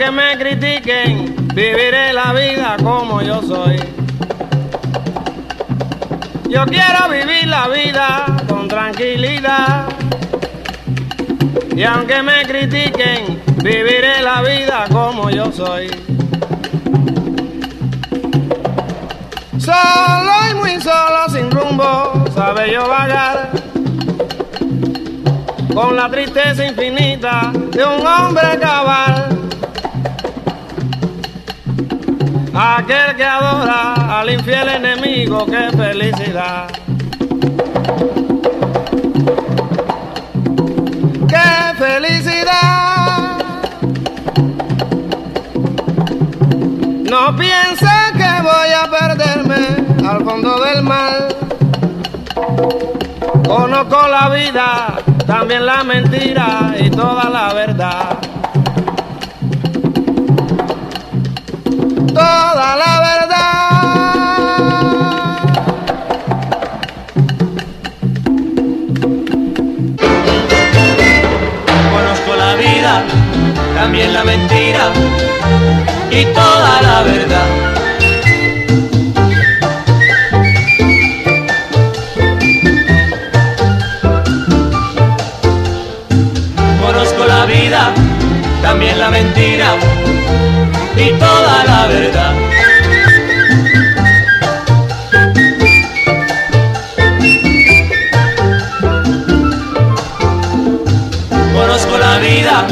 Aunque 0.00 0.12
me 0.12 0.38
critiquen, 0.38 1.34
viviré 1.54 2.12
la 2.12 2.32
vida 2.32 2.76
como 2.80 3.20
yo 3.20 3.42
soy. 3.42 3.78
Yo 6.48 6.64
quiero 6.66 7.08
vivir 7.10 7.48
la 7.48 7.66
vida 7.66 8.26
con 8.48 8.68
tranquilidad. 8.68 9.88
Y 11.74 11.82
aunque 11.82 12.22
me 12.22 12.46
critiquen, 12.46 13.42
viviré 13.56 14.22
la 14.22 14.40
vida 14.42 14.84
como 14.92 15.30
yo 15.30 15.50
soy. 15.50 15.90
Solo 19.58 20.32
y 20.48 20.54
muy 20.54 20.80
solo, 20.80 21.28
sin 21.28 21.50
rumbo, 21.50 22.24
sabe 22.36 22.72
yo 22.72 22.86
vagar. 22.86 23.50
Con 25.74 25.96
la 25.96 26.08
tristeza 26.08 26.64
infinita 26.66 27.50
de 27.52 27.84
un 27.84 28.06
hombre 28.06 28.60
cabal. 28.60 29.27
Aquel 32.60 33.14
que 33.14 33.22
adora 33.22 34.18
al 34.18 34.30
infiel 34.30 34.68
enemigo, 34.68 35.46
qué 35.46 35.70
felicidad. 35.76 36.66
¡Qué 41.28 41.74
felicidad! 41.78 43.38
No 47.08 47.36
piense 47.36 47.86
que 48.16 48.42
voy 48.42 48.72
a 48.74 48.90
perderme 48.90 50.08
al 50.08 50.24
fondo 50.24 50.58
del 50.64 50.82
mar. 50.82 51.28
Conozco 53.46 54.08
la 54.08 54.30
vida, 54.30 54.98
también 55.28 55.64
la 55.64 55.84
mentira 55.84 56.74
y 56.76 56.90
toda 56.90 57.30
la 57.30 57.54
verdad. 57.54 58.18
Toda 62.38 62.76
la 62.76 62.94
verdad. 63.08 63.52
Conozco 71.92 72.36
la 72.36 72.54
vida, 72.54 73.02
también 73.74 74.14
la 74.14 74.22
mentira 74.22 74.92
y 76.12 76.24
toda 76.26 76.80
la 76.82 77.02
verdad. 77.02 77.48
Conozco 86.80 87.24
la 87.26 87.46
vida, 87.46 87.92
también 88.62 88.98
la 89.00 89.10
mentira 89.10 89.76
y 90.98 91.12
toda 91.12 91.64
la 91.64 91.86
verdad. 91.86 92.34
Conozco 101.54 101.98
la 101.98 102.18
vida, 102.18 102.66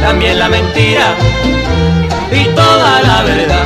también 0.00 0.38
la 0.38 0.48
mentira 0.48 1.16
y 2.30 2.44
toda 2.54 3.02
la 3.02 3.22
verdad. 3.22 3.65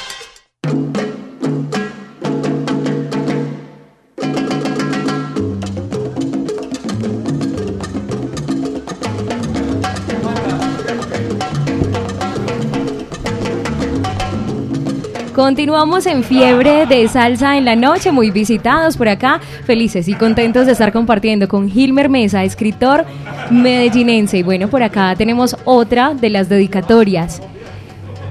Continuamos 15.41 16.05
en 16.05 16.23
fiebre 16.23 16.85
de 16.85 17.07
salsa 17.07 17.57
en 17.57 17.65
la 17.65 17.75
noche, 17.75 18.11
muy 18.11 18.29
visitados 18.29 18.95
por 18.95 19.09
acá, 19.09 19.41
felices 19.65 20.07
y 20.07 20.13
contentos 20.13 20.67
de 20.67 20.73
estar 20.73 20.93
compartiendo 20.93 21.47
con 21.47 21.67
Gilmer 21.67 22.09
Mesa, 22.09 22.43
escritor 22.43 23.05
medellinense. 23.49 24.37
Y 24.37 24.43
bueno, 24.43 24.69
por 24.69 24.83
acá 24.83 25.15
tenemos 25.15 25.57
otra 25.65 26.13
de 26.13 26.29
las 26.29 26.47
dedicatorias, 26.47 27.41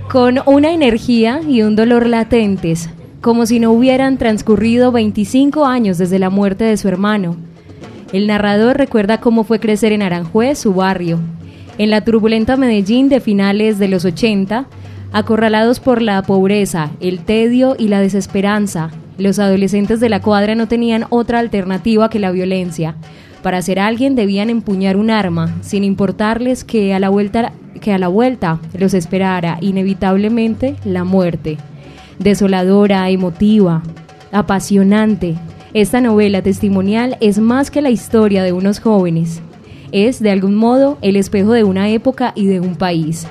con 0.09 0.39
una 0.47 0.70
energía 0.70 1.41
y 1.45 1.62
un 1.62 1.74
dolor 1.74 2.07
latentes, 2.07 2.89
como 3.20 3.45
si 3.45 3.59
no 3.59 3.73
hubieran 3.73 4.16
transcurrido 4.16 4.93
25 4.93 5.66
años 5.66 5.99
desde 5.99 6.20
la 6.20 6.31
muerte 6.31 6.62
de 6.62 6.77
su 6.77 6.87
hermano. 6.87 7.35
El 8.12 8.28
narrador 8.28 8.77
recuerda 8.78 9.19
cómo 9.19 9.43
fue 9.43 9.59
crecer 9.59 9.91
en 9.91 10.03
Aranjuez, 10.03 10.61
su 10.61 10.74
barrio, 10.74 11.19
en 11.77 11.91
la 11.91 12.05
turbulenta 12.05 12.57
Medellín 12.57 13.09
de 13.09 13.19
finales 13.19 13.81
de 13.81 13.89
los 13.89 14.05
80, 14.05 14.66
acorralados 15.12 15.81
por 15.81 16.03
la 16.03 16.23
pobreza, 16.23 16.91
el 17.01 17.20
tedio 17.20 17.77
y 17.78 17.89
la 17.89 18.01
desesperanza. 18.01 18.91
Los 19.19 19.39
adolescentes 19.39 20.01
de 20.01 20.09
la 20.09 20.20
cuadra 20.20 20.55
no 20.55 20.69
tenían 20.69 21.07
otra 21.11 21.39
alternativa 21.39 22.11
que 22.11 22.19
la 22.19 22.31
violencia. 22.31 22.97
Para 23.43 23.62
ser 23.62 23.78
alguien 23.78 24.15
debían 24.15 24.51
empuñar 24.51 24.97
un 24.97 25.11
arma, 25.11 25.55
sin 25.62 25.85
importarles 25.85 26.65
que 26.65 26.95
a 26.95 26.99
la 26.99 27.09
vuelta, 27.09 27.53
que 27.81 27.93
a 27.93 27.99
la 27.99 28.09
vuelta 28.09 28.61
los 28.78 28.95
esperara 28.95 29.59
inevitablemente 29.61 30.77
la 30.85 31.05
muerte. 31.05 31.59
Desoladora, 32.19 33.09
emotiva, 33.09 33.82
apasionante, 34.32 35.37
esta 35.73 36.01
novela 36.01 36.43
testimonial 36.43 37.16
es 37.20 37.39
más 37.39 37.70
que 37.70 37.81
la 37.81 37.91
historia 37.91 38.43
de 38.43 38.53
unos 38.53 38.81
jóvenes. 38.81 39.41
Es, 39.93 40.20
de 40.20 40.32
algún 40.32 40.57
modo, 40.57 40.99
el 41.01 41.15
espejo 41.15 41.53
de 41.53 41.62
una 41.62 41.89
época 41.91 42.32
y 42.35 42.47
de 42.47 42.59
un 42.59 42.74
país. 42.74 43.28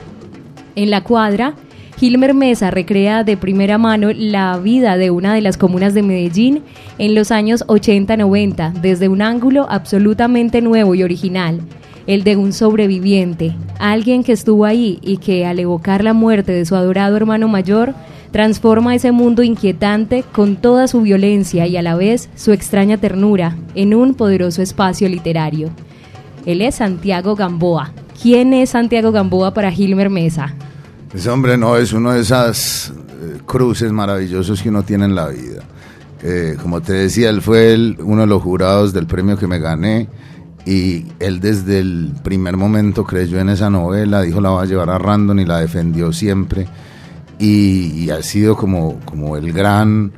En 0.77 0.89
la 0.89 1.03
cuadra, 1.03 1.55
Gilmer 1.99 2.33
Mesa 2.33 2.71
recrea 2.71 3.25
de 3.25 3.35
primera 3.35 3.77
mano 3.77 4.11
la 4.15 4.57
vida 4.57 4.95
de 4.95 5.11
una 5.11 5.33
de 5.33 5.41
las 5.41 5.57
comunas 5.57 5.93
de 5.93 6.01
Medellín 6.01 6.63
en 6.97 7.13
los 7.13 7.29
años 7.29 7.67
80-90 7.67 8.71
desde 8.71 9.09
un 9.09 9.21
ángulo 9.21 9.67
absolutamente 9.69 10.61
nuevo 10.61 10.95
y 10.95 11.03
original, 11.03 11.59
el 12.07 12.23
de 12.23 12.37
un 12.37 12.53
sobreviviente, 12.53 13.53
alguien 13.79 14.23
que 14.23 14.31
estuvo 14.31 14.63
ahí 14.63 14.99
y 15.01 15.17
que 15.17 15.45
al 15.45 15.59
evocar 15.59 16.01
la 16.01 16.13
muerte 16.13 16.53
de 16.53 16.65
su 16.65 16.77
adorado 16.77 17.17
hermano 17.17 17.49
mayor, 17.49 17.93
transforma 18.31 18.95
ese 18.95 19.11
mundo 19.11 19.43
inquietante 19.43 20.23
con 20.31 20.55
toda 20.55 20.87
su 20.87 21.01
violencia 21.01 21.67
y 21.67 21.75
a 21.75 21.81
la 21.81 21.95
vez 21.95 22.29
su 22.33 22.53
extraña 22.53 22.95
ternura 22.95 23.57
en 23.75 23.93
un 23.93 24.13
poderoso 24.13 24.61
espacio 24.61 25.09
literario. 25.09 25.69
Él 26.45 26.61
es 26.61 26.75
Santiago 26.75 27.35
Gamboa. 27.35 27.91
¿Quién 28.21 28.53
es 28.53 28.69
Santiago 28.69 29.11
Gamboa 29.11 29.53
para 29.53 29.69
Gilmer 29.69 30.09
Mesa? 30.09 30.55
Ese 31.13 31.29
hombre 31.29 31.57
no 31.57 31.75
es 31.77 31.93
uno 31.93 32.11
de 32.11 32.21
esas 32.21 32.93
eh, 33.21 33.39
cruces 33.45 33.91
maravillosos 33.91 34.61
que 34.61 34.69
uno 34.69 34.83
tiene 34.83 35.05
en 35.05 35.15
la 35.15 35.27
vida. 35.27 35.63
Eh, 36.21 36.57
como 36.61 36.81
te 36.81 36.93
decía, 36.93 37.29
él 37.29 37.41
fue 37.41 37.95
uno 37.99 38.21
de 38.21 38.27
los 38.27 38.43
jurados 38.43 38.93
del 38.93 39.07
premio 39.07 39.37
que 39.37 39.47
me 39.47 39.59
gané 39.59 40.09
y 40.65 41.05
él 41.19 41.39
desde 41.39 41.79
el 41.79 42.13
primer 42.23 42.57
momento 42.57 43.05
creyó 43.05 43.39
en 43.39 43.49
esa 43.49 43.69
novela, 43.69 44.21
dijo 44.21 44.41
la 44.41 44.49
va 44.49 44.63
a 44.63 44.65
llevar 44.65 44.89
a 44.89 44.97
Random 44.97 45.39
y 45.39 45.45
la 45.45 45.59
defendió 45.59 46.11
siempre 46.11 46.67
y, 47.39 48.03
y 48.03 48.09
ha 48.09 48.21
sido 48.21 48.55
como, 48.55 48.99
como 49.05 49.37
el 49.37 49.51
gran 49.53 50.11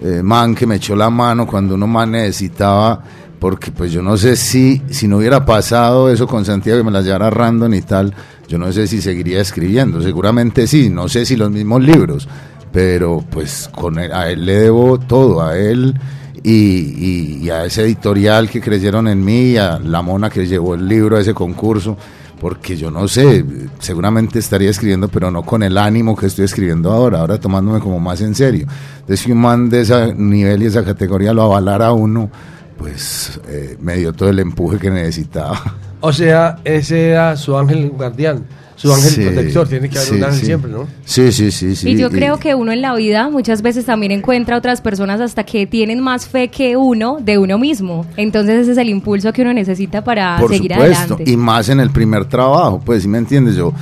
eh, 0.00 0.22
man 0.22 0.54
que 0.54 0.66
me 0.66 0.76
echó 0.76 0.94
la 0.94 1.10
mano 1.10 1.46
cuando 1.46 1.74
uno 1.74 1.88
más 1.88 2.08
necesitaba, 2.08 3.02
porque 3.38 3.70
pues 3.70 3.92
yo 3.92 4.02
no 4.02 4.16
sé 4.16 4.36
si, 4.36 4.82
si 4.90 5.06
no 5.08 5.18
hubiera 5.18 5.44
pasado 5.44 6.10
eso 6.10 6.26
con 6.26 6.44
Santiago 6.44 6.80
y 6.80 6.84
me 6.84 6.90
las 6.90 7.04
llevara 7.04 7.30
random 7.30 7.72
y 7.74 7.82
tal, 7.82 8.12
yo 8.48 8.58
no 8.58 8.72
sé 8.72 8.86
si 8.86 9.00
seguiría 9.00 9.40
escribiendo, 9.40 10.00
seguramente 10.02 10.66
sí, 10.66 10.90
no 10.90 11.08
sé 11.08 11.24
si 11.26 11.36
los 11.36 11.50
mismos 11.50 11.82
libros, 11.82 12.28
pero 12.72 13.22
pues 13.30 13.68
con 13.74 13.98
él- 13.98 14.12
a 14.12 14.30
él 14.30 14.44
le 14.44 14.58
debo 14.58 14.98
todo, 14.98 15.42
a 15.42 15.56
él 15.56 15.94
y, 16.42 17.48
a 17.50 17.64
ese 17.64 17.82
editorial 17.82 18.48
que 18.48 18.60
creyeron 18.60 19.08
en 19.08 19.24
mí, 19.24 19.56
a 19.56 19.78
la 19.78 20.02
mona 20.02 20.30
que 20.30 20.46
llevó 20.46 20.74
el 20.74 20.86
libro 20.88 21.16
a 21.16 21.20
ese 21.20 21.34
concurso, 21.34 21.96
porque 22.40 22.76
yo 22.76 22.90
no 22.90 23.08
sé, 23.08 23.44
seguramente 23.80 24.38
estaría 24.38 24.70
escribiendo, 24.70 25.08
pero 25.08 25.30
no 25.30 25.42
con 25.42 25.62
el 25.62 25.76
ánimo 25.76 26.16
que 26.16 26.26
estoy 26.26 26.44
escribiendo 26.44 26.90
ahora, 26.92 27.20
ahora 27.20 27.38
tomándome 27.38 27.80
como 27.80 27.98
más 27.98 28.20
en 28.20 28.34
serio. 28.34 28.66
Entonces, 29.00 29.20
si 29.20 29.32
un 29.32 29.40
man 29.40 29.68
de 29.68 29.80
ese 29.80 30.14
nivel 30.14 30.62
y 30.62 30.66
esa 30.66 30.84
categoría 30.84 31.32
lo 31.32 31.42
avalara 31.42 31.92
uno, 31.92 32.30
pues 32.78 33.40
eh, 33.48 33.76
me 33.80 33.96
dio 33.96 34.12
todo 34.12 34.30
el 34.30 34.38
empuje 34.38 34.78
que 34.78 34.90
necesitaba. 34.90 35.60
O 36.00 36.12
sea, 36.12 36.60
ese 36.62 37.08
era 37.08 37.36
su 37.36 37.56
ángel 37.58 37.90
guardián, 37.90 38.44
su 38.76 38.92
ángel 38.94 39.10
Sí, 39.10 39.20
protector. 39.22 39.66
Tiene 39.68 39.88
que 39.88 39.98
haber 39.98 40.12
un 40.12 40.22
ángel 40.22 40.38
sí. 40.38 40.46
siempre, 40.46 40.70
¿no? 40.70 40.86
Sí, 41.04 41.32
sí, 41.32 41.50
sí, 41.50 41.74
sí. 41.74 41.90
y 41.90 41.96
yo 41.98 42.08
creo 42.10 42.38
que 42.38 42.54
uno 42.54 42.70
en 42.70 42.82
la 42.82 42.94
vida 42.94 43.28
muchas 43.30 43.62
veces 43.62 43.84
también 43.84 44.12
encuentra 44.12 44.56
otras 44.56 44.80
personas 44.80 45.20
hasta 45.20 45.42
que 45.42 45.66
tienen 45.66 45.98
más 45.98 46.28
fe 46.28 46.50
que 46.52 46.76
uno 46.76 47.18
de 47.20 47.36
uno 47.38 47.58
mismo. 47.58 48.06
Entonces 48.16 48.60
ese 48.60 48.70
es 48.72 48.78
el 48.78 48.90
impulso 48.90 49.32
que 49.32 49.42
uno 49.42 49.52
necesita 49.52 50.04
para 50.04 50.38
Por 50.38 50.50
seguir 50.52 50.70
supuesto, 50.72 51.14
adelante. 51.14 51.32
y 51.32 51.36
más 51.36 51.68
en 51.68 51.80
el 51.80 51.90
primer 51.90 52.26
trabajo, 52.26 52.80
pues, 52.86 53.02
si 53.02 53.08
me 53.08 53.18
entiendes? 53.18 53.56
Yo, 53.56 53.72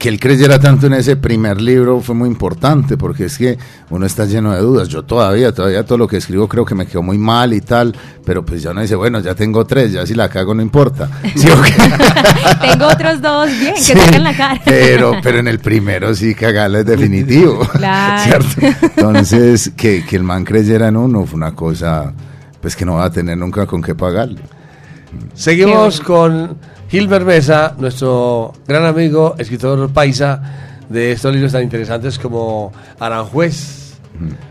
que 0.00 0.08
él 0.08 0.18
creyera 0.18 0.58
tanto 0.58 0.86
en 0.86 0.94
ese 0.94 1.16
primer 1.16 1.60
libro 1.60 2.00
fue 2.00 2.14
muy 2.14 2.26
importante, 2.26 2.96
porque 2.96 3.26
es 3.26 3.36
que 3.36 3.58
uno 3.90 4.06
está 4.06 4.24
lleno 4.24 4.54
de 4.54 4.60
dudas. 4.62 4.88
Yo 4.88 5.02
todavía, 5.02 5.52
todavía 5.52 5.84
todo 5.84 5.98
lo 5.98 6.08
que 6.08 6.16
escribo 6.16 6.48
creo 6.48 6.64
que 6.64 6.74
me 6.74 6.86
quedó 6.86 7.02
muy 7.02 7.18
mal 7.18 7.52
y 7.52 7.60
tal, 7.60 7.94
pero 8.24 8.42
pues 8.42 8.62
ya 8.62 8.70
uno 8.70 8.80
dice, 8.80 8.94
bueno, 8.94 9.20
ya 9.20 9.34
tengo 9.34 9.66
tres, 9.66 9.92
ya 9.92 10.06
si 10.06 10.14
la 10.14 10.30
cago 10.30 10.54
no 10.54 10.62
importa. 10.62 11.10
Tengo 12.62 12.86
otros 12.86 13.20
dos 13.20 13.50
bien 13.58 13.74
que 13.74 13.94
tengan 13.94 14.24
la 14.24 14.34
cara. 14.34 14.60
Pero, 14.64 15.12
pero 15.22 15.38
en 15.38 15.48
el 15.48 15.58
primero 15.58 16.14
sí 16.14 16.34
cagarle 16.34 16.80
es 16.80 16.86
definitivo. 16.86 17.58
Claro. 17.58 18.42
¿Cierto? 18.48 18.86
Entonces, 18.96 19.72
que, 19.76 20.02
que 20.06 20.16
el 20.16 20.22
man 20.22 20.44
creyera 20.44 20.88
en 20.88 20.96
uno 20.96 21.26
fue 21.26 21.36
una 21.36 21.54
cosa, 21.54 22.10
pues 22.58 22.74
que 22.74 22.86
no 22.86 22.94
va 22.94 23.04
a 23.04 23.10
tener 23.10 23.36
nunca 23.36 23.66
con 23.66 23.82
qué 23.82 23.94
pagarle. 23.94 24.40
Seguimos 25.34 26.00
con 26.00 26.56
Gilbert 26.90 27.24
Mesa, 27.24 27.74
nuestro 27.78 28.52
gran 28.66 28.84
amigo, 28.84 29.34
escritor 29.38 29.90
paisa 29.92 30.42
de 30.88 31.12
estos 31.12 31.32
libros 31.32 31.52
tan 31.52 31.62
interesantes 31.62 32.18
como 32.18 32.72
Aranjuez. 32.98 33.94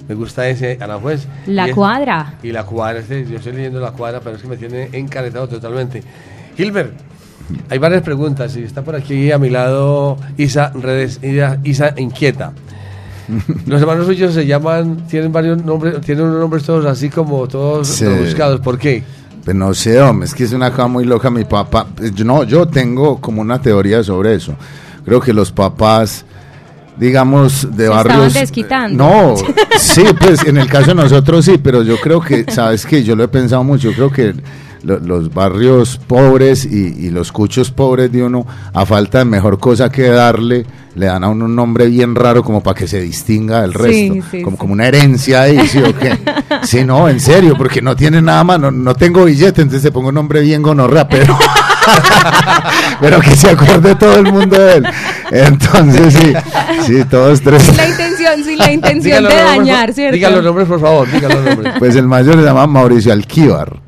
Me 0.07 0.15
gusta 0.15 0.47
ese 0.47 0.77
Aranjuez. 0.79 1.27
La 1.47 1.67
Y 1.67 1.69
es- 1.71 1.75
cuadra. 1.75 2.35
Y 2.41 2.51
la 2.51 2.63
cuadra, 2.65 2.99
este, 2.99 3.25
yo 3.25 3.37
estoy 3.37 3.51
leyendo 3.53 3.79
la 3.81 3.91
cuadra, 3.91 4.21
pero 4.21 4.37
es 4.37 4.41
que 4.41 4.47
me 4.47 4.57
tiene 4.57 4.89
encaretado 4.93 5.47
totalmente. 5.49 6.01
Gilbert, 6.55 6.93
hay 7.69 7.77
varias 7.77 8.03
preguntas 8.03 8.55
y 8.55 8.63
está 8.63 8.83
por 8.83 8.95
aquí 8.95 9.31
a 9.31 9.37
mi 9.37 9.49
lado 9.49 10.17
Isa 10.37 10.71
Redes, 10.73 11.19
Isa, 11.21 11.57
Isa 11.63 11.93
Inquieta. 11.97 12.53
Los 13.67 13.81
hermanos 13.81 14.05
suyos 14.07 14.33
se 14.33 14.45
llaman, 14.45 15.05
tienen 15.07 15.31
varios 15.33 15.63
nombres, 15.63 15.99
tienen 16.01 16.23
unos 16.25 16.39
nombres 16.39 16.63
todos 16.63 16.85
así 16.85 17.09
como 17.09 17.47
todos 17.49 17.87
Sí. 17.89 18.05
buscados. 18.05 18.61
¿Por 18.61 18.79
qué? 18.79 19.03
Pues 19.49 19.57
no 19.57 19.73
sé, 19.73 19.99
hombre, 19.99 20.27
es 20.27 20.35
que 20.35 20.43
es 20.43 20.53
una 20.53 20.69
cosa 20.69 20.85
muy 20.85 21.05
loca 21.05 21.31
mi 21.31 21.43
papá. 21.43 21.87
yo 22.13 22.23
No, 22.23 22.43
yo 22.43 22.67
tengo 22.67 23.19
como 23.19 23.41
una 23.41 23.59
teoría 23.59 24.03
sobre 24.03 24.35
eso. 24.35 24.53
Creo 25.03 25.19
que 25.19 25.33
los 25.33 25.51
papás, 25.51 26.23
digamos, 26.97 27.75
de 27.75 27.85
Se 27.85 27.89
barrios... 27.89 28.35
desquitando. 28.35 29.03
No, 29.03 29.35
sí, 29.79 30.03
pues 30.19 30.45
en 30.45 30.59
el 30.59 30.67
caso 30.67 30.89
de 30.89 31.01
nosotros 31.01 31.45
sí, 31.45 31.57
pero 31.57 31.81
yo 31.81 31.99
creo 31.99 32.21
que, 32.21 32.45
¿sabes 32.47 32.85
qué? 32.85 33.01
Yo 33.03 33.15
lo 33.15 33.23
he 33.23 33.27
pensado 33.27 33.63
mucho, 33.63 33.89
yo 33.89 33.95
creo 33.95 34.11
que 34.11 34.35
lo- 34.83 34.99
los 34.99 35.33
barrios 35.33 35.99
pobres 36.07 36.65
y, 36.65 36.95
y 37.07 37.09
los 37.09 37.31
cuchos 37.31 37.71
pobres 37.71 38.11
de 38.11 38.23
uno, 38.23 38.45
a 38.73 38.85
falta 38.85 39.19
de 39.19 39.25
mejor 39.25 39.59
cosa 39.59 39.91
que 39.91 40.03
darle, 40.09 40.65
le 40.95 41.05
dan 41.05 41.23
a 41.23 41.29
uno 41.29 41.45
un 41.45 41.55
nombre 41.55 41.87
bien 41.87 42.15
raro 42.15 42.43
como 42.43 42.61
para 42.61 42.77
que 42.77 42.87
se 42.87 42.99
distinga 43.01 43.61
del 43.61 43.73
resto, 43.73 43.91
sí, 43.93 44.09
como, 44.41 44.51
sí. 44.51 44.57
como 44.57 44.73
una 44.73 44.87
herencia 44.87 45.43
ahí, 45.43 45.67
¿sí 45.67 45.79
o 45.79 45.95
qué? 45.97 46.17
Sí, 46.63 46.83
no, 46.83 47.07
en 47.07 47.19
serio, 47.21 47.55
porque 47.57 47.81
no 47.81 47.95
tiene 47.95 48.21
nada 48.21 48.43
más, 48.43 48.59
no, 48.59 48.69
no 48.69 48.93
tengo 48.93 49.23
billete, 49.25 49.61
entonces 49.61 49.81
te 49.83 49.91
pongo 49.91 50.09
un 50.09 50.15
nombre 50.15 50.41
bien 50.41 50.61
gonorrea, 50.61 51.07
pero, 51.07 51.37
pero 52.99 53.19
que 53.21 53.35
se 53.35 53.49
acuerde 53.51 53.95
todo 53.95 54.15
el 54.17 54.31
mundo 54.31 54.57
de 54.59 54.73
él. 54.77 54.85
Entonces, 55.31 56.13
sí, 56.13 56.33
sí, 56.85 57.05
todos 57.09 57.41
tres. 57.41 57.63
Sin 57.63 57.77
la 57.77 57.87
intención, 57.87 58.43
sin 58.43 58.57
la 58.57 58.71
intención 58.73 59.23
de 59.23 59.29
nombres, 59.29 59.45
dañar, 59.45 59.93
¿cierto? 59.93 60.15
Diga 60.15 60.29
los 60.31 60.43
nombres, 60.43 60.67
por 60.67 60.81
favor, 60.81 61.09
diga 61.11 61.29
los 61.29 61.45
nombres. 61.45 61.73
Pues 61.79 61.95
el 61.95 62.07
mayor 62.07 62.35
se 62.35 62.41
llama 62.43 62.67
Mauricio 62.67 63.13
Alquíbar. 63.13 63.79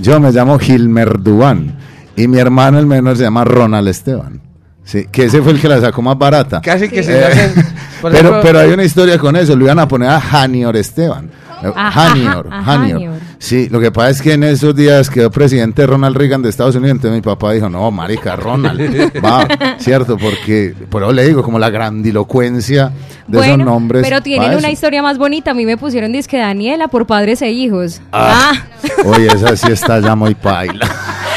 Yo 0.00 0.20
me 0.20 0.30
llamo 0.32 0.58
Gilmer 0.58 1.22
Dubán. 1.22 1.76
Y 2.16 2.28
mi 2.28 2.38
hermano, 2.38 2.78
el 2.78 2.86
menor, 2.86 3.16
se 3.16 3.22
llama 3.24 3.44
Ronald 3.44 3.88
Esteban. 3.88 4.40
Sí, 4.84 5.06
que 5.10 5.24
ese 5.26 5.40
fue 5.42 5.52
el 5.52 5.60
que 5.60 5.68
la 5.68 5.80
sacó 5.80 6.02
más 6.02 6.18
barata. 6.18 6.60
Casi 6.60 6.88
que 6.88 7.02
se 7.02 7.18
Eh, 7.20 7.24
hacen. 7.24 7.52
pero, 8.02 8.14
ejemplo- 8.14 8.40
pero 8.42 8.58
hay 8.58 8.70
una 8.72 8.84
historia 8.84 9.18
con 9.18 9.36
eso. 9.36 9.54
Lo 9.56 9.64
iban 9.64 9.78
a 9.78 9.86
poner 9.88 10.10
a 10.10 10.20
Janior 10.20 10.76
Esteban. 10.76 11.30
Eh, 11.62 11.72
Ajá, 11.76 12.08
Janior, 12.08 12.48
ajá, 12.50 12.62
Janior. 12.72 12.98
Janior. 13.00 13.14
Sí, 13.38 13.68
lo 13.70 13.80
que 13.80 13.90
pasa 13.92 14.10
es 14.10 14.22
que 14.22 14.32
en 14.34 14.44
esos 14.44 14.74
días 14.74 15.08
quedó 15.10 15.30
presidente 15.30 15.86
Ronald 15.86 16.16
Reagan 16.16 16.42
de 16.42 16.48
Estados 16.48 16.74
Unidos. 16.76 16.96
Entonces 16.96 17.16
mi 17.16 17.22
papá 17.22 17.52
dijo: 17.52 17.68
No, 17.68 17.90
marica, 17.90 18.36
Ronald. 18.36 18.80
Va, 19.24 19.46
cierto, 19.78 20.16
porque 20.18 20.74
por 20.90 21.02
eso 21.02 21.12
le 21.12 21.26
digo, 21.26 21.42
como 21.42 21.58
la 21.58 21.70
grandilocuencia 21.70 22.92
de 23.26 23.38
esos 23.38 23.48
Bueno, 23.48 23.64
nombres. 23.64 24.02
pero 24.02 24.20
tienen 24.22 24.56
una 24.56 24.70
historia 24.70 25.02
más 25.02 25.18
bonita. 25.18 25.52
A 25.52 25.54
mí 25.54 25.64
me 25.64 25.76
pusieron 25.76 26.12
disque 26.12 26.38
Daniela 26.38 26.88
por 26.88 27.06
padres 27.06 27.42
e 27.42 27.50
hijos. 27.50 28.00
Ah. 28.12 28.52
Ah. 28.54 28.62
Oye, 29.06 29.26
esa 29.28 29.56
sí 29.56 29.70
está 29.72 30.00
ya 30.00 30.14
muy 30.16 30.34
paila. 30.34 30.86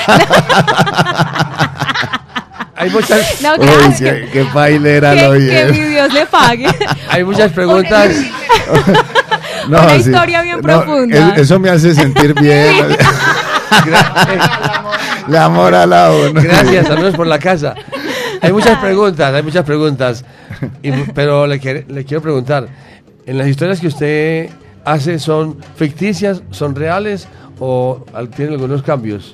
Hay 2.77 2.89
muchas, 2.89 3.41
No, 3.41 3.53
Uy, 3.57 3.65
gracias. 3.65 3.99
qué, 4.15 4.29
qué 4.33 4.45
pailera 4.53 5.15
lo 5.15 5.31
que, 5.33 5.39
que 5.47 5.65
mi 5.71 5.79
oye. 5.79 5.89
Dios 5.91 6.13
le 6.13 6.25
pague. 6.25 6.67
hay 7.09 7.23
muchas 7.23 7.51
preguntas. 7.53 8.11
Una 9.67 9.95
historia 9.95 10.41
bien 10.41 10.61
profunda. 10.61 11.33
es- 11.35 11.41
eso 11.43 11.59
me 11.59 11.69
hace 11.69 11.93
sentir 11.95 12.33
bien. 12.33 12.75
Le 15.27 15.37
amor 15.37 15.73
a 15.73 15.85
la 15.85 16.11
uno. 16.11 16.41
Gracias, 16.41 16.89
al 16.89 16.97
menos 16.97 17.15
por 17.15 17.27
la 17.27 17.39
casa. 17.39 17.75
Hay 18.41 18.51
muchas 18.53 18.77
preguntas, 18.79 19.33
hay 19.33 19.43
muchas 19.43 19.65
preguntas. 19.65 20.23
Y- 20.83 20.91
pero 21.13 21.47
le, 21.47 21.85
le 21.87 22.05
quiero 22.05 22.21
preguntar, 22.21 22.67
¿en 23.25 23.37
las 23.37 23.47
historias 23.47 23.79
que 23.79 23.87
usted 23.87 24.49
hace 24.83 25.19
son 25.19 25.57
ficticias, 25.75 26.41
son 26.51 26.75
reales 26.75 27.27
o 27.59 28.05
tienen 28.35 28.53
algunos 28.55 28.83
cambios? 28.83 29.33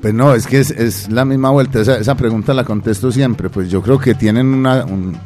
Pues 0.00 0.14
no, 0.14 0.34
es 0.34 0.46
que 0.46 0.60
es, 0.60 0.70
es 0.70 1.08
la 1.10 1.24
misma 1.24 1.50
vuelta. 1.50 1.80
Esa, 1.80 1.96
esa 1.96 2.14
pregunta 2.16 2.54
la 2.54 2.64
contesto 2.64 3.10
siempre. 3.12 3.50
Pues 3.50 3.70
yo 3.70 3.82
creo 3.82 3.98
que 3.98 4.14
tienen 4.14 4.46
una, 4.46 4.84
un, 4.84 5.16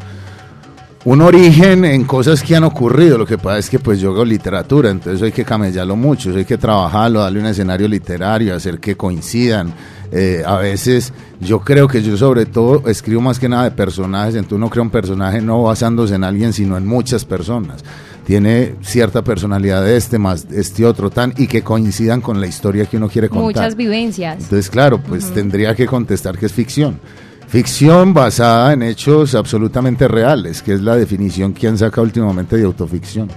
un 1.07 1.23
origen 1.23 1.85
en 1.85 2.03
cosas 2.03 2.43
que 2.43 2.57
han 2.57 2.65
ocurrido. 2.65 3.17
Lo 3.17 3.27
que 3.27 3.39
pasa 3.39 3.59
es 3.59 3.71
que 3.71 3.79
pues 3.79 4.01
yo 4.01 4.11
hago 4.11 4.25
literatura, 4.25 4.91
entonces 4.91 5.23
hay 5.23 5.31
que 5.31 5.45
camellarlo 5.45 5.95
mucho, 5.95 6.35
hay 6.35 6.45
que 6.45 6.59
trabajarlo, 6.59 7.21
darle 7.21 7.39
un 7.39 7.47
escenario 7.47 7.87
literario, 7.87 8.57
hacer 8.57 8.81
que 8.81 8.97
coincidan. 8.97 9.73
Eh, 10.11 10.43
a 10.45 10.57
veces 10.57 11.13
yo 11.41 11.61
creo 11.61 11.87
que 11.87 12.03
yo 12.03 12.17
sobre 12.17 12.45
todo 12.45 12.89
escribo 12.89 13.21
más 13.21 13.39
que 13.39 13.49
nada 13.49 13.65
de 13.65 13.71
personajes, 13.71 14.35
entonces 14.35 14.57
uno 14.57 14.69
crea 14.69 14.83
un 14.83 14.91
personaje 14.91 15.41
no 15.41 15.63
basándose 15.63 16.17
en 16.17 16.25
alguien, 16.25 16.53
sino 16.53 16.77
en 16.77 16.85
muchas 16.87 17.25
personas. 17.25 17.85
Tiene 18.25 18.75
cierta 18.81 19.23
personalidad 19.23 19.85
de 19.85 19.97
este 19.97 20.19
más 20.19 20.49
este 20.51 20.85
otro 20.85 21.11
tan 21.11 21.33
y 21.37 21.47
que 21.47 21.63
coincidan 21.63 22.21
con 22.21 22.41
la 22.41 22.49
historia 22.49 22.85
que 22.87 22.97
uno 22.97 23.09
quiere 23.09 23.29
contar. 23.29 23.45
Muchas 23.45 23.77
vivencias. 23.77 24.43
Entonces, 24.43 24.69
claro, 24.69 25.01
pues 25.01 25.31
tendría 25.31 25.77
que 25.77 25.87
contestar 25.87 26.37
que 26.37 26.47
es 26.47 26.53
ficción. 26.53 26.99
Ficción 27.49 28.13
basada 28.13 28.73
en 28.73 28.83
hechos 28.83 29.35
absolutamente 29.35 30.09
reales, 30.09 30.63
que 30.63 30.75
es 30.75 30.81
la 30.83 30.97
definición 30.97 31.53
que 31.55 31.69
han 31.69 31.79
sacado 31.79 32.03
últimamente 32.03 32.57
de 32.57 32.65
autoficción. 32.65 33.29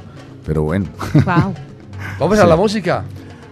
Pero 0.46 0.64
bueno. 0.64 0.86
Wow. 1.14 1.54
Vamos 2.20 2.40
a 2.40 2.46
la 2.46 2.56
música. 2.56 3.04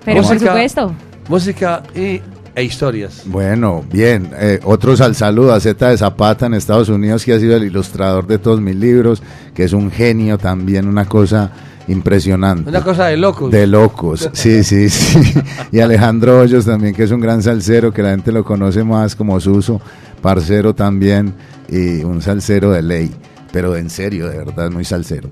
Pero 0.03 0.21
por 0.21 0.33
Música- 0.33 0.51
supuesto. 0.51 0.93
Música 1.29 1.83
y, 1.93 2.21
e 2.55 2.63
historias. 2.63 3.21
Bueno, 3.25 3.83
bien. 3.91 4.31
Eh, 4.39 4.59
otros 4.63 4.99
al 5.01 5.13
saludo 5.15 5.53
a 5.53 5.59
Z 5.59 5.89
de 5.89 5.97
Zapata 5.97 6.47
en 6.47 6.55
Estados 6.55 6.89
Unidos, 6.89 7.23
que 7.23 7.33
ha 7.33 7.39
sido 7.39 7.55
el 7.55 7.63
ilustrador 7.65 8.25
de 8.25 8.39
todos 8.39 8.59
mis 8.59 8.75
libros, 8.75 9.21
que 9.53 9.63
es 9.65 9.73
un 9.73 9.91
genio 9.91 10.37
también, 10.37 10.87
una 10.87 11.05
cosa 11.05 11.51
impresionante. 11.87 12.69
Una 12.69 12.81
cosa 12.81 13.05
de 13.05 13.17
locos. 13.17 13.51
De 13.51 13.67
locos, 13.67 14.29
sí, 14.33 14.63
sí, 14.63 14.89
sí. 14.89 15.33
Y 15.71 15.79
Alejandro 15.81 16.39
Hoyos 16.39 16.65
también, 16.65 16.95
que 16.95 17.03
es 17.03 17.11
un 17.11 17.19
gran 17.19 17.43
salsero, 17.43 17.93
que 17.93 18.01
la 18.01 18.09
gente 18.11 18.31
lo 18.31 18.43
conoce 18.43 18.83
más 18.83 19.15
como 19.15 19.39
Suso, 19.39 19.79
parcero 20.21 20.73
también, 20.75 21.33
y 21.69 22.03
un 22.03 22.21
salsero 22.21 22.71
de 22.71 22.81
ley, 22.81 23.11
pero 23.51 23.75
en 23.75 23.89
serio, 23.89 24.27
de 24.27 24.37
verdad, 24.37 24.71
muy 24.71 24.85
salsero. 24.85 25.29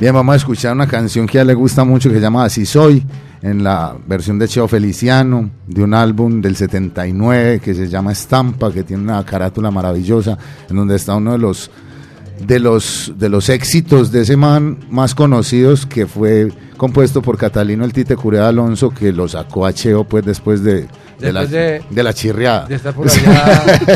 Bien, 0.00 0.14
vamos 0.14 0.34
a 0.34 0.36
escuchar 0.36 0.72
una 0.74 0.86
canción 0.86 1.26
que 1.26 1.40
a 1.40 1.44
le 1.44 1.54
gusta 1.54 1.84
mucho, 1.84 2.08
que 2.08 2.16
se 2.16 2.20
llama 2.20 2.44
Así 2.44 2.66
Soy, 2.66 3.02
en 3.42 3.62
la 3.62 3.96
versión 4.06 4.38
de 4.38 4.48
Cheo 4.48 4.68
Feliciano, 4.68 5.50
de 5.66 5.82
un 5.82 5.94
álbum 5.94 6.40
del 6.40 6.56
79, 6.56 7.60
que 7.60 7.74
se 7.74 7.88
llama 7.88 8.12
Estampa, 8.12 8.72
que 8.72 8.82
tiene 8.82 9.02
una 9.04 9.24
carátula 9.24 9.70
maravillosa, 9.70 10.36
en 10.68 10.76
donde 10.76 10.96
está 10.96 11.14
uno 11.14 11.32
de 11.32 11.38
los 11.38 11.70
de 12.40 12.58
los, 12.60 13.12
de 13.18 13.28
los 13.28 13.48
éxitos 13.48 14.12
de 14.12 14.22
ese 14.22 14.36
man 14.36 14.78
más 14.90 15.14
conocidos 15.14 15.86
que 15.86 16.06
fue 16.06 16.50
compuesto 16.76 17.22
por 17.22 17.36
Catalino 17.38 17.84
el 17.84 17.92
Tite 17.92 18.14
Curea 18.16 18.48
Alonso 18.48 18.90
que 18.90 19.12
lo 19.12 19.26
sacó 19.28 19.66
a 19.66 19.72
Cheo 19.72 20.04
pues 20.04 20.24
después 20.24 20.62
de, 20.62 20.86
de, 21.18 21.32
la, 21.32 21.44
de- 21.44 21.82
de 21.90 22.02
la 22.04 22.12
chirriada. 22.14 22.66
De 22.66 22.76
estar 22.76 22.94
por 22.94 23.08
allá. 23.10 23.64
de 23.84 23.92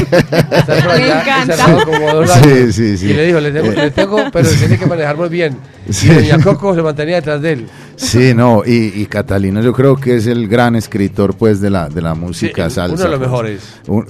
estar 0.59 0.83
por 0.83 0.91
allá 0.93 1.21
encanta. 1.23 1.43
encerrado 1.55 1.85
como 1.85 2.13
dos 2.15 2.31
Sí, 2.31 2.49
años. 2.49 2.75
sí, 2.75 2.99
sí. 2.99 3.07
Y 3.11 3.15
le 3.15 3.27
dijo, 3.27 3.39
le 3.41 3.53
tengo, 3.53 3.71
le 3.71 3.91
tengo, 3.93 4.19
pero 4.33 4.49
tiene 4.49 4.77
que 4.79 4.87
manejar 4.87 5.17
muy 5.17 5.29
bien. 5.29 5.57
Sí. 5.89 6.09
Y 6.11 6.15
doña 6.15 6.43
Coco 6.43 6.75
se 6.75 6.83
mantenía 6.83 7.17
detrás 7.17 7.41
de 7.41 7.53
él. 7.53 7.67
Sí, 7.95 8.35
no, 8.35 8.63
y, 8.67 8.93
y 8.97 9.07
Catalino 9.07 9.63
yo 9.63 9.73
creo 9.73 9.95
que 9.97 10.17
es 10.17 10.27
el 10.27 10.49
gran 10.49 10.75
escritor 10.75 11.37
pues 11.37 11.61
de 11.61 11.71
la, 11.71 11.89
de 11.89 12.03
la 12.03 12.15
música 12.15 12.69
Sí, 12.69 12.75
salsa. 12.77 12.95
uno 12.95 13.03
de 13.05 13.09
los 13.11 13.19
pues. 13.19 13.31
mejores. 13.31 13.63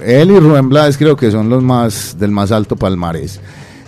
Él 0.03 0.31
y 0.31 0.39
Rubén 0.39 0.69
Blades 0.69 0.97
creo 0.97 1.15
que 1.15 1.29
son 1.29 1.47
los 1.49 1.61
más 1.61 2.17
del 2.17 2.31
más 2.31 2.51
alto 2.51 2.75
palmarés. 2.75 3.39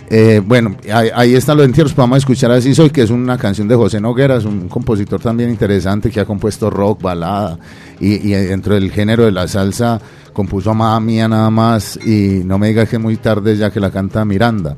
Eh, 0.08 0.40
bueno, 0.44 0.76
ahí, 0.92 1.10
ahí 1.14 1.34
están 1.34 1.56
los 1.56 1.66
entierros, 1.66 1.94
vamos 1.96 2.16
a 2.16 2.18
escuchar 2.18 2.52
Así 2.52 2.74
Soy, 2.74 2.90
que 2.90 3.02
es 3.02 3.10
una 3.10 3.36
canción 3.36 3.66
de 3.66 3.74
José 3.74 4.00
Nogueras, 4.00 4.44
un 4.44 4.68
compositor 4.68 5.20
también 5.20 5.50
interesante 5.50 6.10
que 6.10 6.20
ha 6.20 6.24
compuesto 6.24 6.70
rock, 6.70 7.02
balada, 7.02 7.58
y, 7.98 8.28
y 8.28 8.32
dentro 8.32 8.74
del 8.74 8.92
género 8.92 9.24
de 9.24 9.32
la 9.32 9.48
salsa 9.48 10.00
compuso 10.32 10.70
a 10.70 10.74
Mamá 10.74 11.00
Mía 11.00 11.26
nada 11.28 11.50
más, 11.50 11.98
y 12.04 12.42
no 12.44 12.58
me 12.58 12.68
digas 12.68 12.88
que 12.88 12.96
es 12.96 13.02
muy 13.02 13.16
tarde 13.16 13.56
ya 13.56 13.70
que 13.70 13.80
la 13.80 13.90
canta 13.90 14.24
Miranda. 14.24 14.76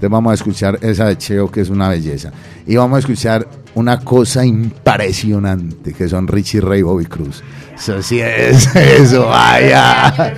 Entonces 0.00 0.10
vamos 0.10 0.30
a 0.30 0.34
escuchar 0.34 0.78
esa 0.80 1.06
de 1.06 1.18
Cheo, 1.18 1.50
que 1.50 1.60
es 1.60 1.68
una 1.68 1.88
belleza. 1.88 2.30
Y 2.66 2.76
vamos 2.76 2.96
a 2.96 2.98
escuchar 3.00 3.46
una 3.74 3.98
cosa 4.00 4.46
impresionante, 4.46 5.92
que 5.92 6.08
son 6.08 6.26
Richie 6.26 6.60
Ray 6.60 6.80
y 6.80 6.82
Bobby 6.82 7.04
Cruz. 7.06 7.42
Eso 7.76 8.00
sí 8.00 8.20
es, 8.20 8.74
eso, 8.76 9.26
vaya. 9.26 10.32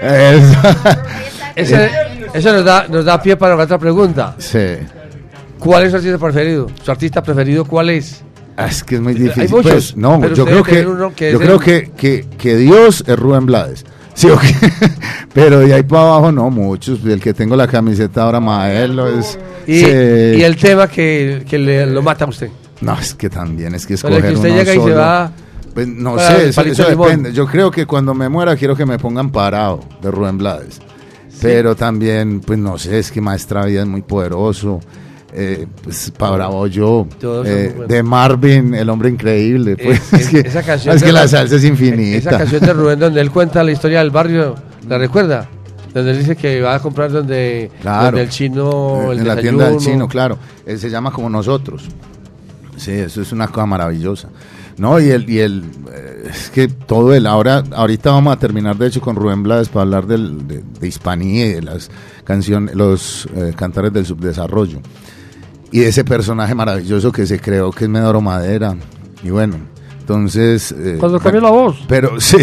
Eso. 0.00 0.58
Ese- 1.62 1.90
eso 2.34 2.52
nos 2.52 2.64
da, 2.64 2.86
nos 2.88 3.04
da 3.04 3.20
pie 3.20 3.36
para 3.36 3.56
otra 3.56 3.78
pregunta. 3.78 4.34
Sí. 4.38 4.58
¿Cuál 5.58 5.84
es 5.84 5.90
su 5.90 5.96
artista 5.96 6.18
preferido? 6.18 6.66
¿Su 6.82 6.90
artista 6.90 7.22
preferido 7.22 7.64
cuál 7.64 7.90
es? 7.90 8.22
Ah, 8.56 8.66
Es 8.66 8.82
que 8.82 8.96
es 8.96 9.00
muy 9.00 9.12
Hay 9.14 9.18
difícil. 9.20 9.50
muchos, 9.50 9.72
pues, 9.72 9.96
no, 9.96 10.20
pero 10.20 10.34
yo 10.34 10.44
creo 10.44 10.62
que, 10.62 10.86
que 11.14 11.32
yo 11.32 11.38
creo 11.38 11.54
el- 11.54 11.60
que, 11.60 11.90
que, 11.96 12.26
que 12.36 12.56
Dios 12.56 13.04
es 13.06 13.18
Rubén 13.18 13.46
Blades. 13.46 13.84
Sí, 14.14 14.28
pero 15.32 15.60
de 15.60 15.72
ahí 15.74 15.82
para 15.84 16.02
abajo 16.02 16.32
no 16.32 16.50
muchos. 16.50 17.04
El 17.04 17.20
que 17.20 17.34
tengo 17.34 17.54
la 17.56 17.68
camiseta 17.68 18.22
ahora, 18.22 18.40
Maelo, 18.40 19.06
es. 19.06 19.38
Y, 19.66 19.82
el 19.84 20.56
tema 20.56 20.88
que, 20.88 21.44
que 21.48 21.58
le, 21.58 21.86
lo 21.86 22.02
mata 22.02 22.24
a 22.24 22.28
usted. 22.28 22.50
No, 22.80 22.98
es 22.98 23.14
que 23.14 23.28
también 23.28 23.74
es 23.74 23.86
que 23.86 23.94
escoger 23.94 24.22
que 24.22 24.34
usted 24.34 24.48
uno 24.50 24.58
llega 24.58 24.74
y 24.74 24.80
se 24.80 24.92
va 24.94 25.30
Pues 25.74 25.86
no 25.88 26.18
sé, 26.18 26.48
eso, 26.48 26.62
de 26.62 26.96
depende. 26.96 27.32
Yo 27.32 27.46
creo 27.46 27.70
que 27.70 27.86
cuando 27.86 28.14
me 28.14 28.28
muera 28.28 28.56
quiero 28.56 28.74
que 28.76 28.86
me 28.86 28.98
pongan 28.98 29.30
parado 29.30 29.80
de 30.00 30.10
Rubén 30.10 30.38
Blades. 30.38 30.80
Pero 31.40 31.76
también, 31.76 32.40
pues 32.40 32.58
no 32.58 32.78
sé, 32.78 32.98
es 32.98 33.10
que 33.10 33.20
Maestra 33.20 33.64
Vida 33.64 33.82
es 33.82 33.86
muy 33.88 34.02
poderoso. 34.02 34.80
Eh, 35.32 35.66
pues 35.84 36.10
para 36.16 36.48
yo, 36.68 37.06
eh, 37.44 37.74
de 37.86 38.02
Marvin, 38.02 38.74
el 38.74 38.88
hombre 38.88 39.10
increíble. 39.10 39.76
Pues, 39.76 40.00
Eh, 40.12 40.16
es 40.16 40.28
que, 40.28 40.38
esa 40.40 40.62
canción 40.62 40.96
es 40.96 41.02
que 41.02 41.12
la 41.12 41.28
salsa 41.28 41.56
es 41.56 41.64
infinita. 41.64 42.16
Esa 42.16 42.38
canción 42.38 42.62
de 42.62 42.72
Rubén 42.72 42.98
donde 42.98 43.20
él 43.20 43.30
cuenta 43.30 43.62
la 43.62 43.70
historia 43.70 43.98
del 43.98 44.10
barrio, 44.10 44.54
¿la 44.88 44.96
recuerda? 44.96 45.46
Donde 45.92 46.12
él 46.12 46.18
dice 46.18 46.34
que 46.34 46.62
va 46.62 46.76
a 46.76 46.80
comprar 46.80 47.10
donde, 47.10 47.70
Claro. 47.82 48.06
donde 48.06 48.22
el 48.22 48.28
chino, 48.30 49.12
el 49.12 49.18
en 49.18 49.28
la 49.28 49.36
tienda 49.36 49.68
del 49.68 49.78
chino, 49.78 50.08
claro. 50.08 50.38
Él 50.64 50.78
se 50.78 50.88
llama 50.88 51.10
como 51.10 51.28
nosotros. 51.28 51.84
Sí, 52.76 52.92
eso 52.92 53.20
es 53.20 53.30
una 53.32 53.48
cosa 53.48 53.66
maravillosa. 53.66 54.28
No, 54.78 55.00
y 55.00 55.10
el, 55.10 55.28
y 55.28 55.40
el 55.40 55.64
eh, 55.92 56.28
es 56.30 56.50
que 56.50 56.68
todo 56.68 57.12
el, 57.14 57.26
ahora, 57.26 57.64
ahorita 57.74 58.12
vamos 58.12 58.32
a 58.34 58.38
terminar 58.38 58.76
de 58.76 58.86
hecho 58.86 59.00
con 59.00 59.16
Rubén 59.16 59.42
Blades 59.42 59.68
para 59.68 59.82
hablar 59.82 60.06
del, 60.06 60.46
de, 60.46 60.62
de 60.80 60.86
Hispanía 60.88 61.46
y 61.46 61.52
de 61.54 61.62
las 61.62 61.90
canciones, 62.24 62.74
los 62.74 63.26
eh, 63.34 63.52
cantares 63.56 63.92
del 63.92 64.06
subdesarrollo. 64.06 64.80
Y 65.72 65.80
de 65.80 65.88
ese 65.88 66.04
personaje 66.04 66.54
maravilloso 66.54 67.10
que 67.12 67.26
se 67.26 67.40
creó 67.40 67.70
que 67.72 67.84
es 67.84 67.90
Medoro 67.90 68.20
Madera. 68.20 68.76
Y 69.22 69.30
bueno, 69.30 69.56
entonces. 70.00 70.72
eh, 70.72 70.96
Cuando 70.98 71.18
cambió 71.18 71.40
la 71.40 71.50
voz. 71.50 71.76
Pero 71.88 72.20
sí, 72.20 72.38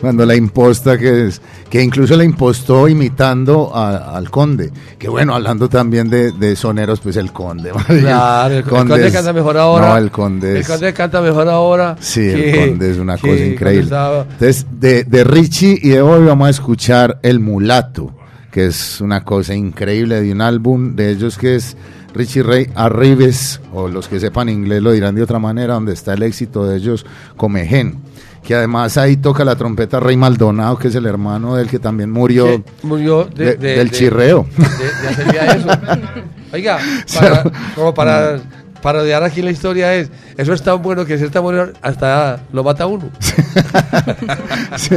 cuando 0.00 0.24
la 0.26 0.34
imposta 0.34 0.96
que 0.98 1.26
es, 1.28 1.40
que 1.70 1.82
incluso 1.82 2.16
la 2.16 2.24
impostó 2.24 2.88
imitando 2.88 3.70
a- 3.74 4.16
al 4.16 4.30
conde. 4.30 4.70
Que 4.98 5.08
bueno, 5.08 5.34
hablando 5.34 5.68
también 5.68 6.08
de, 6.10 6.32
de 6.32 6.54
soneros, 6.56 7.00
pues 7.00 7.16
el 7.16 7.32
conde. 7.32 7.70
Claro, 7.86 8.52
el, 8.54 8.58
el 8.58 8.64
conde 8.64 9.06
es- 9.06 9.12
canta 9.12 9.32
mejor 9.32 9.56
ahora. 9.56 9.88
No, 9.88 9.96
el 9.96 10.10
conde 10.10 10.58
El 10.58 10.66
conde 10.66 10.92
canta 10.92 11.20
mejor 11.20 11.48
ahora. 11.48 11.96
Sí, 12.00 12.20
que- 12.20 12.62
el 12.64 12.68
conde 12.70 12.90
es 12.90 12.98
una 12.98 13.16
que 13.16 13.30
cosa 13.30 13.44
increíble. 13.44 13.90
Entonces, 14.32 14.66
de, 14.70 15.04
de 15.04 15.24
Richie 15.24 15.78
y 15.82 15.88
de 15.90 16.02
hoy 16.02 16.24
vamos 16.24 16.46
a 16.46 16.50
escuchar 16.50 17.18
El 17.22 17.40
Mulato, 17.40 18.12
que 18.50 18.66
es 18.66 19.00
una 19.00 19.24
cosa 19.24 19.54
increíble 19.54 20.20
de 20.20 20.32
un 20.32 20.40
álbum 20.40 20.94
de 20.96 21.10
ellos 21.10 21.36
que 21.38 21.56
es 21.56 21.76
Richie 22.14 22.42
Ray 22.42 22.70
Arribes, 22.74 23.60
o 23.74 23.88
los 23.88 24.08
que 24.08 24.18
sepan 24.20 24.48
inglés 24.48 24.82
lo 24.82 24.92
dirán 24.92 25.14
de 25.14 25.22
otra 25.22 25.38
manera, 25.38 25.74
donde 25.74 25.92
está 25.92 26.14
el 26.14 26.22
éxito 26.22 26.64
de 26.66 26.76
ellos, 26.78 27.04
Comején. 27.36 27.98
Que 28.46 28.54
además 28.54 28.96
ahí 28.96 29.16
toca 29.16 29.44
la 29.44 29.56
trompeta 29.56 29.98
Rey 29.98 30.16
Maldonado, 30.16 30.78
que 30.78 30.86
es 30.88 30.94
el 30.94 31.04
hermano 31.06 31.56
del 31.56 31.68
que 31.68 31.78
también 31.80 32.10
murió 32.12 32.44
que 32.46 32.62
murió 32.84 33.24
de- 33.24 33.44
de- 33.44 33.56
de- 33.56 33.76
del 33.78 33.88
de- 33.90 33.96
chirreo. 33.96 34.46
De, 34.56 35.02
de 35.02 35.08
hacer 35.08 35.34
ya 35.34 35.46
eso. 35.46 35.68
Oiga, 36.52 36.78
para- 37.18 37.44
como 37.74 37.92
para 37.92 38.38
parodiar 38.80 39.24
aquí 39.24 39.42
la 39.42 39.50
historia 39.50 39.94
es, 39.96 40.10
eso 40.36 40.52
es 40.52 40.62
tan 40.62 40.80
bueno 40.80 41.04
que 41.04 41.18
si 41.18 41.24
está 41.24 41.40
bueno 41.40 41.66
hasta 41.82 42.40
lo 42.52 42.62
mata 42.62 42.86
uno. 42.86 43.10
Sí. 44.76 44.94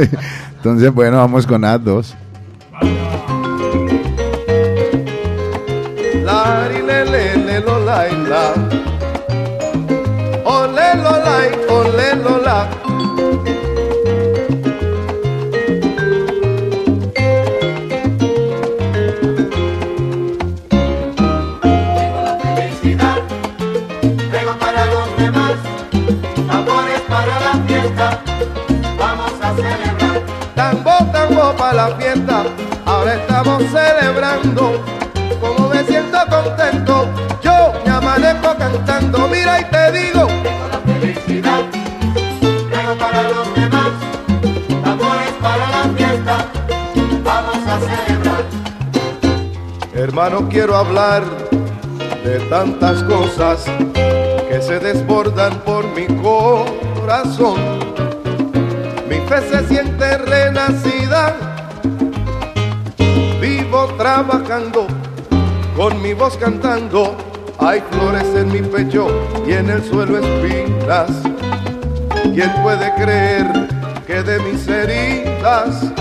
Entonces, 0.58 0.92
bueno, 0.94 1.16
vamos 1.16 1.44
con 1.46 1.62
A2. 1.62 2.14
La 6.24 6.68
la 31.80 31.96
fiesta. 31.96 32.44
Ahora 32.84 33.14
estamos 33.14 33.62
celebrando. 33.64 34.84
Como 35.40 35.68
me 35.68 35.82
siento 35.84 36.18
contento, 36.28 37.08
yo 37.42 37.72
me 37.84 37.90
amanezco 37.90 38.54
cantando. 38.58 39.28
Mira 39.28 39.60
y 39.60 39.64
te 39.64 39.92
digo. 39.92 40.26
Felicidad, 40.86 41.62
traigo 42.70 42.94
para 42.98 43.22
los 43.22 43.54
demás, 43.54 43.92
amores 44.84 45.32
para 45.40 45.66
la 45.76 45.82
fiesta, 45.96 46.46
vamos 47.24 47.66
a 47.66 47.78
celebrar. 47.88 48.44
Hermano, 49.94 50.48
quiero 50.50 50.76
hablar 50.76 51.22
de 52.24 52.38
tantas 52.50 53.02
cosas 53.04 53.64
que 54.48 54.60
se 54.60 54.78
desbordan 54.80 55.60
por 55.60 55.84
mi 55.96 56.06
corazón. 56.20 57.58
Mi 59.08 59.20
fe 59.28 59.40
se 59.50 59.66
siente 59.68 60.18
renacida, 60.18 61.49
trabajando, 63.96 64.86
con 65.76 66.00
mi 66.02 66.14
voz 66.14 66.36
cantando. 66.36 67.16
Hay 67.58 67.82
flores 67.90 68.26
en 68.34 68.52
mi 68.52 68.62
pecho 68.62 69.08
y 69.46 69.52
en 69.52 69.68
el 69.68 69.84
suelo 69.84 70.18
espinas. 70.18 71.10
¿Quién 72.34 72.52
puede 72.62 72.94
creer 72.94 73.68
que 74.06 74.22
de 74.22 74.38
mis 74.40 74.66
heridas 74.66 75.92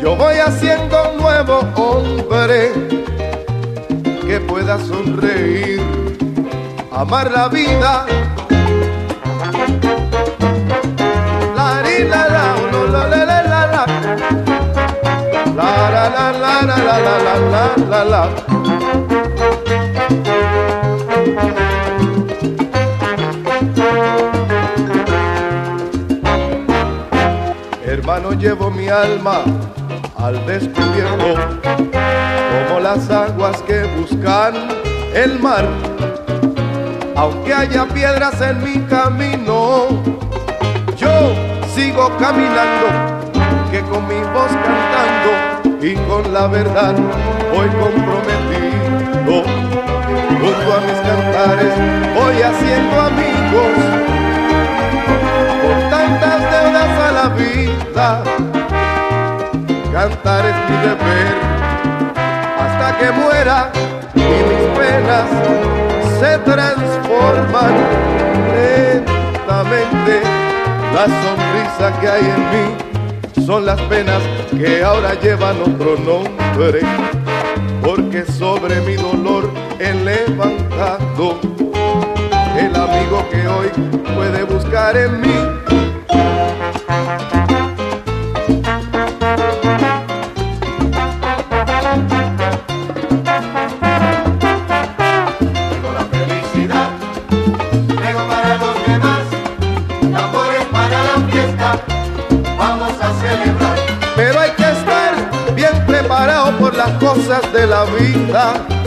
yo 0.00 0.16
voy 0.16 0.36
haciendo 0.36 1.12
un 1.12 1.18
nuevo 1.20 1.60
hombre 1.76 2.72
que 4.26 4.40
pueda 4.40 4.78
sonreír, 4.78 5.82
amar 6.90 7.30
la 7.30 7.48
vida. 7.48 8.06
La, 11.54 11.82
la 16.66 16.76
la 16.76 16.98
la 16.98 17.18
la 17.18 17.34
la 17.52 17.64
la 17.88 18.04
la. 18.04 18.28
Hermano, 27.84 28.32
llevo 28.32 28.70
mi 28.70 28.88
alma 28.88 29.42
al 30.16 30.44
descubierto, 30.46 31.34
como 32.68 32.80
las 32.80 33.10
aguas 33.10 33.62
que 33.62 33.84
buscan 33.98 34.54
el 35.14 35.38
mar. 35.38 35.66
Aunque 37.16 37.52
haya 37.52 37.86
piedras 37.86 38.40
en 38.40 38.62
mi 38.62 38.80
camino, 38.86 39.88
yo 40.96 41.34
sigo 41.74 42.10
caminando, 42.18 42.86
que 43.70 43.80
con 43.82 44.06
mi 44.06 44.20
voz 44.32 44.50
cantando 44.64 45.49
y 45.82 45.94
con 45.94 46.32
la 46.32 46.46
verdad 46.46 46.94
voy 47.54 47.68
comprometido. 47.68 49.44
junto 50.40 50.74
a 50.74 50.80
mis 50.80 51.00
cantares 51.00 51.74
voy 52.14 52.42
haciendo 52.42 53.00
amigos, 53.00 53.74
con 55.62 55.90
tantas 55.90 56.40
deudas 56.50 56.98
a 56.98 57.12
la 57.12 57.28
vida, 57.30 58.22
cantar 59.92 60.44
es 60.46 60.56
mi 60.68 60.76
deber, 60.86 61.34
hasta 62.58 62.98
que 62.98 63.12
muera 63.12 63.72
y 64.14 64.18
mis 64.20 64.64
penas 64.78 65.28
se 66.18 66.38
transforman 66.38 67.74
lentamente, 68.54 70.22
la 70.94 71.04
sonrisa 71.06 72.00
que 72.00 72.08
hay 72.08 72.20
en 72.20 72.50
mí 72.50 72.90
son 73.44 73.66
las 73.66 73.80
penas 73.82 74.22
que 74.50 74.82
ahora 74.82 75.14
llevan 75.20 75.56
otro 75.62 75.96
nombre, 75.98 76.80
porque 77.82 78.24
sobre 78.24 78.80
mi 78.82 78.94
dolor 78.94 79.50
he 79.78 79.92
levantado 79.94 81.38
el 82.56 82.74
amigo 82.74 83.24
que 83.30 83.48
hoy 83.48 83.68
puede 84.14 84.42
buscar 84.44 84.96
en 84.96 85.20
mí. 85.20 85.59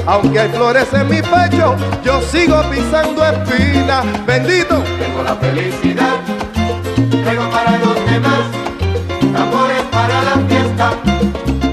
Aunque 0.05 0.39
hay 0.39 0.49
flores 0.49 0.87
en 0.93 1.09
mi 1.09 1.21
pecho, 1.21 1.75
yo 2.03 2.21
sigo 2.21 2.61
pisando 2.69 3.25
espinas. 3.25 4.05
Bendito. 4.25 4.81
Tengo 4.99 5.23
la 5.23 5.35
felicidad, 5.35 6.15
tengo 7.11 7.49
para 7.49 7.77
los 7.79 7.95
demás, 8.05 8.43
tambores 9.33 9.81
para 9.91 10.23
la 10.23 10.47
fiesta, 10.47 10.91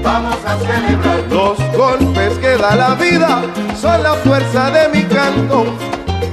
vamos 0.03 0.37
a 0.45 0.57
celebrar. 0.57 1.19
Los 1.29 1.57
golpes 1.77 2.37
que 2.39 2.57
da 2.57 2.75
la 2.75 2.95
vida 2.95 3.41
son 3.79 4.03
la 4.03 4.13
fuerza 4.15 4.69
de 4.71 4.89
mi 4.89 5.03
canto. 5.03 5.65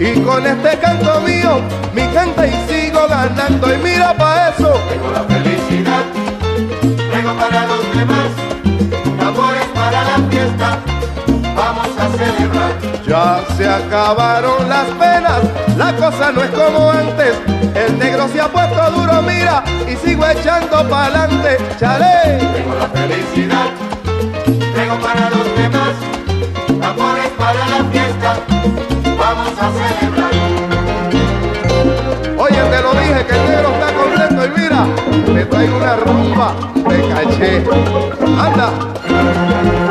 Y 0.01 0.21
con 0.21 0.45
este 0.45 0.79
canto 0.79 1.21
mío, 1.21 1.61
mi 1.95 2.03
gente 2.03 2.49
y 2.49 2.73
sigo 2.73 3.07
ganando. 3.09 3.75
Y 3.75 3.79
mira 3.79 4.17
pa' 4.17 4.49
eso. 4.49 4.73
Tengo 4.89 5.13
la 5.13 5.23
felicidad, 5.23 6.03
tengo 7.13 7.35
para 7.35 7.67
los 7.67 7.97
demás, 7.97 8.29
tambores 9.19 9.67
para 9.75 10.03
la 10.03 10.19
fiesta, 10.31 10.79
a 12.01 12.09
celebrar. 12.11 12.73
Ya 13.07 13.41
se 13.57 13.69
acabaron 13.69 14.69
las 14.69 14.87
penas, 14.87 15.41
la 15.77 15.93
cosa 15.95 16.31
no 16.33 16.43
es 16.43 16.51
como 16.51 16.91
antes. 16.91 17.35
El 17.75 17.99
negro 17.99 18.29
se 18.29 18.41
ha 18.41 18.49
puesto 18.49 18.91
duro, 18.91 19.23
mira, 19.23 19.63
y 19.91 19.97
sigo 19.97 20.27
echando 20.27 20.89
pa'lante. 20.89 21.59
Chale. 21.79 22.39
Tengo 22.39 22.75
la 22.75 22.89
felicidad, 22.89 23.67
tengo 24.75 24.99
para 25.01 25.31
los 25.31 25.57
demás, 25.57 25.95
tambores 26.81 27.31
para 27.39 27.67
la 27.67 27.85
fiesta, 27.91 28.37
vamos 29.19 29.53
a 29.59 29.71
celebrar. 29.73 30.33
Oye, 32.39 32.63
te 32.71 32.83
lo 32.83 32.93
dije 32.93 33.27
que 33.27 33.35
el 33.35 33.45
negro 33.49 33.69
está 33.73 33.89
contento 33.95 34.45
y 34.45 34.61
mira, 34.61 34.87
te 35.35 35.45
traigo 35.47 35.77
una 35.77 35.97
rumba 35.97 36.55
de 36.89 37.09
caché. 37.09 37.65
Anda. 38.39 39.88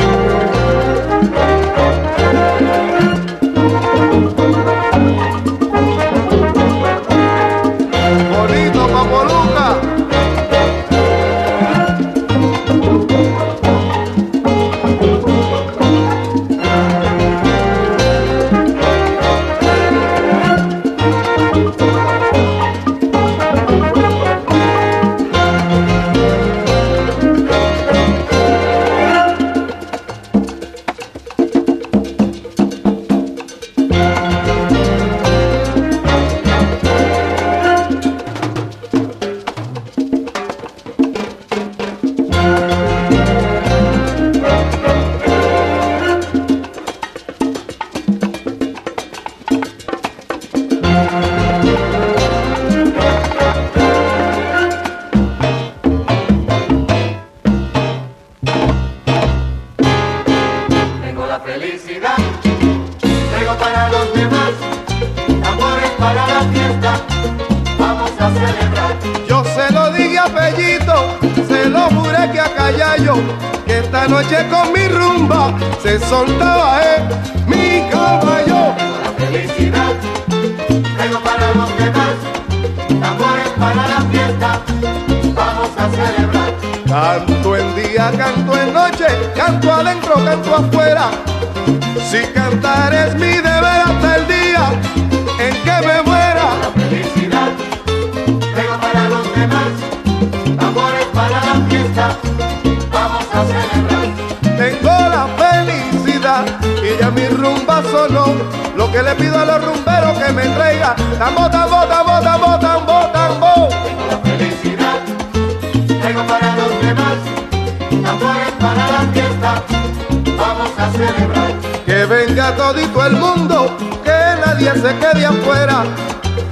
A 120.88 120.92
celebrar. 120.92 121.52
Que 121.86 122.06
venga 122.06 122.56
todito 122.56 123.06
el 123.06 123.14
mundo, 123.14 123.78
que 124.04 124.20
nadie 124.46 124.72
se 124.74 124.96
quede 124.98 125.26
afuera. 125.26 125.84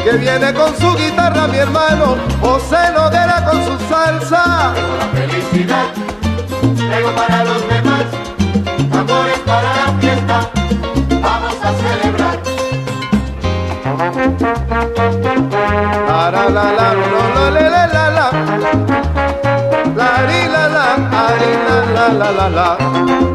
Que 0.03 0.11
viene 0.17 0.53
con 0.53 0.75
su 0.77 0.95
guitarra 0.95 1.47
mi 1.47 1.57
hermano, 1.57 2.15
José 2.41 2.91
Noguera 2.95 3.43
con 3.43 3.63
su 3.65 3.77
salsa. 3.89 4.73
Tengo 4.75 4.97
la 4.97 5.07
felicidad, 5.07 5.85
tengo 6.77 7.15
para 7.15 7.43
los 7.43 7.67
demás, 7.67 8.03
tambores 8.91 9.39
para 9.45 9.69
la 9.75 9.99
fiesta, 9.99 10.49
vamos 11.21 11.55
a 11.63 11.73
celebrar. 11.73 12.39
La 16.07 16.31
la 16.31 16.49
la 16.49 16.93
le, 17.51 17.61
le, 17.61 17.69
la 17.69 18.09
la. 18.17 18.25
La 19.95 20.09
ri, 20.27 20.41
la 20.53 20.67
la 20.67 20.85
la 21.93 22.07
la 22.13 22.31
la 22.31 22.49
la. 22.49 23.34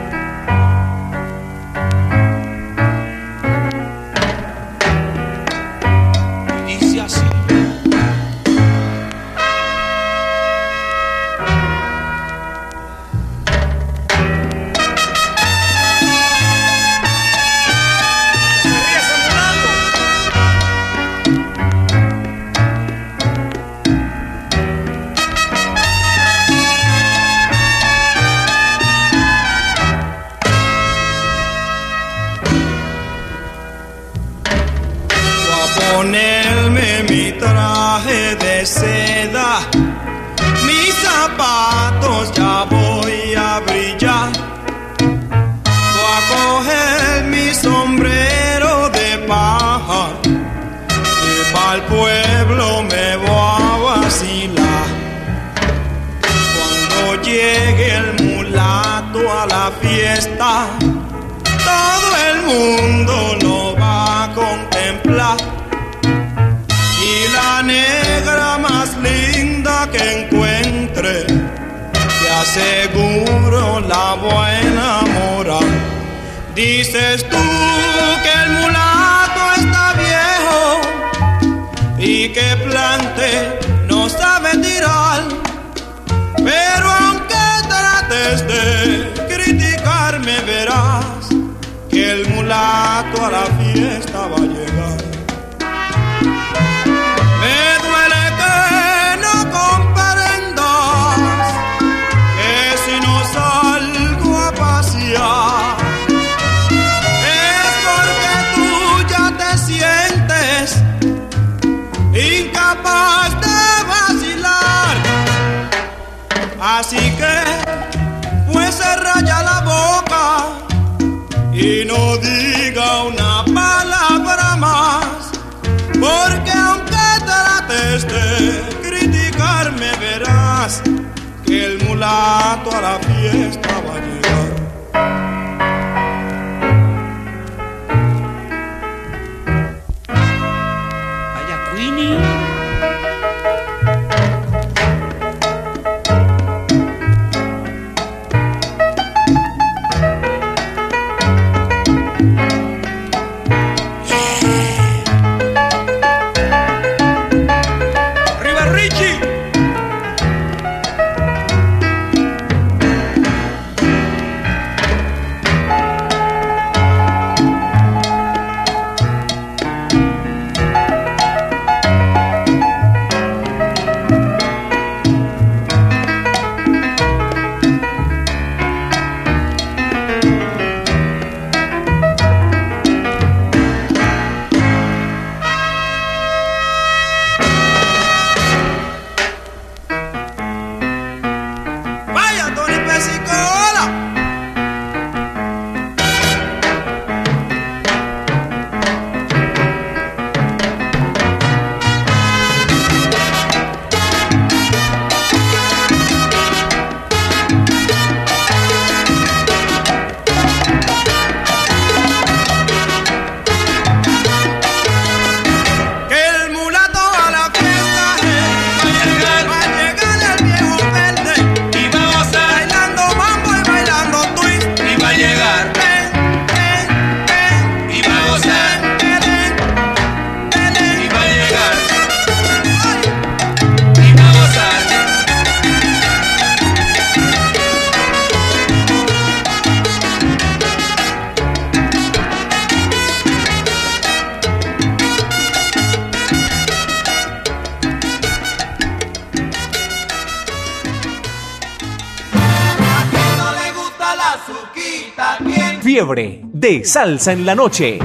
De 256.13 256.83
salsa 256.83 257.31
en 257.31 257.45
la 257.45 257.55
noche. 257.55 257.99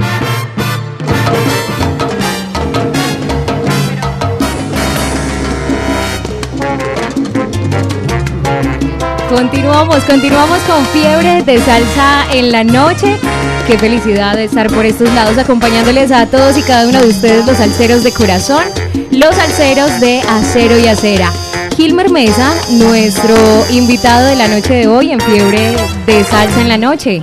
Continuamos, 9.29 10.05
continuamos 10.05 10.59
con 10.59 10.85
fiebre 10.85 11.43
de 11.43 11.59
salsa 11.59 12.25
en 12.33 12.53
la 12.53 12.63
noche. 12.63 13.17
Qué 13.67 13.77
felicidad 13.77 14.37
de 14.37 14.45
estar 14.45 14.67
por 14.67 14.85
estos 14.85 15.13
lados 15.13 15.37
acompañándoles 15.37 16.09
a 16.13 16.27
todos 16.27 16.57
y 16.57 16.61
cada 16.61 16.87
uno 16.87 17.01
de 17.01 17.09
ustedes, 17.09 17.45
los 17.45 17.57
salseros 17.57 18.05
de 18.05 18.13
corazón, 18.13 18.63
los 19.11 19.35
salseros 19.35 19.99
de 19.99 20.21
acero 20.21 20.79
y 20.79 20.87
acera. 20.87 21.33
Gilmer 21.75 22.09
Mesa, 22.09 22.53
nuestro 22.69 23.35
invitado 23.69 24.27
de 24.27 24.37
la 24.37 24.47
noche 24.47 24.75
de 24.75 24.87
hoy 24.87 25.11
en 25.11 25.19
fiebre 25.19 25.75
de 26.05 26.23
salsa 26.23 26.61
en 26.61 26.69
la 26.69 26.77
noche. 26.77 27.21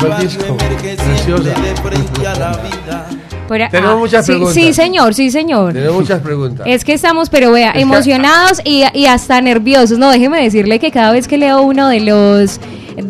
Preciosa. 0.00 1.54
Por 3.48 3.58
Tenemos 3.68 3.94
ah, 3.94 3.96
muchas 3.96 4.26
preguntas. 4.26 4.54
Sí, 4.54 4.72
señor, 4.72 5.12
sí, 5.12 5.30
señor. 5.30 5.72
Tenemos 5.72 5.96
muchas 5.96 6.22
preguntas. 6.22 6.66
Es 6.68 6.84
que 6.84 6.92
estamos, 6.92 7.28
pero 7.28 7.50
vea, 7.52 7.72
emocionados 7.74 8.60
y, 8.64 8.84
y 8.94 9.06
hasta 9.06 9.40
nerviosos. 9.40 9.98
No, 9.98 10.10
déjeme 10.10 10.42
decirle 10.42 10.78
que 10.78 10.90
cada 10.90 11.12
vez 11.12 11.26
que 11.26 11.36
leo 11.36 11.60
uno 11.62 11.88
de 11.88 12.00
los 12.00 12.60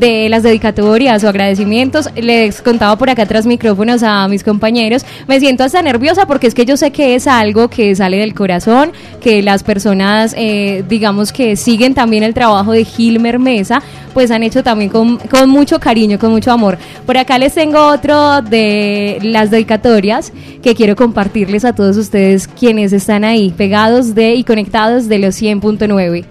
de 0.00 0.28
las 0.30 0.42
dedicatorias 0.42 1.22
o 1.22 1.28
agradecimientos, 1.28 2.08
les 2.16 2.62
contaba 2.62 2.96
por 2.96 3.10
acá 3.10 3.26
tras 3.26 3.46
micrófonos 3.46 4.02
a 4.02 4.26
mis 4.28 4.42
compañeros, 4.42 5.04
me 5.28 5.38
siento 5.38 5.62
hasta 5.62 5.82
nerviosa 5.82 6.26
porque 6.26 6.46
es 6.46 6.54
que 6.54 6.64
yo 6.64 6.76
sé 6.76 6.90
que 6.90 7.14
es 7.14 7.26
algo 7.26 7.68
que 7.68 7.94
sale 7.94 8.16
del 8.16 8.34
corazón, 8.34 8.92
que 9.20 9.42
las 9.42 9.62
personas, 9.62 10.34
eh, 10.36 10.82
digamos 10.88 11.32
que 11.32 11.54
siguen 11.54 11.92
también 11.94 12.22
el 12.22 12.32
trabajo 12.32 12.72
de 12.72 12.84
Gilmer 12.84 13.38
Mesa, 13.38 13.82
pues 14.14 14.30
han 14.30 14.42
hecho 14.42 14.62
también 14.62 14.90
con, 14.90 15.18
con 15.18 15.50
mucho 15.50 15.78
cariño, 15.78 16.18
con 16.18 16.30
mucho 16.30 16.50
amor. 16.50 16.78
Por 17.04 17.18
acá 17.18 17.38
les 17.38 17.54
tengo 17.54 17.86
otro 17.86 18.40
de 18.40 19.18
las 19.22 19.50
dedicatorias 19.50 20.32
que 20.62 20.74
quiero 20.74 20.96
compartirles 20.96 21.64
a 21.64 21.74
todos 21.74 21.98
ustedes 21.98 22.48
quienes 22.48 22.92
están 22.94 23.22
ahí, 23.22 23.52
pegados 23.56 24.14
de 24.14 24.34
y 24.34 24.44
conectados 24.44 25.08
de 25.08 25.18
los 25.18 25.40
100.9. 25.40 26.24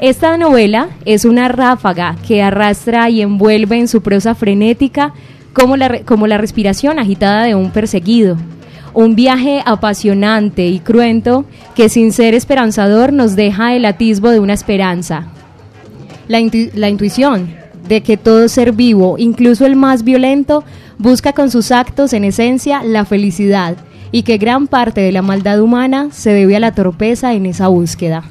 Esta 0.00 0.38
novela 0.38 0.88
es 1.04 1.26
una 1.26 1.48
ráfaga 1.48 2.16
que 2.26 2.42
arrastra 2.42 3.10
y 3.10 3.20
envuelve 3.20 3.78
en 3.78 3.86
su 3.86 4.00
prosa 4.00 4.34
frenética 4.34 5.12
como 5.52 5.76
la, 5.76 6.00
como 6.04 6.26
la 6.26 6.38
respiración 6.38 6.98
agitada 6.98 7.44
de 7.44 7.54
un 7.54 7.70
perseguido. 7.70 8.38
Un 8.94 9.14
viaje 9.14 9.62
apasionante 9.66 10.66
y 10.66 10.78
cruento 10.80 11.44
que 11.74 11.90
sin 11.90 12.12
ser 12.12 12.32
esperanzador 12.32 13.12
nos 13.12 13.36
deja 13.36 13.76
el 13.76 13.84
atisbo 13.84 14.30
de 14.30 14.40
una 14.40 14.54
esperanza. 14.54 15.26
La, 16.28 16.40
la 16.74 16.88
intuición 16.88 17.54
de 17.86 18.02
que 18.02 18.16
todo 18.16 18.48
ser 18.48 18.72
vivo, 18.72 19.16
incluso 19.18 19.66
el 19.66 19.76
más 19.76 20.02
violento, 20.02 20.64
busca 20.96 21.34
con 21.34 21.50
sus 21.50 21.70
actos 21.72 22.14
en 22.14 22.24
esencia 22.24 22.82
la 22.82 23.04
felicidad, 23.04 23.76
y 24.12 24.22
que 24.22 24.38
gran 24.38 24.66
parte 24.66 25.02
de 25.02 25.12
la 25.12 25.20
maldad 25.20 25.60
humana 25.60 26.08
se 26.10 26.32
debe 26.32 26.56
a 26.56 26.60
la 26.60 26.72
torpeza 26.72 27.34
en 27.34 27.44
esa 27.44 27.68
búsqueda. 27.68 28.24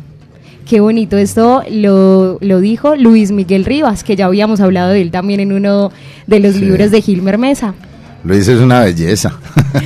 Qué 0.70 0.82
bonito, 0.82 1.18
esto 1.18 1.64
lo, 1.72 2.38
lo 2.42 2.60
dijo 2.60 2.96
Luis 2.96 3.32
Miguel 3.32 3.66
Rivas, 3.66 4.04
que 4.04 4.16
ya 4.16 4.28
habíamos 4.28 4.60
hablado 4.62 4.92
de 4.92 5.02
él 5.02 5.10
también 5.10 5.40
en 5.40 5.52
uno 5.52 5.92
de 6.28 6.40
los 6.40 6.54
Sí. 6.54 6.62
libros 6.62 6.92
de 6.92 7.02
Gilmer 7.02 7.40
Mesa. 7.40 7.74
Luis 8.24 8.48
es 8.48 8.60
una 8.60 8.82
belleza. 8.82 9.34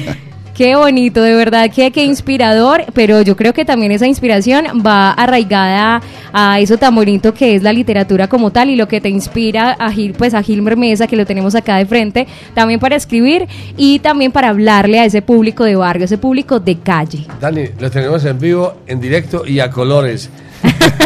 Qué 0.54 0.76
bonito, 0.76 1.22
de 1.24 1.36
verdad, 1.36 1.72
que 1.74 1.90
qué 1.92 2.04
inspirador, 2.06 2.84
pero 2.94 3.22
yo 3.24 3.36
creo 3.36 3.54
que 3.54 3.66
también 3.66 3.92
esa 3.92 4.06
inspiración 4.08 4.84
va 4.86 5.10
arraigada 5.12 6.00
a 6.32 6.60
eso 6.60 6.78
tan 6.78 6.94
bonito 6.94 7.34
que 7.34 7.56
es 7.56 7.64
la 7.64 7.74
literatura 7.74 8.28
como 8.28 8.52
tal 8.52 8.70
y 8.70 8.76
lo 8.76 8.88
que 8.88 9.02
te 9.02 9.10
inspira 9.10 9.72
a 9.72 9.90
Gil, 9.92 10.14
pues 10.14 10.36
a 10.36 10.44
Gilmer 10.44 10.78
Mesa, 10.78 11.08
que 11.08 11.16
lo 11.16 11.26
tenemos 11.26 11.56
acá 11.56 11.78
de 11.78 11.88
frente, 11.88 12.28
también 12.54 12.80
para 12.80 12.96
escribir 12.98 13.48
y 13.78 13.98
también 14.00 14.32
para 14.32 14.50
hablarle 14.50 15.00
a 15.00 15.06
ese 15.06 15.24
público 15.24 15.64
de 15.64 15.76
barrio, 15.76 16.06
ese 16.06 16.20
público 16.20 16.60
de 16.60 16.78
calle. 16.78 17.26
Dani, 17.42 17.70
lo 17.80 17.90
tenemos 17.90 18.24
en 18.26 18.38
vivo, 18.38 18.74
en 18.86 19.00
directo 19.00 19.48
y 19.48 19.60
a 19.60 19.72
colores. 19.72 20.30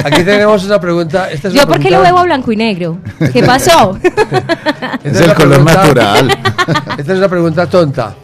Aquí 0.03 0.23
tenemos 0.23 0.63
una 0.65 0.79
pregunta. 0.79 1.29
Esta 1.31 1.47
es 1.47 1.53
Yo 1.53 1.61
una 1.61 1.67
porque 1.67 1.89
lo 1.89 1.97
pregunta- 1.99 2.13
veo 2.13 2.23
blanco 2.25 2.51
y 2.51 2.55
negro. 2.55 2.97
¿Qué 3.33 3.43
pasó? 3.43 3.97
Es 5.03 5.19
el 5.21 5.33
color 5.33 5.49
pregunta- 5.63 5.73
natural. 5.83 6.29
Esta 6.97 7.13
es 7.13 7.17
una 7.19 7.29
pregunta 7.29 7.65
tonta. 7.67 8.15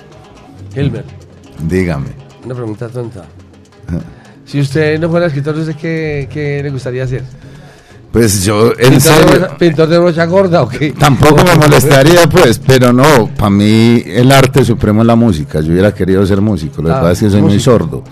Hilmer, 0.75 1.05
Dígame. 1.67 2.09
una 2.45 2.55
pregunta 2.55 2.87
tonta. 2.89 3.23
Si 4.45 4.59
usted 4.59 4.99
no 4.99 5.09
fuera 5.09 5.27
escritor, 5.27 5.55
¿usted 5.57 5.75
qué, 5.75 6.27
qué 6.31 6.61
le 6.63 6.69
gustaría 6.69 7.03
hacer? 7.03 7.23
Pues 8.11 8.43
yo, 8.43 8.73
en 8.77 8.91
¿Pintor 8.91 8.91
de 8.93 8.99
serio, 8.99 9.25
brocha- 9.39 9.57
¿Pintor 9.57 9.87
de 9.89 9.97
brocha 9.99 10.25
gorda 10.25 10.61
o 10.61 10.67
qué? 10.69 10.91
tampoco 10.91 11.43
me 11.43 11.55
molestaría, 11.55 12.27
pues, 12.29 12.59
pero 12.59 12.93
no, 12.93 13.27
para 13.35 13.49
mí 13.49 14.03
el 14.05 14.31
arte 14.31 14.63
supremo 14.63 15.01
es 15.01 15.07
la 15.07 15.15
música. 15.15 15.61
Yo 15.61 15.71
hubiera 15.71 15.91
querido 15.93 16.23
ser 16.25 16.39
músico, 16.41 16.81
lo 16.83 16.89
que 16.89 16.93
Ah, 16.93 17.01
pasa 17.01 17.11
es 17.13 17.19
que 17.21 17.29
soy 17.31 17.41
muy 17.41 17.59
sordo. 17.59 18.03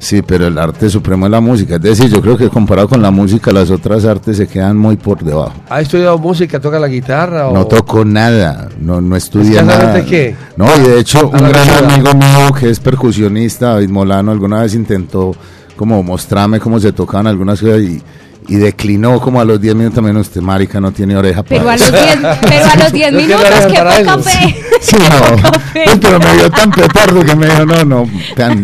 Sí, 0.00 0.22
pero 0.22 0.46
el 0.46 0.56
arte 0.56 0.88
supremo 0.88 1.26
es 1.26 1.30
la 1.30 1.40
música. 1.40 1.76
Es 1.76 1.82
decir, 1.82 2.08
yo 2.10 2.22
creo 2.22 2.36
que 2.36 2.48
comparado 2.48 2.88
con 2.88 3.02
la 3.02 3.10
música, 3.10 3.52
las 3.52 3.70
otras 3.70 4.06
artes 4.06 4.38
se 4.38 4.48
quedan 4.48 4.76
muy 4.78 4.96
por 4.96 5.22
debajo. 5.22 5.52
¿Ha 5.68 5.82
estudiado 5.82 6.16
música? 6.18 6.58
¿Toca 6.58 6.80
la 6.80 6.88
guitarra? 6.88 7.48
O... 7.48 7.52
No 7.52 7.66
toco 7.66 8.02
nada, 8.02 8.70
no, 8.80 9.02
no 9.02 9.14
estudié 9.14 9.60
¿Escasamente 9.60 9.98
nada. 9.98 10.04
qué? 10.06 10.36
No, 10.56 10.66
y 10.74 10.88
de 10.88 11.00
hecho, 11.00 11.30
A 11.32 11.38
un 11.38 11.48
gran 11.50 11.84
amigo 11.84 12.14
mío 12.14 12.52
que 12.58 12.70
es 12.70 12.80
percusionista, 12.80 13.74
David 13.74 13.90
Molano, 13.90 14.32
alguna 14.32 14.62
vez 14.62 14.74
intentó 14.74 15.36
como 15.76 16.02
mostrarme 16.02 16.58
cómo 16.60 16.80
se 16.80 16.92
tocaban 16.92 17.26
algunas 17.26 17.60
cosas 17.60 17.80
y, 17.80 18.02
y 18.48 18.56
declinó 18.56 19.20
como 19.20 19.40
a 19.40 19.44
los 19.44 19.60
10 19.60 19.74
minutos 19.74 20.02
menos, 20.02 20.26
usted 20.28 20.40
marica 20.40 20.80
no 20.80 20.90
tiene 20.92 21.16
oreja 21.16 21.42
Pero 21.42 21.64
para 21.64 21.74
a 21.74 21.76
los 21.76 21.88
eso". 21.88 21.96
10 22.04 22.18
pero 22.40 22.66
a 22.66 22.76
los 22.76 22.92
10 22.92 23.12
No 23.12 23.18
tiene 23.18 23.34
minutos, 23.36 23.66
poca 23.66 23.98
eso. 24.00 24.22
fe. 24.22 24.56
Sí, 24.80 24.96
no. 24.96 25.50
Pues, 25.72 25.98
pero 26.00 26.18
me 26.18 26.34
vio 26.36 26.50
tan 26.50 26.70
petardo 26.70 27.24
que 27.24 27.36
me 27.36 27.46
dijo, 27.46 27.66
no, 27.66 27.84
no, 27.84 28.10
tan, 28.34 28.62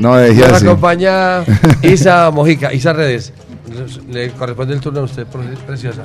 no 0.00 0.16
dejé 0.16 0.40
Nos 0.40 0.52
así. 0.54 0.66
acompaña 0.66 1.44
Isa 1.82 2.30
Mojica, 2.30 2.72
Isa 2.72 2.92
Redes. 2.92 3.32
Le 4.10 4.30
corresponde 4.30 4.74
el 4.74 4.80
turno 4.80 5.00
a 5.00 5.04
usted, 5.04 5.26
por- 5.26 5.42
preciosa. 5.44 6.02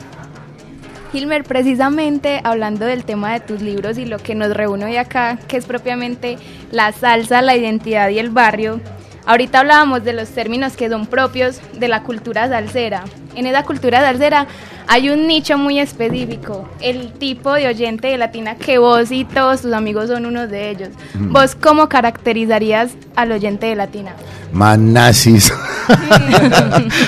Hilmer, 1.14 1.44
precisamente 1.46 2.42
hablando 2.44 2.86
del 2.86 3.06
tema 3.06 3.32
de 3.34 3.40
tus 3.40 3.62
libros 3.62 3.98
y 3.98 4.06
lo 4.06 4.18
que 4.20 4.36
nos 4.36 4.54
reúne 4.54 4.86
hoy 4.86 4.98
acá, 4.98 5.40
que 5.48 5.56
es 5.58 5.66
propiamente 5.66 6.38
la 6.72 6.92
salsa, 6.92 7.42
la 7.42 7.56
identidad 7.56 8.10
y 8.10 8.20
el 8.20 8.30
barrio, 8.30 8.82
ahorita 9.28 9.60
hablábamos 9.60 10.04
de 10.04 10.14
los 10.14 10.30
términos 10.30 10.76
que 10.76 10.90
son 10.90 11.06
propios 11.06 11.60
de 11.78 11.88
la 11.88 12.02
cultura 12.02 12.48
salsera. 12.48 13.04
En 13.36 13.46
esa 13.46 13.64
cultura 13.64 14.02
salsera 14.02 14.48
hay 14.88 15.10
un 15.10 15.28
nicho 15.28 15.58
muy 15.58 15.80
específico, 15.80 16.68
el 16.80 17.12
tipo 17.12 17.54
de 17.54 17.68
oyente 17.68 18.08
de 18.08 18.18
latina 18.18 18.56
que 18.56 18.80
vos 18.80 19.12
y 19.12 19.26
todos 19.26 19.62
tus 19.62 19.74
amigos 19.74 20.08
son 20.08 20.26
unos 20.26 20.50
de 20.50 20.72
ellos. 20.72 20.90
Mm. 21.14 21.34
¿Vos 21.34 21.56
cómo 21.56 21.90
caracterizarías 21.90 22.92
al 23.16 23.34
oyente 23.34 23.68
de 23.68 23.76
latina? 23.76 24.14
Más 24.54 24.80
nazis. 24.80 25.54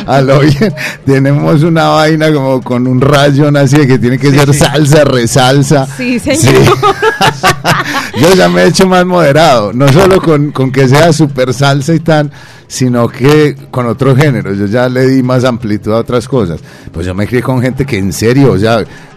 A 0.05 0.21
lo 0.21 0.41
bien, 0.41 0.73
tenemos 1.05 1.63
una 1.63 1.87
vaina 1.87 2.31
como 2.33 2.61
con 2.61 2.85
un 2.85 2.99
rayo 2.99 3.49
nazi 3.49 3.87
que 3.87 3.97
tiene 3.97 4.19
que 4.19 4.31
ser 4.31 4.53
salsa, 4.53 5.05
resalsa. 5.05 5.87
Sí, 5.97 6.19
señor. 6.19 6.63
Yo 8.17 8.33
ya 8.33 8.49
me 8.49 8.63
he 8.63 8.67
hecho 8.67 8.87
más 8.87 9.05
moderado, 9.05 9.73
no 9.73 9.87
solo 9.89 10.21
con, 10.21 10.51
con 10.51 10.71
que 10.71 10.87
sea 10.87 11.13
super 11.13 11.53
salsa 11.53 11.93
y 11.93 11.99
tan, 11.99 12.31
sino 12.67 13.07
que 13.07 13.55
con 13.71 13.87
otros 13.87 14.17
géneros. 14.17 14.57
Yo 14.57 14.65
ya 14.65 14.87
le 14.89 15.07
di 15.07 15.23
más 15.23 15.43
amplitud 15.43 15.91
a 15.93 15.97
otras 15.97 16.27
cosas. 16.27 16.59
Pues 16.91 17.05
yo 17.05 17.13
me 17.13 17.27
crié 17.27 17.41
con 17.41 17.61
gente 17.61 17.85
que 17.85 17.97
en 17.97 18.13
serio, 18.13 18.55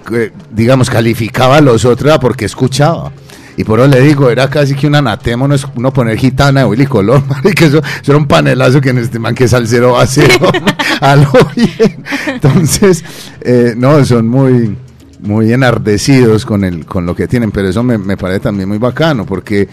que, 0.09 0.33
digamos, 0.51 0.91
calificaba 0.91 1.57
a 1.57 1.61
los 1.61 1.85
otros 1.85 2.19
porque 2.19 2.47
escuchaba. 2.47 3.13
Y 3.57 3.65
por 3.65 3.81
eso 3.81 3.89
le 3.89 4.01
digo, 4.01 4.31
era 4.31 4.49
casi 4.49 4.75
que 4.75 4.87
un 4.87 4.95
anatema 4.95 5.45
uno, 5.45 5.57
uno 5.77 5.93
poner 5.93 6.17
gitana 6.17 6.61
de 6.61 6.67
Willy 6.67 6.87
Colón, 6.87 7.25
que 7.57 7.67
eso, 7.67 7.79
eso 7.79 8.13
era 8.13 8.17
un 8.17 8.27
panelazo 8.27 8.81
que 8.81 8.91
en 8.91 8.99
este 8.99 9.19
man 9.19 9.35
que 9.35 9.47
salsero 9.47 9.93
va 9.93 10.03
a 10.03 10.07
ser. 10.07 10.31
Entonces, 12.27 13.05
eh, 13.43 13.75
no, 13.77 14.05
son 14.05 14.27
muy, 14.27 14.77
muy 15.23 15.53
enardecidos 15.53 16.45
con, 16.45 16.65
el, 16.65 16.85
con 16.85 17.07
lo 17.07 17.15
que 17.15 17.27
tienen, 17.29 17.51
pero 17.51 17.69
eso 17.69 17.83
me, 17.83 17.97
me 17.99 18.17
parece 18.17 18.41
también 18.41 18.69
muy 18.69 18.79
bacano, 18.79 19.25
porque 19.25 19.69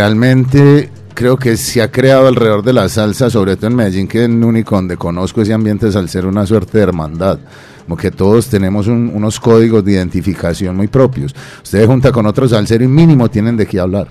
realmente 0.00 0.90
creo 1.14 1.36
que 1.36 1.56
se 1.56 1.82
ha 1.82 1.90
creado 1.90 2.26
alrededor 2.28 2.62
de 2.62 2.72
la 2.72 2.88
salsa, 2.88 3.28
sobre 3.30 3.56
todo 3.56 3.66
en 3.68 3.76
Medellín, 3.76 4.08
que 4.08 4.20
es 4.20 4.24
el 4.28 4.42
único 4.42 4.74
donde 4.76 4.96
conozco 4.96 5.42
ese 5.42 5.52
ambiente 5.52 5.90
salsero, 5.92 6.28
una 6.28 6.46
suerte 6.46 6.78
de 6.78 6.84
hermandad. 6.84 7.38
Como 7.84 7.96
que 7.96 8.10
todos 8.10 8.46
tenemos 8.48 8.86
un- 8.86 9.10
unos 9.14 9.40
códigos 9.40 9.84
de 9.84 9.92
identificación 9.92 10.76
muy 10.76 10.86
propios. 10.86 11.34
Ustedes 11.62 11.86
junta 11.86 12.12
con 12.12 12.24
otro 12.26 12.48
salsero 12.48 12.84
y 12.84 12.88
mínimo 12.88 13.28
tienen 13.28 13.56
de 13.56 13.66
qué 13.66 13.80
hablar. 13.80 14.08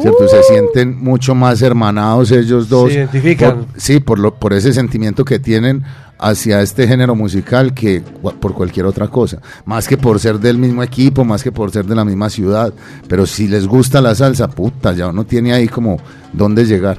¿Cierto? 0.00 0.28
Se 0.28 0.40
sienten 0.44 0.96
mucho 0.96 1.34
más 1.34 1.60
hermanados 1.60 2.30
ellos 2.30 2.68
dos. 2.68 2.92
Se 2.92 2.98
identifican. 3.00 3.56
Por- 3.66 3.80
sí, 3.80 3.98
por, 3.98 4.20
lo, 4.20 4.32
por 4.36 4.52
ese 4.52 4.72
sentimiento 4.72 5.24
que 5.24 5.40
tienen 5.40 5.82
hacia 6.18 6.60
este 6.62 6.86
género 6.88 7.14
musical 7.14 7.72
que 7.74 8.02
por 8.40 8.54
cualquier 8.54 8.86
otra 8.86 9.08
cosa. 9.08 9.38
Más 9.64 9.86
que 9.88 9.96
por 9.96 10.18
ser 10.20 10.38
del 10.38 10.58
mismo 10.58 10.82
equipo, 10.82 11.24
más 11.24 11.42
que 11.42 11.52
por 11.52 11.70
ser 11.70 11.84
de 11.86 11.94
la 11.94 12.04
misma 12.04 12.28
ciudad. 12.30 12.72
Pero 13.08 13.26
si 13.26 13.48
les 13.48 13.66
gusta 13.66 14.00
la 14.00 14.14
salsa, 14.14 14.48
puta, 14.48 14.92
ya 14.92 15.08
uno 15.08 15.24
tiene 15.24 15.52
ahí 15.52 15.68
como 15.68 15.98
dónde 16.32 16.64
llegar. 16.64 16.98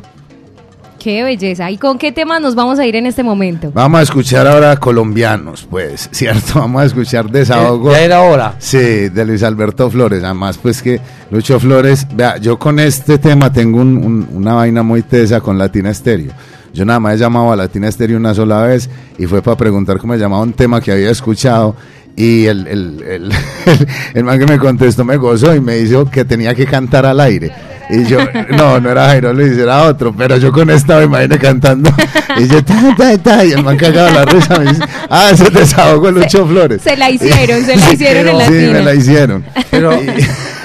Qué 0.98 1.24
belleza. 1.24 1.72
¿Y 1.72 1.78
con 1.78 1.98
qué 1.98 2.12
tema 2.12 2.42
nos 2.42 2.56
vamos 2.56 2.78
a 2.78 2.86
ir 2.86 2.98
en 2.98 3.06
este 3.06 3.24
momento? 3.24 3.72
Vamos 3.74 4.02
a 4.02 4.04
escuchar 4.04 4.46
ahora 4.48 4.76
colombianos, 4.76 5.66
pues, 5.70 6.10
¿cierto? 6.12 6.60
Vamos 6.60 6.82
a 6.82 6.86
escuchar 6.88 7.32
Desahogo. 7.32 7.92
Ya 7.94 8.02
era 8.02 8.20
hora. 8.22 8.56
Sí, 8.60 8.78
de 9.08 9.26
Luis 9.26 9.42
Alberto 9.44 9.90
Flores. 9.90 10.22
Además, 10.26 10.58
pues 10.62 10.82
que 10.82 11.00
Lucho 11.32 11.58
Flores, 11.58 12.06
vea, 12.14 12.36
yo 12.36 12.60
con 12.60 12.80
este 12.80 13.18
tema 13.18 13.50
tengo 13.54 13.80
un- 13.80 13.96
un- 13.98 14.28
una 14.34 14.56
vaina 14.56 14.84
muy 14.84 15.02
tesa 15.04 15.40
con 15.40 15.58
Latina 15.58 15.90
Estéreo. 15.90 16.34
Yo 16.80 16.86
nada 16.86 17.02
más 17.02 17.16
he 17.16 17.18
llamado 17.18 17.52
a 17.52 17.58
Latina 17.58 17.90
Estéreo 17.90 18.16
una 18.16 18.34
sola 18.34 18.62
vez 18.62 18.90
y 19.18 19.26
fue 19.26 19.42
para 19.42 19.58
preguntar 19.58 19.98
cómo 19.98 20.14
se 20.14 20.20
llamaba 20.22 20.42
un 20.44 20.54
tema 20.54 20.80
que 20.80 20.94
había 20.94 21.10
escuchado. 21.12 21.76
Y 22.16 22.46
el, 22.46 22.66
el, 22.68 23.04
el, 23.06 23.32
el 24.14 24.24
man 24.24 24.40
que 24.40 24.46
me 24.46 24.58
contestó 24.58 25.04
me 25.04 25.18
gozó 25.18 25.54
y 25.54 25.60
me 25.60 25.76
dijo 25.76 26.10
que 26.10 26.24
tenía 26.24 26.56
que 26.56 26.66
cantar 26.66 27.06
al 27.06 27.20
aire. 27.20 27.52
Y 27.90 28.06
yo, 28.06 28.20
no, 28.52 28.80
no 28.80 28.92
era 28.92 29.08
Jairo 29.08 29.34
Luis, 29.34 29.58
era 29.58 29.84
otro, 29.84 30.14
pero 30.18 30.38
yo 30.38 30.54
con 30.54 30.70
esta 30.70 31.00
me 31.00 31.04
imaginé 31.04 31.38
cantando. 31.38 31.92
Y 32.38 32.48
yo, 32.48 32.64
ta, 32.64 32.96
ta, 32.98 33.18
ta, 33.18 33.44
y 33.44 33.52
el 33.52 33.62
man 33.62 33.76
cagaba 33.76 34.12
la 34.12 34.24
risa. 34.24 34.58
Me 34.58 34.70
dice, 34.72 34.84
ah, 35.10 35.32
se 35.36 35.50
desahogó 35.50 36.12
Lucho 36.12 36.48
Flores. 36.48 36.82
Se 36.82 36.96
la 36.96 37.10
hicieron, 37.10 37.66
se 37.66 37.76
la 37.76 37.92
hicieron 37.94 38.26
en 38.26 38.38
pero- 38.38 38.50
Sí, 38.50 38.72
me 38.72 38.82
la 38.84 38.94
hicieron. 38.96 39.44
Pero 39.70 39.92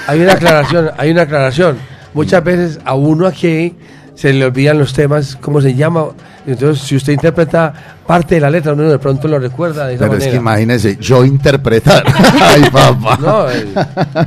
hay 0.07 0.19
una 0.21 0.31
aclaración, 0.31 0.91
hay 0.97 1.11
una 1.11 1.23
aclaración. 1.23 1.75
Muchas 2.13 2.41
veces 2.41 2.79
a 2.85 2.93
uno 2.95 3.27
aquí 3.27 3.73
se 4.15 4.33
le 4.33 4.45
olvidan 4.45 4.79
los 4.79 4.93
temas, 4.93 5.35
cómo 5.35 5.61
se 5.61 5.75
llama. 5.75 6.07
Entonces, 6.47 6.85
si 6.87 6.95
usted 6.95 7.13
interpreta 7.13 7.73
parte 8.05 8.35
de 8.35 8.41
la 8.41 8.49
letra, 8.51 8.73
uno 8.73 8.83
de 8.83 8.99
pronto 8.99 9.27
lo 9.27 9.39
recuerda 9.39 9.87
de 9.87 9.95
esa 9.95 10.03
Pero 10.03 10.13
es 10.13 10.19
manera. 10.19 10.31
que 10.31 10.37
imagínese, 10.37 10.97
yo 11.01 11.25
interpretar. 11.25 12.03
Ay, 12.41 12.61
papá. 12.71 13.17
No, 13.19 13.49
eh, 13.49 13.65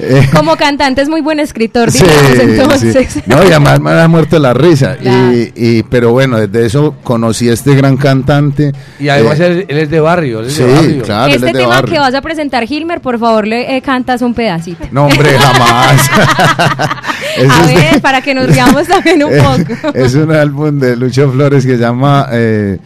Eh, 0.00 0.28
Como 0.34 0.56
cantante 0.56 1.02
es 1.02 1.08
muy 1.08 1.20
buen 1.20 1.38
escritor, 1.40 1.90
sí, 1.90 2.02
digamos, 2.46 2.82
entonces. 2.82 3.08
sí. 3.12 3.22
No, 3.26 3.36
y 3.42 3.48
además 3.48 3.80
me 3.80 3.90
ha 3.90 4.08
muerto 4.08 4.38
la 4.38 4.54
risa. 4.54 4.96
Y, 5.02 5.52
y- 5.54 5.82
pero 5.82 6.12
bueno, 6.12 6.38
desde 6.38 6.66
eso 6.66 6.94
conocí 7.02 7.48
a 7.50 7.52
este 7.52 7.74
gran 7.74 7.96
cantante. 7.96 8.72
y 8.98 9.08
además 9.08 9.38
Eh, 9.40 9.46
él, 9.46 9.66
él 9.68 9.78
es 9.78 9.90
de 9.90 10.00
barrio. 10.00 10.40
Él 10.40 10.46
es 10.46 10.54
sí, 10.54 10.62
de 10.62 10.72
barrio. 10.72 11.02
claro, 11.02 11.26
él 11.26 11.32
este 11.34 11.46
es 11.48 11.52
de 11.52 11.58
tema 11.58 11.74
barrio. 11.74 11.92
que 11.92 11.98
vas 11.98 12.14
a 12.14 12.22
presentar, 12.22 12.64
Gilmer, 12.66 13.00
por 13.00 13.18
favor, 13.18 13.46
le 13.46 13.76
eh, 13.76 13.82
cantas 13.82 14.22
un 14.22 14.32
pedacito. 14.34 14.84
No, 14.90 15.04
hombre, 15.06 15.38
jamás. 15.38 16.10
A 16.18 17.02
es 17.36 17.66
de- 17.68 17.74
ver, 17.74 18.00
para 18.00 18.22
que 18.22 18.34
nos 18.34 18.46
riamos 18.46 18.86
también 18.88 19.22
un 19.22 19.30
poco. 19.38 19.92
es 19.98 20.14
un 20.14 20.32
álbum 20.32 20.78
de 20.78 20.96
Lucho 20.96 21.30
Flores 21.30 21.57
que 21.64 21.76
se 21.76 21.82
llama 21.82 22.28
eh, 22.30 22.78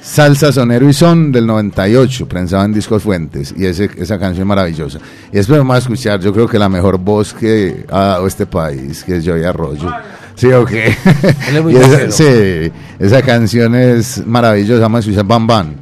Salsa, 0.00 0.52
Sonero 0.52 0.88
y 0.88 0.92
Son 0.92 1.32
del 1.32 1.46
98, 1.46 2.28
prensado 2.28 2.64
en 2.64 2.72
Discos 2.72 3.02
Fuentes. 3.02 3.54
Y 3.56 3.66
ese, 3.66 3.90
esa 3.96 4.18
canción 4.18 4.42
es 4.42 4.46
maravillosa. 4.46 4.98
Y 5.32 5.36
después 5.36 5.58
vamos 5.58 5.76
a 5.76 5.78
escuchar, 5.78 6.20
yo 6.20 6.32
creo 6.32 6.48
que 6.48 6.58
la 6.58 6.68
mejor 6.68 6.98
voz 6.98 7.34
que 7.34 7.84
ha 7.90 8.00
dado 8.00 8.26
este 8.26 8.46
país, 8.46 9.02
que 9.04 9.16
es 9.16 9.26
Joey 9.26 9.44
Arroyo. 9.44 9.90
Sí, 10.34 10.52
ok. 10.52 10.70
Él 10.70 11.76
es 11.76 11.76
esa, 12.10 12.10
sí, 12.10 12.72
esa 12.98 13.22
canción 13.22 13.74
es 13.74 14.24
maravillosa. 14.24 14.82
Vamos 14.82 14.98
a 14.98 15.00
escuchar 15.00 15.24
Bam 15.24 15.46
Bam, 15.46 15.74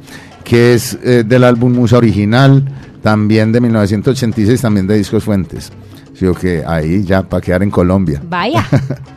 que 0.43 0.73
es 0.73 0.97
eh, 1.03 1.23
del 1.25 1.43
álbum 1.43 1.73
Musa 1.73 1.97
Original, 1.97 2.63
también 3.03 3.51
de 3.51 3.61
1986, 3.61 4.61
también 4.61 4.87
de 4.87 4.97
Discos 4.97 5.23
Fuentes. 5.23 5.71
Sí, 6.17 6.25
ok, 6.25 6.43
ahí 6.65 7.03
ya 7.03 7.21
para 7.21 7.41
quedar 7.41 7.61
en 7.61 7.69
Colombia. 7.69 8.19
Vaya. 8.27 8.65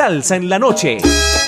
salsa 0.00 0.36
en 0.36 0.48
la 0.48 0.58
noche. 0.58 1.39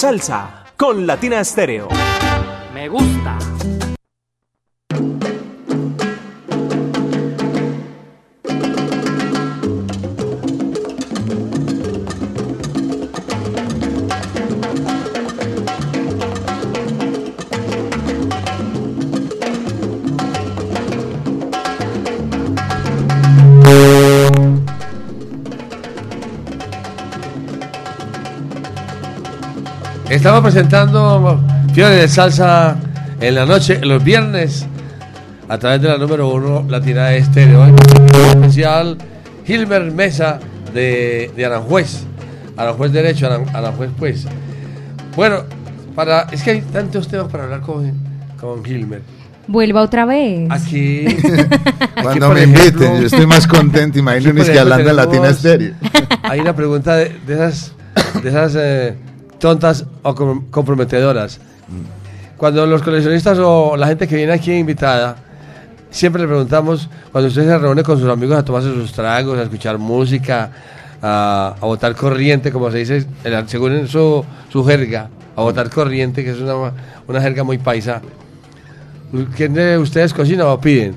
Salsa 0.00 0.64
con 0.78 1.06
Latina 1.06 1.44
Stereo. 1.44 1.88
Me 2.72 2.88
gusta. 2.88 3.49
Estamos 30.20 30.42
presentando 30.42 31.40
Fiebre 31.72 31.94
de 31.96 32.06
Salsa 32.08 32.76
en 33.22 33.34
la 33.34 33.46
noche, 33.46 33.80
los 33.82 34.04
viernes, 34.04 34.66
a 35.48 35.56
través 35.56 35.80
de 35.80 35.88
la 35.88 35.96
número 35.96 36.28
uno 36.28 36.62
Latina 36.68 37.14
Estéreo. 37.14 37.64
Especial 38.28 38.98
Gilmer 39.46 39.90
Mesa 39.90 40.38
de, 40.74 41.30
de 41.34 41.46
Aranjuez. 41.46 42.02
Aranjuez 42.54 42.92
Derecho, 42.92 43.28
Aran- 43.28 43.48
Aranjuez 43.54 43.90
Pues. 43.98 44.26
Bueno, 45.16 45.38
para, 45.94 46.26
es 46.30 46.42
que 46.42 46.50
hay 46.50 46.60
tantos 46.60 47.08
temas 47.08 47.28
para 47.28 47.44
hablar 47.44 47.62
con, 47.62 47.90
con 48.38 48.62
Gilmer. 48.62 49.00
Vuelva 49.46 49.80
otra 49.80 50.04
vez. 50.04 50.50
Aquí. 50.50 51.06
Cuando 52.02 52.28
me 52.28 52.42
ejemplo- 52.42 52.66
inviten, 52.68 53.00
yo 53.00 53.06
estoy 53.06 53.26
más 53.26 53.46
contento. 53.46 53.98
Imagínense 53.98 54.52
que 54.52 54.58
hablando 54.58 54.84
de 54.86 54.94
Latina 54.94 55.32
Stereo. 55.32 55.74
Hay 56.24 56.40
una 56.40 56.54
pregunta 56.54 56.94
de, 56.96 57.16
de 57.26 57.34
esas, 57.34 57.72
de 58.22 58.28
esas 58.28 58.54
eh, 58.58 58.94
tontas 59.38 59.86
o 60.02 60.14
com- 60.14 60.44
comprometedoras. 60.50 61.40
Cuando 62.36 62.66
los 62.66 62.82
coleccionistas 62.82 63.38
o 63.38 63.76
la 63.76 63.86
gente 63.86 64.08
que 64.08 64.16
viene 64.16 64.32
aquí 64.32 64.52
invitada, 64.52 65.16
siempre 65.90 66.22
le 66.22 66.28
preguntamos, 66.28 66.88
cuando 67.12 67.28
usted 67.28 67.44
se 67.44 67.58
reúne 67.58 67.82
con 67.82 67.98
sus 67.98 68.08
amigos 68.08 68.38
a 68.38 68.44
tomarse 68.44 68.72
sus 68.72 68.92
tragos, 68.92 69.38
a 69.38 69.42
escuchar 69.42 69.76
música, 69.78 70.50
a, 71.02 71.54
a 71.60 71.64
botar 71.66 71.94
corriente, 71.94 72.50
como 72.50 72.70
se 72.70 72.78
dice, 72.78 73.06
según 73.46 73.86
su, 73.88 74.24
su 74.50 74.64
jerga, 74.64 75.08
a 75.36 75.42
botar 75.42 75.68
corriente, 75.70 76.24
que 76.24 76.30
es 76.30 76.38
una, 76.38 76.72
una 77.06 77.20
jerga 77.20 77.44
muy 77.44 77.58
paisa. 77.58 78.00
¿Quién 79.36 79.54
de 79.54 79.76
ustedes 79.76 80.14
cocina 80.14 80.46
o 80.46 80.60
piden? 80.60 80.94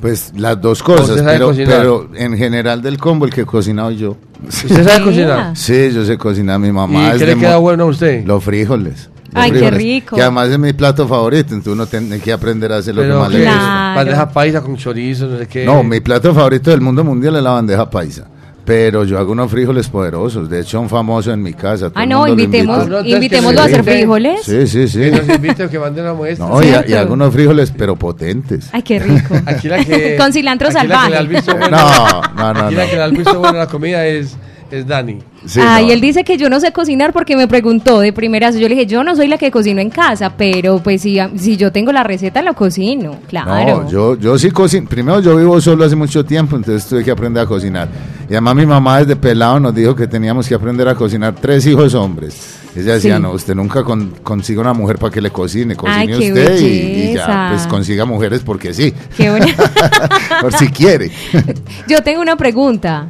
Pues 0.00 0.32
las 0.36 0.60
dos 0.60 0.80
¿Usted 0.80 0.94
cosas, 0.94 1.22
pero, 1.24 1.52
pero 1.54 2.10
en 2.14 2.36
general 2.36 2.82
del 2.82 2.98
combo 2.98 3.24
el 3.24 3.32
que 3.32 3.42
he 3.42 3.46
cocinado 3.46 3.90
yo. 3.90 4.16
¿Usted 4.46 4.84
sabe 4.84 5.04
cocinar? 5.04 5.56
Sí, 5.56 5.90
yo 5.92 6.04
sé 6.04 6.18
cocinar. 6.18 6.58
Mi 6.58 6.72
mamá 6.72 7.08
¿Y 7.08 7.10
es 7.12 7.18
qué 7.18 7.26
le 7.26 7.36
queda 7.36 7.56
bueno 7.56 7.84
a 7.84 7.86
usted? 7.86 8.24
Los 8.24 8.42
frijoles. 8.42 9.10
los 9.32 9.44
Ay, 9.44 9.52
qué 9.52 9.70
rico. 9.70 10.16
Que 10.16 10.22
además 10.22 10.48
es 10.48 10.58
mi 10.58 10.72
plato 10.72 11.06
favorito, 11.08 11.54
entonces 11.54 11.72
uno 11.72 11.86
tiene 11.86 12.20
que 12.20 12.32
aprender 12.32 12.72
a 12.72 12.76
hacer 12.78 12.94
lo 12.94 13.02
que 13.02 13.08
más 13.08 13.30
¿qué 13.30 13.38
le 13.38 13.44
gusta. 13.44 13.94
Bandeja 13.96 14.28
paisa 14.28 14.60
con 14.60 14.76
chorizo, 14.76 15.26
no 15.26 15.38
sé 15.38 15.46
qué. 15.46 15.64
No, 15.64 15.82
mi 15.82 16.00
plato 16.00 16.34
favorito 16.34 16.70
del 16.70 16.80
mundo 16.80 17.04
mundial 17.04 17.36
es 17.36 17.42
la 17.42 17.50
bandeja 17.52 17.88
paisa. 17.88 18.28
Pero 18.64 19.04
yo 19.04 19.18
hago 19.18 19.32
unos 19.32 19.50
frijoles 19.50 19.88
poderosos. 19.88 20.48
De 20.48 20.60
hecho, 20.60 20.78
son 20.78 20.88
famosos 20.88 21.34
en 21.34 21.42
mi 21.42 21.52
casa. 21.52 21.90
todo 21.90 21.98
Ah, 22.00 22.06
no, 22.06 22.26
lo 22.26 22.32
invitemos, 22.32 22.84
invita. 22.84 23.08
invitémoslo 23.08 23.60
a 23.60 23.64
hacer 23.64 23.82
frijoles. 23.82 24.42
Sí, 24.42 24.66
sí, 24.68 24.86
sí. 24.86 25.00
Que 25.00 25.10
nos 25.10 25.28
invite 25.28 25.68
que 25.68 25.78
mande 25.78 26.00
una 26.00 26.14
muestra. 26.14 26.46
No, 26.46 26.62
y, 26.62 26.68
y 26.86 26.94
hago 26.94 27.14
unos 27.14 27.32
frijoles, 27.32 27.72
pero 27.76 27.96
potentes. 27.96 28.68
Ay, 28.72 28.82
qué 28.82 29.00
rico. 29.00 29.34
Aquí 29.46 29.68
la 29.68 29.84
que, 29.84 30.16
Con 30.16 30.32
cilantro 30.32 30.68
aquí 30.68 30.86
la 30.86 31.26
que 31.26 31.42
salvaje. 31.42 31.70
No, 31.70 32.22
no, 32.36 32.54
no, 32.54 32.60
Aquí 32.66 32.74
la 32.76 32.86
que 32.86 32.92
le 32.92 32.98
da 32.98 33.04
el 33.06 33.16
visto 33.16 33.38
bueno 33.38 33.56
a 33.56 33.62
la 33.64 33.66
comida 33.66 34.06
es, 34.06 34.36
es 34.72 34.86
Dani. 34.86 35.18
Ay, 35.60 35.90
él 35.92 36.00
dice 36.00 36.24
que 36.24 36.36
yo 36.36 36.48
no 36.48 36.58
sé 36.60 36.72
cocinar 36.72 37.12
porque 37.12 37.36
me 37.36 37.46
preguntó 37.48 38.00
de 38.00 38.12
primeras. 38.12 38.54
Yo 38.54 38.68
le 38.68 38.74
dije, 38.74 38.86
yo 38.86 39.04
no 39.04 39.14
soy 39.16 39.26
la 39.28 39.36
que 39.38 39.50
cocino 39.50 39.80
en 39.80 39.90
casa, 39.90 40.34
pero 40.36 40.78
pues 40.78 41.02
si, 41.02 41.18
si 41.36 41.56
yo 41.56 41.70
tengo 41.72 41.92
la 41.92 42.02
receta, 42.04 42.42
lo 42.42 42.54
cocino, 42.54 43.16
claro. 43.28 43.82
No, 43.84 43.90
yo, 43.90 44.16
yo 44.18 44.38
sí 44.38 44.50
cocino. 44.50 44.88
Primero, 44.88 45.20
yo 45.20 45.36
vivo 45.36 45.60
solo 45.60 45.84
hace 45.84 45.96
mucho 45.96 46.24
tiempo, 46.24 46.56
entonces 46.56 46.88
tuve 46.88 47.04
que 47.04 47.10
aprender 47.10 47.42
a 47.42 47.46
cocinar. 47.46 47.88
Y 48.28 48.32
además, 48.34 48.54
mi 48.54 48.66
mamá 48.66 48.98
desde 49.00 49.16
pelado 49.16 49.60
nos 49.60 49.74
dijo 49.74 49.94
que 49.94 50.06
teníamos 50.06 50.48
que 50.48 50.54
aprender 50.54 50.88
a 50.88 50.94
cocinar 50.94 51.34
tres 51.34 51.66
hijos 51.66 51.94
hombres. 51.94 52.58
Ella 52.74 52.94
decía, 52.94 53.16
Sí. 53.16 53.22
no, 53.22 53.32
usted 53.32 53.54
nunca 53.54 53.84
con- 53.84 54.12
consiga 54.22 54.62
una 54.62 54.72
mujer 54.72 54.96
para 54.96 55.12
que 55.12 55.20
le 55.20 55.30
cocine, 55.30 55.76
cocine 55.76 56.14
Ay, 56.14 56.28
usted 56.30 56.58
y, 56.62 56.66
y 57.10 57.14
ya, 57.14 57.48
pues 57.52 57.66
consiga 57.66 58.06
mujeres 58.06 58.40
porque 58.42 58.72
sí, 58.72 58.94
Qué 59.14 59.28
bueno. 59.28 59.44
por 60.40 60.54
si 60.54 60.68
quiere. 60.68 61.10
Yo 61.86 62.02
tengo 62.02 62.22
una 62.22 62.36
pregunta. 62.36 63.08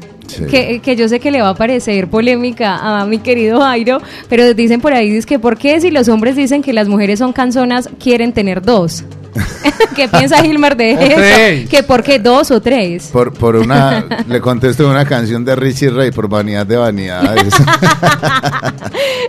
Que 0.50 0.96
yo 0.96 1.09
sé 1.09 1.20
que 1.20 1.30
le 1.30 1.42
va 1.42 1.50
a 1.50 1.54
parecer 1.54 2.09
polémica 2.09 2.76
a 2.76 3.06
mi 3.06 3.18
querido 3.18 3.60
Jairo, 3.60 4.00
pero 4.28 4.54
dicen 4.54 4.80
por 4.80 4.92
ahí 4.94 5.16
es 5.16 5.26
que 5.26 5.38
¿por 5.38 5.59
qué 5.59 5.80
si 5.80 5.90
los 5.90 6.09
hombres 6.09 6.36
dicen 6.36 6.62
que 6.62 6.72
las 6.72 6.88
mujeres 6.88 7.18
son 7.18 7.32
canzonas 7.32 7.88
quieren 7.98 8.32
tener 8.32 8.62
dos? 8.62 9.04
¿Qué 9.96 10.09
piensa 10.09 10.42
Gilmer 10.42 10.76
de 10.76 10.92
eso? 10.92 11.02
tres. 11.16 11.68
¿Que 11.68 11.82
por 11.82 12.02
qué 12.02 12.18
dos 12.18 12.50
o 12.50 12.60
tres? 12.60 13.09
Por, 13.12 13.32
por 13.32 13.56
una, 13.56 14.04
le 14.28 14.40
contesto 14.40 14.88
una 14.88 15.04
canción 15.04 15.44
de 15.44 15.56
Richie 15.56 15.90
Ray, 15.90 16.10
por 16.10 16.28
vanidad 16.28 16.66
de 16.66 16.76
vanidades. 16.76 17.54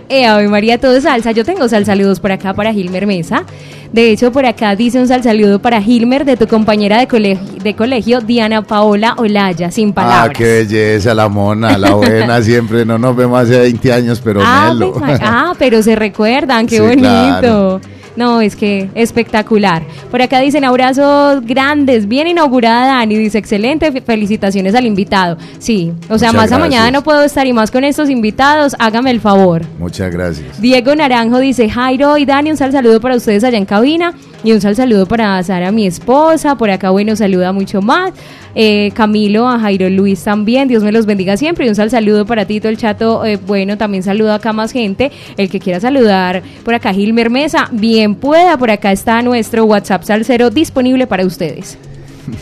Eh, 0.08 0.26
Ave 0.26 0.48
María, 0.48 0.78
todo 0.78 0.96
es 0.96 1.04
salsa. 1.04 1.32
Yo 1.32 1.44
tengo 1.44 1.66
sal 1.68 1.86
saludos 1.86 2.20
por 2.20 2.30
acá 2.30 2.52
para 2.54 2.72
Gilmer 2.72 3.06
Mesa. 3.06 3.44
De 3.92 4.10
hecho, 4.10 4.32
por 4.32 4.44
acá 4.44 4.76
dice 4.76 4.98
un 4.98 5.08
sal 5.08 5.22
saludo 5.22 5.60
para 5.60 5.80
Gilmer 5.80 6.24
de 6.24 6.36
tu 6.36 6.46
compañera 6.46 6.98
de 6.98 7.06
colegio, 7.08 7.44
de 7.62 7.74
colegio 7.74 8.20
Diana 8.20 8.62
Paola 8.62 9.14
Olaya, 9.16 9.70
sin 9.70 9.90
ah, 9.90 9.94
palabras. 9.94 10.36
qué 10.36 10.44
belleza, 10.44 11.14
la 11.14 11.28
mona, 11.28 11.78
la 11.78 11.94
buena, 11.94 12.42
siempre. 12.42 12.84
No 12.84 12.98
nos 12.98 13.16
vemos 13.16 13.40
hace 13.40 13.58
20 13.58 13.92
años, 13.92 14.20
pero 14.22 14.40
Ah, 14.44 14.70
melo. 14.74 14.92
pues, 14.92 15.20
ah, 15.22 15.54
pero 15.58 15.82
se 15.82 15.96
recuerdan, 15.96 16.66
qué 16.66 16.76
Sí, 16.76 16.82
bonito. 16.82 17.00
claro. 17.00 17.80
No, 18.16 18.40
es 18.40 18.54
que 18.56 18.88
espectacular. 18.94 19.82
Por 20.10 20.22
acá 20.22 20.38
dicen 20.40 20.64
abrazos 20.64 21.44
grandes, 21.44 22.06
bien 22.06 22.26
inaugurada 22.28 22.86
Dani, 22.98 23.16
dice 23.16 23.38
excelente, 23.38 23.90
fe- 23.90 24.00
felicitaciones 24.02 24.74
al 24.74 24.86
invitado. 24.86 25.36
Sí, 25.58 25.92
o 26.08 26.18
sea, 26.18 26.28
Muchas 26.28 26.34
más 26.34 26.52
a 26.52 26.58
mañana 26.58 26.90
no 26.90 27.02
puedo 27.02 27.22
estar 27.24 27.46
y 27.46 27.52
más 27.52 27.70
con 27.70 27.82
estos 27.84 28.08
invitados, 28.10 28.76
hágame 28.78 29.10
el 29.10 29.20
favor. 29.20 29.62
Muchas 29.78 30.12
gracias. 30.12 30.60
Diego 30.60 30.94
Naranjo 30.94 31.38
dice, 31.40 31.68
Jairo 31.68 32.16
y 32.18 32.24
Dani, 32.24 32.50
un 32.50 32.56
sal 32.56 32.70
saludo 32.72 33.00
para 33.00 33.16
ustedes 33.16 33.42
allá 33.44 33.58
en 33.58 33.64
cabina 33.66 34.14
y 34.44 34.52
un 34.52 34.60
sal 34.60 34.76
saludo 34.76 35.06
para 35.06 35.42
Sara, 35.42 35.72
mi 35.72 35.86
esposa. 35.86 36.56
Por 36.56 36.70
acá, 36.70 36.90
bueno, 36.90 37.16
saluda 37.16 37.52
mucho 37.52 37.80
más. 37.80 38.12
Eh, 38.54 38.92
Camilo, 38.94 39.48
a 39.48 39.58
Jairo 39.58 39.88
Luis 39.88 40.22
también, 40.22 40.68
Dios 40.68 40.84
me 40.84 40.92
los 40.92 41.06
bendiga 41.06 41.36
siempre. 41.38 41.64
Y 41.64 41.70
un 41.70 41.74
sal 41.74 41.90
saludo 41.90 42.26
para 42.26 42.44
Tito, 42.44 42.68
el 42.68 42.76
chato, 42.76 43.24
eh, 43.24 43.36
bueno, 43.36 43.78
también 43.78 44.02
saluda 44.02 44.36
acá 44.36 44.52
más 44.52 44.70
gente. 44.70 45.10
El 45.38 45.48
que 45.48 45.58
quiera 45.60 45.80
saludar 45.80 46.42
por 46.62 46.74
acá, 46.74 46.92
Gilmer 46.92 47.30
Mesa, 47.30 47.68
bien 47.72 48.14
pueda. 48.14 48.58
Por 48.58 48.70
acá 48.70 48.92
está 48.92 49.22
nuestro 49.22 49.64
WhatsApp 49.64 50.04
Salcero 50.04 50.50
disponible 50.50 51.06
para 51.06 51.24
ustedes. 51.24 51.78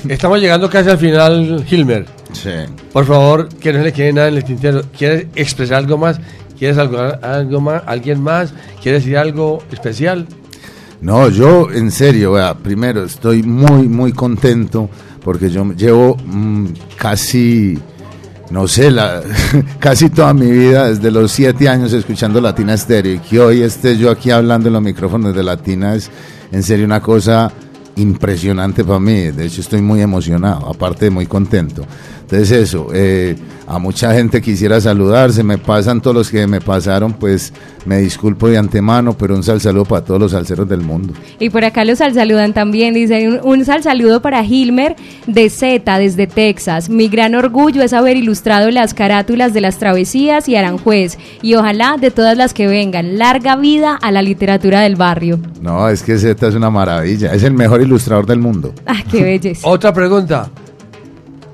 Estamos 0.08 0.40
llegando 0.40 0.68
casi 0.68 0.90
al 0.90 0.98
final, 0.98 1.64
Hilmer. 1.70 2.06
Sí. 2.32 2.50
Por 2.92 3.06
favor, 3.06 3.48
que 3.48 3.72
no 3.72 3.80
le 3.80 3.92
quede 3.92 4.12
nada 4.12 4.28
en 4.28 4.36
el 4.36 4.44
tintero. 4.44 4.82
¿Quieres 4.96 5.26
expresar 5.36 5.78
algo 5.78 5.98
más? 5.98 6.20
¿Quieres 6.58 6.78
algo, 6.78 6.98
algo 7.22 7.60
más? 7.60 7.82
¿Alguien 7.86 8.20
más? 8.20 8.52
¿Quieres 8.82 9.02
decir 9.02 9.18
algo 9.18 9.62
especial? 9.72 10.26
No, 11.02 11.28
yo 11.28 11.68
en 11.72 11.90
serio, 11.90 12.32
vea, 12.32 12.54
primero 12.54 13.02
estoy 13.02 13.42
muy, 13.42 13.88
muy 13.88 14.12
contento 14.12 14.88
porque 15.24 15.50
yo 15.50 15.72
llevo 15.72 16.16
mm, 16.16 16.66
casi, 16.96 17.76
no 18.50 18.68
sé, 18.68 18.92
la, 18.92 19.20
casi 19.80 20.10
toda 20.10 20.32
mi 20.32 20.48
vida, 20.48 20.90
desde 20.90 21.10
los 21.10 21.32
siete 21.32 21.68
años 21.68 21.92
escuchando 21.92 22.40
Latina 22.40 22.76
Stereo 22.76 23.14
y 23.14 23.18
que 23.18 23.40
hoy 23.40 23.62
esté 23.62 23.98
yo 23.98 24.12
aquí 24.12 24.30
hablando 24.30 24.68
en 24.68 24.74
los 24.74 24.82
micrófonos 24.82 25.34
de 25.34 25.42
Latina 25.42 25.96
es 25.96 26.08
en 26.52 26.62
serio 26.62 26.84
una 26.84 27.02
cosa 27.02 27.50
impresionante 27.96 28.84
para 28.84 29.00
mí. 29.00 29.32
De 29.32 29.46
hecho, 29.46 29.60
estoy 29.60 29.82
muy 29.82 30.00
emocionado, 30.00 30.68
aparte 30.68 31.10
muy 31.10 31.26
contento. 31.26 31.84
Entonces 32.32 32.62
eso, 32.62 32.86
eh, 32.94 33.36
a 33.66 33.78
mucha 33.78 34.14
gente 34.14 34.40
quisiera 34.40 34.80
saludar, 34.80 35.32
se 35.32 35.42
me 35.42 35.58
pasan 35.58 36.00
todos 36.00 36.16
los 36.16 36.30
que 36.30 36.46
me 36.46 36.62
pasaron, 36.62 37.12
pues 37.12 37.52
me 37.84 37.98
disculpo 37.98 38.48
de 38.48 38.56
antemano, 38.56 39.12
pero 39.12 39.34
un 39.34 39.42
sal 39.42 39.60
saludo 39.60 39.84
para 39.84 40.02
todos 40.02 40.18
los 40.18 40.32
salseros 40.32 40.66
del 40.66 40.80
mundo. 40.80 41.12
Y 41.38 41.50
por 41.50 41.62
acá 41.66 41.84
los 41.84 41.98
sal 41.98 42.14
saludan 42.14 42.54
también. 42.54 42.94
Dice 42.94 43.28
un, 43.28 43.40
un 43.42 43.66
sal 43.66 43.82
saludo 43.82 44.22
para 44.22 44.42
Gilmer 44.42 44.96
de 45.26 45.50
Z 45.50 45.98
desde 45.98 46.26
Texas. 46.26 46.88
Mi 46.88 47.08
gran 47.08 47.34
orgullo 47.34 47.82
es 47.82 47.92
haber 47.92 48.16
ilustrado 48.16 48.70
las 48.70 48.94
carátulas 48.94 49.52
de 49.52 49.60
las 49.60 49.76
travesías 49.76 50.48
y 50.48 50.56
Aranjuez. 50.56 51.18
Y 51.42 51.52
ojalá 51.56 51.98
de 52.00 52.10
todas 52.10 52.38
las 52.38 52.54
que 52.54 52.66
vengan. 52.66 53.18
Larga 53.18 53.56
vida 53.56 53.98
a 54.00 54.10
la 54.10 54.22
literatura 54.22 54.80
del 54.80 54.96
barrio. 54.96 55.38
No, 55.60 55.86
es 55.86 56.02
que 56.02 56.16
Z 56.16 56.48
es 56.48 56.54
una 56.54 56.70
maravilla, 56.70 57.34
es 57.34 57.42
el 57.42 57.52
mejor 57.52 57.82
ilustrador 57.82 58.24
del 58.24 58.38
mundo. 58.38 58.72
Ah, 58.86 59.04
qué 59.10 59.22
belleza. 59.22 59.68
Otra 59.68 59.92
pregunta. 59.92 60.50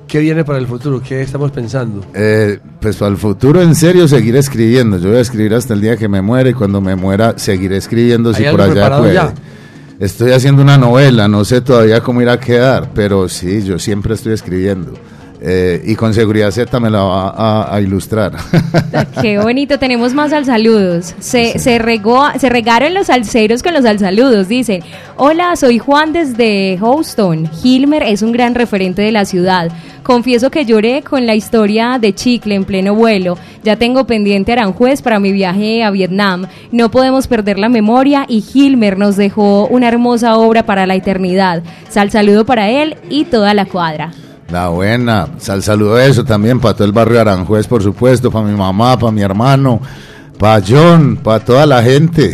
¿Qué 0.09 0.17
viene 0.17 0.43
para 0.43 0.57
el 0.57 0.65
futuro? 0.65 0.99
¿Qué 1.01 1.21
estamos 1.21 1.51
pensando? 1.51 2.03
Eh, 2.15 2.57
pues 2.81 2.95
para 2.97 3.11
el 3.11 3.17
futuro, 3.17 3.61
en 3.61 3.75
serio, 3.75 4.07
seguir 4.07 4.35
escribiendo. 4.37 4.97
Yo 4.97 5.09
voy 5.09 5.19
a 5.19 5.21
escribir 5.21 5.53
hasta 5.53 5.75
el 5.75 5.81
día 5.81 5.97
que 5.97 6.07
me 6.07 6.19
muera 6.23 6.49
y 6.49 6.53
cuando 6.53 6.81
me 6.81 6.95
muera 6.95 7.35
seguiré 7.37 7.77
escribiendo 7.77 8.33
si 8.33 8.43
¿Hay 8.43 8.51
por 8.51 8.61
allá 8.61 8.97
puede. 8.97 9.13
ya? 9.13 9.33
Estoy 9.99 10.31
haciendo 10.31 10.63
una 10.63 10.79
novela, 10.79 11.27
no 11.27 11.45
sé 11.45 11.61
todavía 11.61 12.01
cómo 12.01 12.23
irá 12.23 12.33
a 12.33 12.39
quedar, 12.39 12.89
pero 12.95 13.29
sí, 13.29 13.61
yo 13.61 13.77
siempre 13.77 14.15
estoy 14.15 14.33
escribiendo. 14.33 14.93
Eh, 15.41 15.81
y 15.85 15.95
con 15.95 16.13
seguridad 16.13 16.51
Z 16.51 16.79
me 16.79 16.89
la 16.89 17.01
va 17.01 17.29
a, 17.29 17.75
a 17.75 17.81
ilustrar. 17.81 18.33
Qué 19.21 19.37
bonito, 19.37 19.79
tenemos 19.79 20.13
más 20.13 20.33
al 20.33 20.45
saludos. 20.45 21.15
Se, 21.19 21.57
se, 21.59 21.79
regó, 21.79 22.27
se 22.37 22.49
regaron 22.49 22.93
los 22.93 23.07
salseros 23.07 23.63
con 23.63 23.73
los 23.73 23.85
al 23.85 23.99
saludos. 23.99 24.49
Dicen, 24.49 24.81
hola, 25.15 25.55
soy 25.55 25.79
Juan 25.79 26.11
desde 26.11 26.77
Houston. 26.79 27.49
Hilmer 27.63 28.03
es 28.03 28.21
un 28.21 28.33
gran 28.33 28.53
referente 28.53 29.01
de 29.01 29.13
la 29.13 29.23
ciudad. 29.23 29.71
Confieso 30.03 30.49
que 30.49 30.65
lloré 30.65 31.03
con 31.03 31.25
la 31.25 31.35
historia 31.35 31.99
de 32.01 32.13
Chicle 32.13 32.55
en 32.55 32.65
pleno 32.65 32.95
vuelo. 32.95 33.37
Ya 33.63 33.75
tengo 33.75 34.05
pendiente 34.05 34.51
Aranjuez 34.51 35.01
para 35.01 35.19
mi 35.19 35.31
viaje 35.31 35.83
a 35.83 35.91
Vietnam. 35.91 36.47
No 36.71 36.89
podemos 36.91 37.27
perder 37.27 37.59
la 37.59 37.69
memoria 37.69 38.25
y 38.27 38.43
Hilmer 38.53 38.97
nos 38.97 39.15
dejó 39.15 39.67
una 39.67 39.87
hermosa 39.87 40.37
obra 40.37 40.63
para 40.63 40.85
la 40.85 40.95
eternidad. 40.95 41.63
Sal 41.89 42.11
saludo 42.11 42.45
para 42.45 42.69
él 42.69 42.97
y 43.09 43.25
toda 43.25 43.53
la 43.53 43.65
cuadra. 43.65 44.11
La 44.51 44.69
buena, 44.69 45.27
sal 45.37 45.61
saludo 45.61 45.99
eso 45.99 46.23
también 46.23 46.59
para 46.59 46.73
todo 46.73 46.85
el 46.85 46.91
barrio 46.91 47.21
Aranjuez, 47.21 47.67
por 47.67 47.83
supuesto, 47.83 48.31
para 48.31 48.45
mi 48.47 48.57
mamá, 48.57 48.97
para 48.97 49.11
mi 49.11 49.21
hermano, 49.21 49.79
John, 50.65 51.17
para 51.21 51.39
toda 51.43 51.65
la 51.65 51.83
gente. 51.83 52.33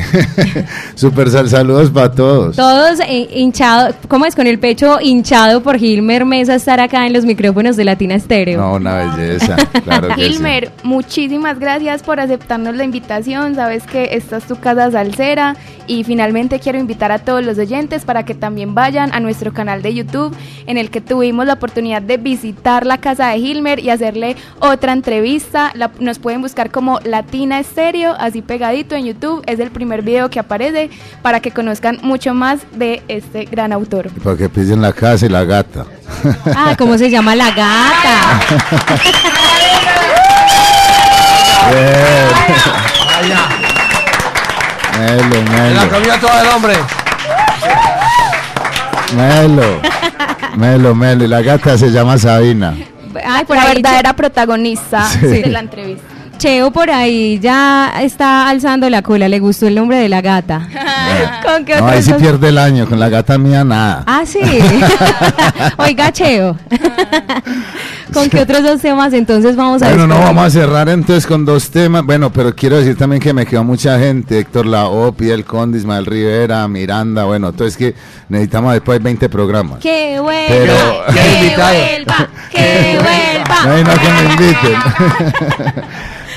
Super 0.96 1.30
sal 1.30 1.50
saludos 1.50 1.90
para 1.90 2.12
todos. 2.12 2.56
Todos 2.56 3.00
eh, 3.00 3.28
hinchados, 3.34 3.96
¿cómo 4.08 4.26
es? 4.28 4.36
Con 4.36 4.46
el 4.46 4.60
pecho 4.60 5.00
hinchado 5.02 5.64
por 5.64 5.78
Gilmer 5.80 6.24
Mesa 6.24 6.54
estar 6.56 6.80
acá 6.80 7.08
en 7.08 7.14
los 7.14 7.26
micrófonos 7.26 7.76
de 7.76 7.84
Latina 7.84 8.14
Estéreo. 8.14 8.62
No, 8.62 8.74
una 8.76 8.96
belleza, 9.18 9.56
claro 9.84 10.10
que 10.10 10.16
sí. 10.16 10.22
Gilmer, 10.34 10.72
muchísimas 10.84 11.58
gracias 11.60 12.04
por 12.04 12.20
aceptarnos 12.20 12.76
la 12.76 12.84
invitación. 12.84 13.56
Sabes 13.56 13.84
que 13.84 14.10
esta 14.12 14.38
es 14.38 14.44
tu 14.46 14.56
casa 14.58 14.92
salsera 14.92 15.56
y 15.88 16.04
finalmente 16.04 16.60
quiero 16.60 16.78
invitar 16.80 17.12
a 17.12 17.20
todos 17.20 17.44
los 17.44 17.58
oyentes 17.58 18.06
para 18.06 18.24
que 18.24 18.36
también 18.36 18.76
vayan 18.76 19.14
a 19.14 19.20
nuestro 19.20 19.52
canal 19.54 19.82
de 19.82 19.94
YouTube 19.96 20.36
en 20.68 20.78
el 20.78 20.90
que 20.92 21.02
tuvimos 21.02 21.46
la 21.48 21.54
oportunidad 21.54 22.02
de 22.04 22.18
visitar 22.18 22.86
la 22.86 23.00
casa 23.00 23.30
de 23.30 23.40
Gilmer 23.40 23.80
y 23.80 23.90
hacerle 23.90 24.36
otra 24.60 24.94
entrevista. 24.94 25.72
La- 25.74 25.92
nos 26.00 26.20
pueden 26.20 26.42
buscar 26.42 26.70
como 26.72 27.00
Latina 27.04 27.60
Estéreo, 27.60 27.95
así 28.04 28.42
pegadito 28.42 28.96
en 28.96 29.06
YouTube. 29.06 29.42
Es 29.48 29.60
el 29.60 29.72
primer 29.72 30.02
video 30.02 30.30
que 30.30 30.40
aparece 30.40 30.90
para 31.22 31.40
que 31.40 31.52
conozcan 31.52 32.00
mucho 32.02 32.34
más 32.34 32.60
de 32.74 33.02
este 33.08 33.46
gran 33.46 33.72
autor. 33.72 34.10
Para 34.24 34.36
que 34.38 34.50
pisen 34.50 34.82
la 34.82 34.92
casa 34.94 35.26
y 35.26 35.30
la 35.30 35.44
gata. 35.46 35.86
Ah, 36.56 36.76
¿cómo 36.78 36.98
se 36.98 37.10
llama 37.10 37.36
la 37.36 37.50
gata? 37.52 38.40
Melo, 45.00 45.36
En 45.36 45.76
la 45.76 45.82
melo, 45.82 45.90
comida 45.90 46.20
todo 46.20 46.42
el 46.42 46.48
hombre. 46.50 46.74
melo. 49.16 49.82
Melo, 50.56 50.96
Melo. 50.96 51.26
Y 51.26 51.28
la 51.28 51.42
gata 51.42 51.78
se 51.78 51.92
llama 51.92 52.18
Sabina. 52.18 52.74
Ay, 53.28 53.44
por 53.46 53.56
la 53.58 53.64
ahí 53.64 53.76
verdadera 53.76 54.14
protagonista 54.14 55.06
Sí. 55.10 55.26
de 55.28 55.48
la 55.48 55.60
entrevista. 55.60 56.08
Cheo 56.38 56.72
por 56.72 56.90
ahí 56.90 57.40
ya 57.40 57.94
está 58.02 58.50
alzando 58.50 58.90
la 58.90 59.02
cola, 59.02 59.28
le 59.30 59.40
gustó 59.40 59.68
el 59.68 59.76
nombre 59.76 59.98
de 59.98 60.10
la 60.10 60.22
gata. 60.22 60.68
¿Con 61.46 61.66
qué 61.66 61.78
No, 61.78 61.88
ahí 61.88 62.02
sí 62.04 62.14
pierde 62.14 62.50
el 62.50 62.58
año. 62.58 62.88
Con 62.88 63.00
la 63.00 63.10
gata 63.10 63.38
mía, 63.38 63.64
nada. 63.64 64.04
Ah, 64.06 64.24
sí. 64.26 64.40
Oiga, 65.78 66.12
Cheo. 66.12 66.58
¿Con 68.14 68.30
qué 68.30 68.42
otros 68.42 68.64
dos 68.64 68.82
temas 68.82 69.14
entonces 69.14 69.56
vamos 69.56 69.82
a 69.82 69.88
Bueno, 69.90 70.08
no, 70.08 70.20
vamos 70.20 70.46
a 70.46 70.50
cerrar 70.50 70.88
entonces 70.90 71.26
con 71.26 71.44
dos 71.46 71.70
temas. 71.70 72.06
Bueno, 72.06 72.32
pero 72.32 72.56
quiero 72.56 72.78
decir 72.78 72.98
también 72.98 73.22
que 73.22 73.34
me 73.34 73.46
quedó 73.46 73.64
mucha 73.64 73.98
gente. 74.00 74.40
Héctor 74.40 74.66
Laop, 74.66 75.22
El 75.22 75.44
Conde, 75.46 75.78
Ismael 75.78 76.06
Rivera, 76.06 76.68
Miranda. 76.68 77.24
Bueno, 77.26 77.50
entonces 77.50 77.76
que 77.78 77.96
necesitamos 78.30 78.74
después 78.74 79.02
20 79.02 79.28
programas. 79.30 79.80
Que 79.80 80.20
vuelva, 80.20 80.46
Pero- 80.48 81.06
que 81.14 81.56
vuelva, 81.56 82.30
que 82.52 83.00
vuelva. 83.02 83.66
No 83.66 83.74
hay 83.74 83.84
no 83.84 83.94
que 83.94 84.10
me 84.10 84.34
inviten. 84.34 84.80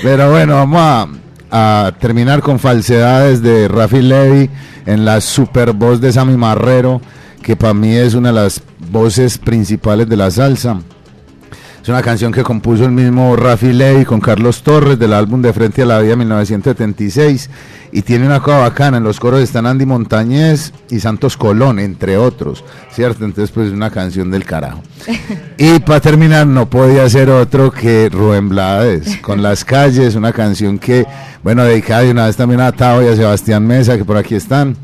Pero 0.02 0.30
bueno, 0.30 0.54
vamos 0.54 0.80
a, 1.50 1.92
terminar 1.98 2.40
con 2.40 2.58
falsedades 2.58 3.42
de 3.42 3.66
Rafi 3.66 4.00
Levy 4.00 4.48
en 4.86 5.04
la 5.04 5.20
super 5.20 5.72
voz 5.72 6.00
de 6.00 6.12
Sammy 6.12 6.36
Marrero, 6.36 7.00
que 7.42 7.56
para 7.56 7.74
mí 7.74 7.94
es 7.94 8.14
una 8.14 8.28
de 8.28 8.34
las 8.34 8.62
voces 8.90 9.38
principales 9.38 10.08
de 10.08 10.16
la 10.16 10.30
salsa. 10.30 10.78
Es 11.82 11.88
una 11.88 12.02
canción 12.02 12.32
que 12.32 12.42
compuso 12.42 12.84
el 12.84 12.92
mismo 12.92 13.34
Rafi 13.36 13.72
Levy 13.72 14.04
con 14.04 14.20
Carlos 14.20 14.62
Torres 14.62 14.98
del 14.98 15.12
álbum 15.12 15.40
De 15.40 15.52
Frente 15.52 15.82
a 15.82 15.86
la 15.86 16.00
Vida 16.00 16.16
1976 16.16 17.48
y 17.92 18.02
tiene 18.02 18.26
una 18.26 18.40
cosa 18.40 18.58
bacana, 18.58 18.98
en 18.98 19.04
los 19.04 19.18
coros 19.18 19.40
están 19.40 19.66
Andy 19.66 19.86
Montañez 19.86 20.72
y 20.90 21.00
Santos 21.00 21.36
Colón, 21.36 21.78
entre 21.78 22.18
otros, 22.18 22.64
¿cierto? 22.92 23.24
Entonces 23.24 23.50
pues 23.50 23.68
es 23.68 23.72
una 23.72 23.90
canción 23.90 24.30
del 24.30 24.44
carajo. 24.44 24.82
Y 25.60 25.80
para 25.80 25.98
terminar 26.00 26.46
no 26.46 26.70
podía 26.70 27.08
ser 27.08 27.30
otro 27.30 27.72
que 27.72 28.08
Rubén 28.08 28.48
Blades 28.48 29.16
con 29.16 29.42
Las 29.42 29.64
Calles, 29.64 30.14
una 30.14 30.32
canción 30.32 30.78
que, 30.78 31.04
bueno, 31.42 31.64
dedicada 31.64 32.02
de 32.02 32.12
una 32.12 32.26
vez 32.26 32.36
también 32.36 32.60
a 32.60 32.70
Tao 32.70 33.02
y 33.02 33.08
a 33.08 33.16
Sebastián 33.16 33.66
Mesa, 33.66 33.96
que 33.98 34.04
por 34.04 34.16
aquí 34.16 34.36
están. 34.36 34.76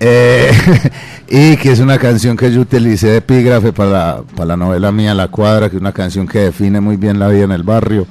Eh, 0.00 0.50
y 1.28 1.56
que 1.56 1.72
es 1.72 1.80
una 1.80 1.98
canción 1.98 2.36
que 2.36 2.52
yo 2.52 2.60
utilicé 2.60 3.08
de 3.08 3.16
epígrafe 3.18 3.72
para 3.72 4.22
para 4.34 4.46
la 4.48 4.56
novela 4.56 4.92
mía 4.92 5.14
La 5.14 5.28
Cuadra, 5.28 5.70
que 5.70 5.76
es 5.76 5.80
una 5.80 5.92
canción 5.92 6.26
que 6.26 6.40
define 6.40 6.80
muy 6.80 6.96
bien 6.96 7.18
la 7.18 7.28
vida 7.28 7.44
en 7.44 7.52
el 7.52 7.62
barrio, 7.62 8.06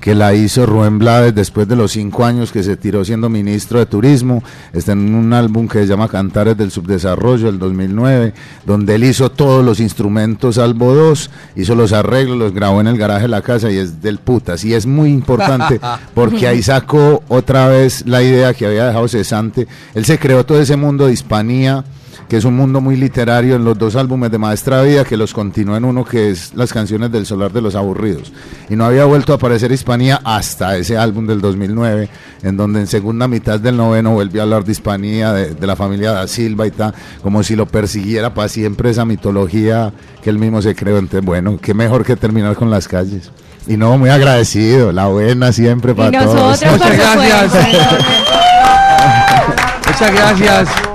que 0.00 0.14
la 0.14 0.34
hizo 0.34 0.66
Rubén 0.66 0.98
Blades 0.98 1.34
después 1.34 1.68
de 1.68 1.76
los 1.76 1.92
cinco 1.92 2.24
años 2.24 2.52
que 2.52 2.62
se 2.62 2.76
tiró 2.76 3.04
siendo 3.04 3.28
ministro 3.28 3.78
de 3.78 3.86
Turismo. 3.86 4.42
Está 4.72 4.92
en 4.92 5.14
un 5.14 5.32
álbum 5.32 5.68
que 5.68 5.80
se 5.80 5.86
llama 5.86 6.08
Cantares 6.08 6.56
del 6.56 6.70
Subdesarrollo, 6.70 7.46
del 7.46 7.58
2009, 7.58 8.32
donde 8.64 8.94
él 8.94 9.04
hizo 9.04 9.30
todos 9.30 9.64
los 9.64 9.78
instrumentos 9.80 10.56
salvo 10.56 10.94
dos, 10.94 11.30
hizo 11.54 11.74
los 11.74 11.92
arreglos, 11.92 12.38
los 12.38 12.54
grabó 12.54 12.80
en 12.80 12.86
el 12.86 12.98
garaje 12.98 13.22
de 13.22 13.28
la 13.28 13.42
casa 13.42 13.70
y 13.70 13.76
es 13.76 14.00
del 14.02 14.18
putas. 14.18 14.64
Y 14.64 14.74
es 14.74 14.86
muy 14.86 15.10
importante 15.10 15.80
porque 16.14 16.48
ahí 16.48 16.62
sacó 16.62 17.22
otra 17.28 17.68
vez 17.68 18.06
la 18.06 18.22
idea 18.22 18.54
que 18.54 18.66
había 18.66 18.86
dejado 18.86 19.08
cesante. 19.08 19.68
Él 19.94 20.04
se 20.04 20.18
creó 20.18 20.44
todo 20.44 20.60
ese 20.60 20.76
mundo 20.76 21.06
de 21.06 21.12
hispanía 21.12 21.84
que 22.30 22.36
es 22.36 22.44
un 22.44 22.54
mundo 22.54 22.80
muy 22.80 22.94
literario 22.94 23.56
en 23.56 23.64
los 23.64 23.76
dos 23.76 23.96
álbumes 23.96 24.30
de 24.30 24.38
Maestra 24.38 24.82
Vida, 24.82 25.02
que 25.02 25.16
los 25.16 25.34
continúa 25.34 25.78
en 25.78 25.84
uno 25.84 26.04
que 26.04 26.30
es 26.30 26.54
las 26.54 26.72
canciones 26.72 27.10
del 27.10 27.26
Solar 27.26 27.52
de 27.52 27.60
los 27.60 27.74
Aburridos. 27.74 28.32
Y 28.68 28.76
no 28.76 28.84
había 28.84 29.04
vuelto 29.04 29.32
a 29.32 29.34
aparecer 29.34 29.72
Hispanía 29.72 30.20
hasta 30.22 30.76
ese 30.76 30.96
álbum 30.96 31.26
del 31.26 31.40
2009, 31.40 32.08
en 32.44 32.56
donde 32.56 32.78
en 32.78 32.86
segunda 32.86 33.26
mitad 33.26 33.58
del 33.58 33.76
noveno 33.76 34.12
volvió 34.12 34.42
a 34.42 34.44
hablar 34.44 34.64
de 34.64 34.70
Hispanía, 34.70 35.32
de, 35.32 35.56
de 35.56 35.66
la 35.66 35.74
familia 35.74 36.12
da 36.12 36.28
Silva 36.28 36.68
y 36.68 36.70
tal, 36.70 36.94
como 37.20 37.42
si 37.42 37.56
lo 37.56 37.66
persiguiera 37.66 38.32
para 38.32 38.48
siempre 38.48 38.90
esa 38.90 39.04
mitología 39.04 39.92
que 40.22 40.30
él 40.30 40.38
mismo 40.38 40.62
se 40.62 40.76
creó. 40.76 40.98
Entonces, 40.98 41.26
bueno, 41.26 41.58
qué 41.60 41.74
mejor 41.74 42.04
que 42.04 42.14
terminar 42.14 42.54
con 42.54 42.70
las 42.70 42.86
calles. 42.86 43.32
Y 43.66 43.76
no, 43.76 43.98
muy 43.98 44.10
agradecido, 44.10 44.92
la 44.92 45.08
buena 45.08 45.52
siempre 45.52 45.96
para 45.96 46.24
todos. 46.24 46.62
Muchas 46.62 46.96
gracias. 46.96 47.52
Muchas 49.88 50.14
gracias. 50.14 50.89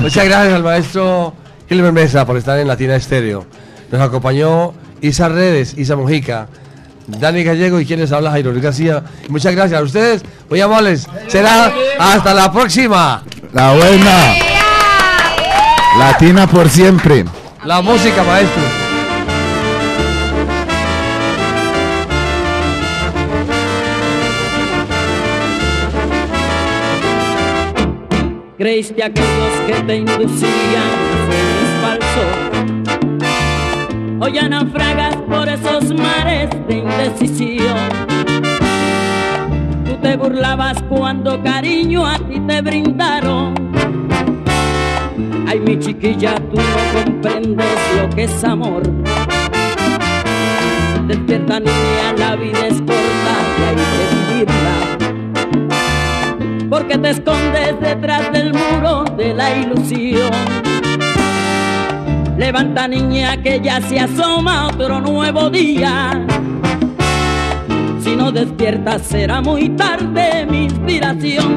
Muchas 0.00 0.24
gracias 0.24 0.54
al 0.54 0.62
maestro 0.62 1.34
Gilbert 1.68 1.94
Mesa 1.94 2.26
por 2.26 2.36
estar 2.36 2.58
en 2.58 2.68
Latina 2.68 2.96
Estéreo. 2.96 3.46
Nos 3.90 4.00
acompañó 4.00 4.74
Isa 5.00 5.28
Redes, 5.28 5.74
Isa 5.76 5.96
Mojica, 5.96 6.48
Dani 7.06 7.42
Gallego 7.44 7.80
y 7.80 7.86
quienes 7.86 8.12
habla 8.12 8.30
Jairo 8.30 8.50
Luis 8.50 8.62
García. 8.62 9.02
Muchas 9.28 9.54
gracias 9.54 9.80
a 9.80 9.82
ustedes, 9.82 10.22
muy 10.50 10.60
amables. 10.60 11.06
Será 11.28 11.72
hasta 11.98 12.34
la 12.34 12.52
próxima. 12.52 13.22
La 13.52 13.72
buena. 13.72 14.34
Latina 15.98 16.46
por 16.46 16.68
siempre. 16.68 17.24
La 17.64 17.80
música, 17.80 18.22
maestro. 18.22 18.85
Creíste 28.58 29.04
aquellos 29.04 29.60
que 29.66 29.74
te 29.82 29.96
inducían 29.96 30.88
a 31.12 31.16
feliz 31.28 31.70
falso. 31.82 32.24
Hoy 34.18 34.32
ya 34.32 34.48
naufragas 34.48 35.14
por 35.28 35.46
esos 35.46 35.92
mares 35.92 36.48
de 36.66 36.76
indecisión. 36.76 37.76
Tú 39.84 39.96
te 40.00 40.16
burlabas 40.16 40.82
cuando 40.84 41.42
cariño 41.42 42.06
a 42.06 42.18
ti 42.18 42.40
te 42.40 42.62
brindaron. 42.62 43.52
Ay, 45.46 45.60
mi 45.60 45.78
chiquilla, 45.78 46.36
tú 46.36 46.56
no 46.56 47.04
comprendes 47.04 47.76
lo 48.00 48.08
que 48.08 48.24
es 48.24 48.42
amor. 48.42 48.84
Despierta 51.06 51.60
niña, 51.60 52.14
la 52.16 52.36
vida 52.36 52.68
es 52.68 52.80
corta 52.80 53.34
y 53.58 53.62
hay 53.64 53.76
que 53.76 54.34
vivirla 54.34 54.85
porque 56.68 56.98
te 56.98 57.10
escondes 57.10 57.80
detrás 57.80 58.32
del 58.32 58.52
muro 58.52 59.04
de 59.16 59.34
la 59.34 59.56
ilusión. 59.56 60.30
Levanta 62.36 62.86
niña 62.86 63.36
que 63.42 63.60
ya 63.60 63.80
se 63.80 64.00
asoma 64.00 64.68
otro 64.68 65.00
nuevo 65.00 65.48
día. 65.48 66.24
Si 68.00 68.14
no 68.14 68.30
despiertas 68.30 69.02
será 69.02 69.40
muy 69.40 69.70
tarde 69.70 70.46
mi 70.46 70.64
inspiración. 70.64 71.56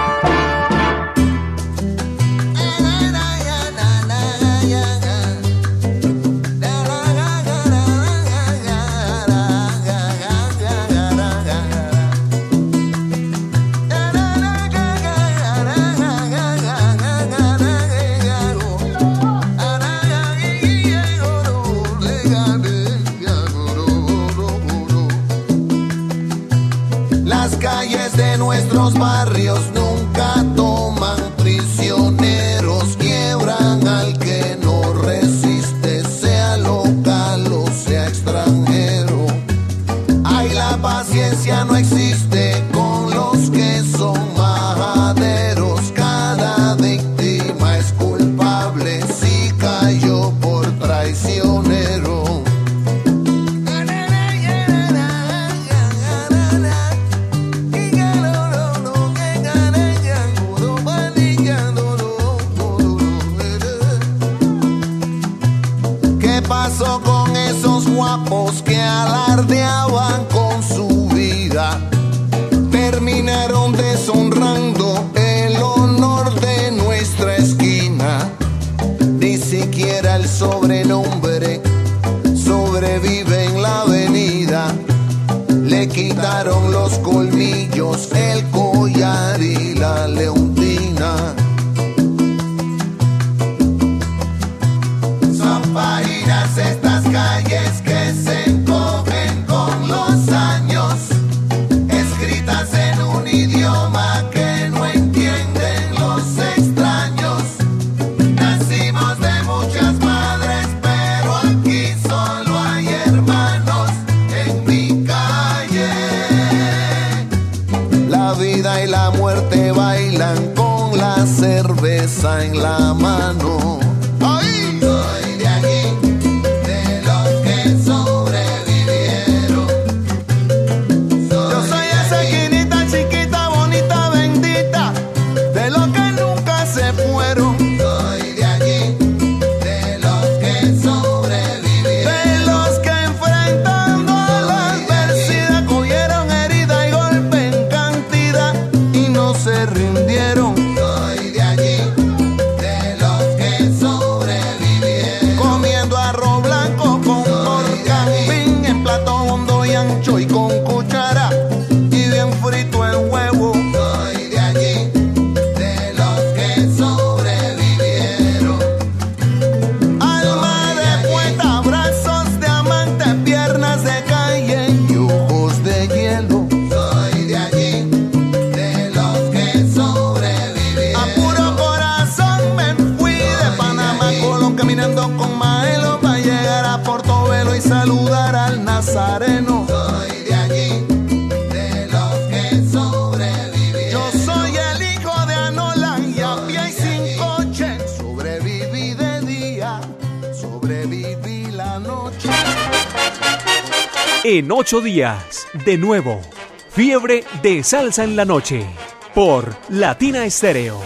Ocho 204.71 204.79
días. 204.79 205.47
De 205.65 205.77
nuevo, 205.77 206.21
fiebre 206.69 207.25
de 207.41 207.61
salsa 207.61 208.05
en 208.05 208.15
la 208.15 208.23
noche. 208.23 208.65
Por 209.13 209.53
Latina 209.67 210.23
Estéreo. 210.23 210.79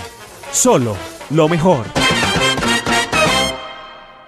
Solo 0.52 0.95
lo 1.30 1.48
mejor. 1.48 2.05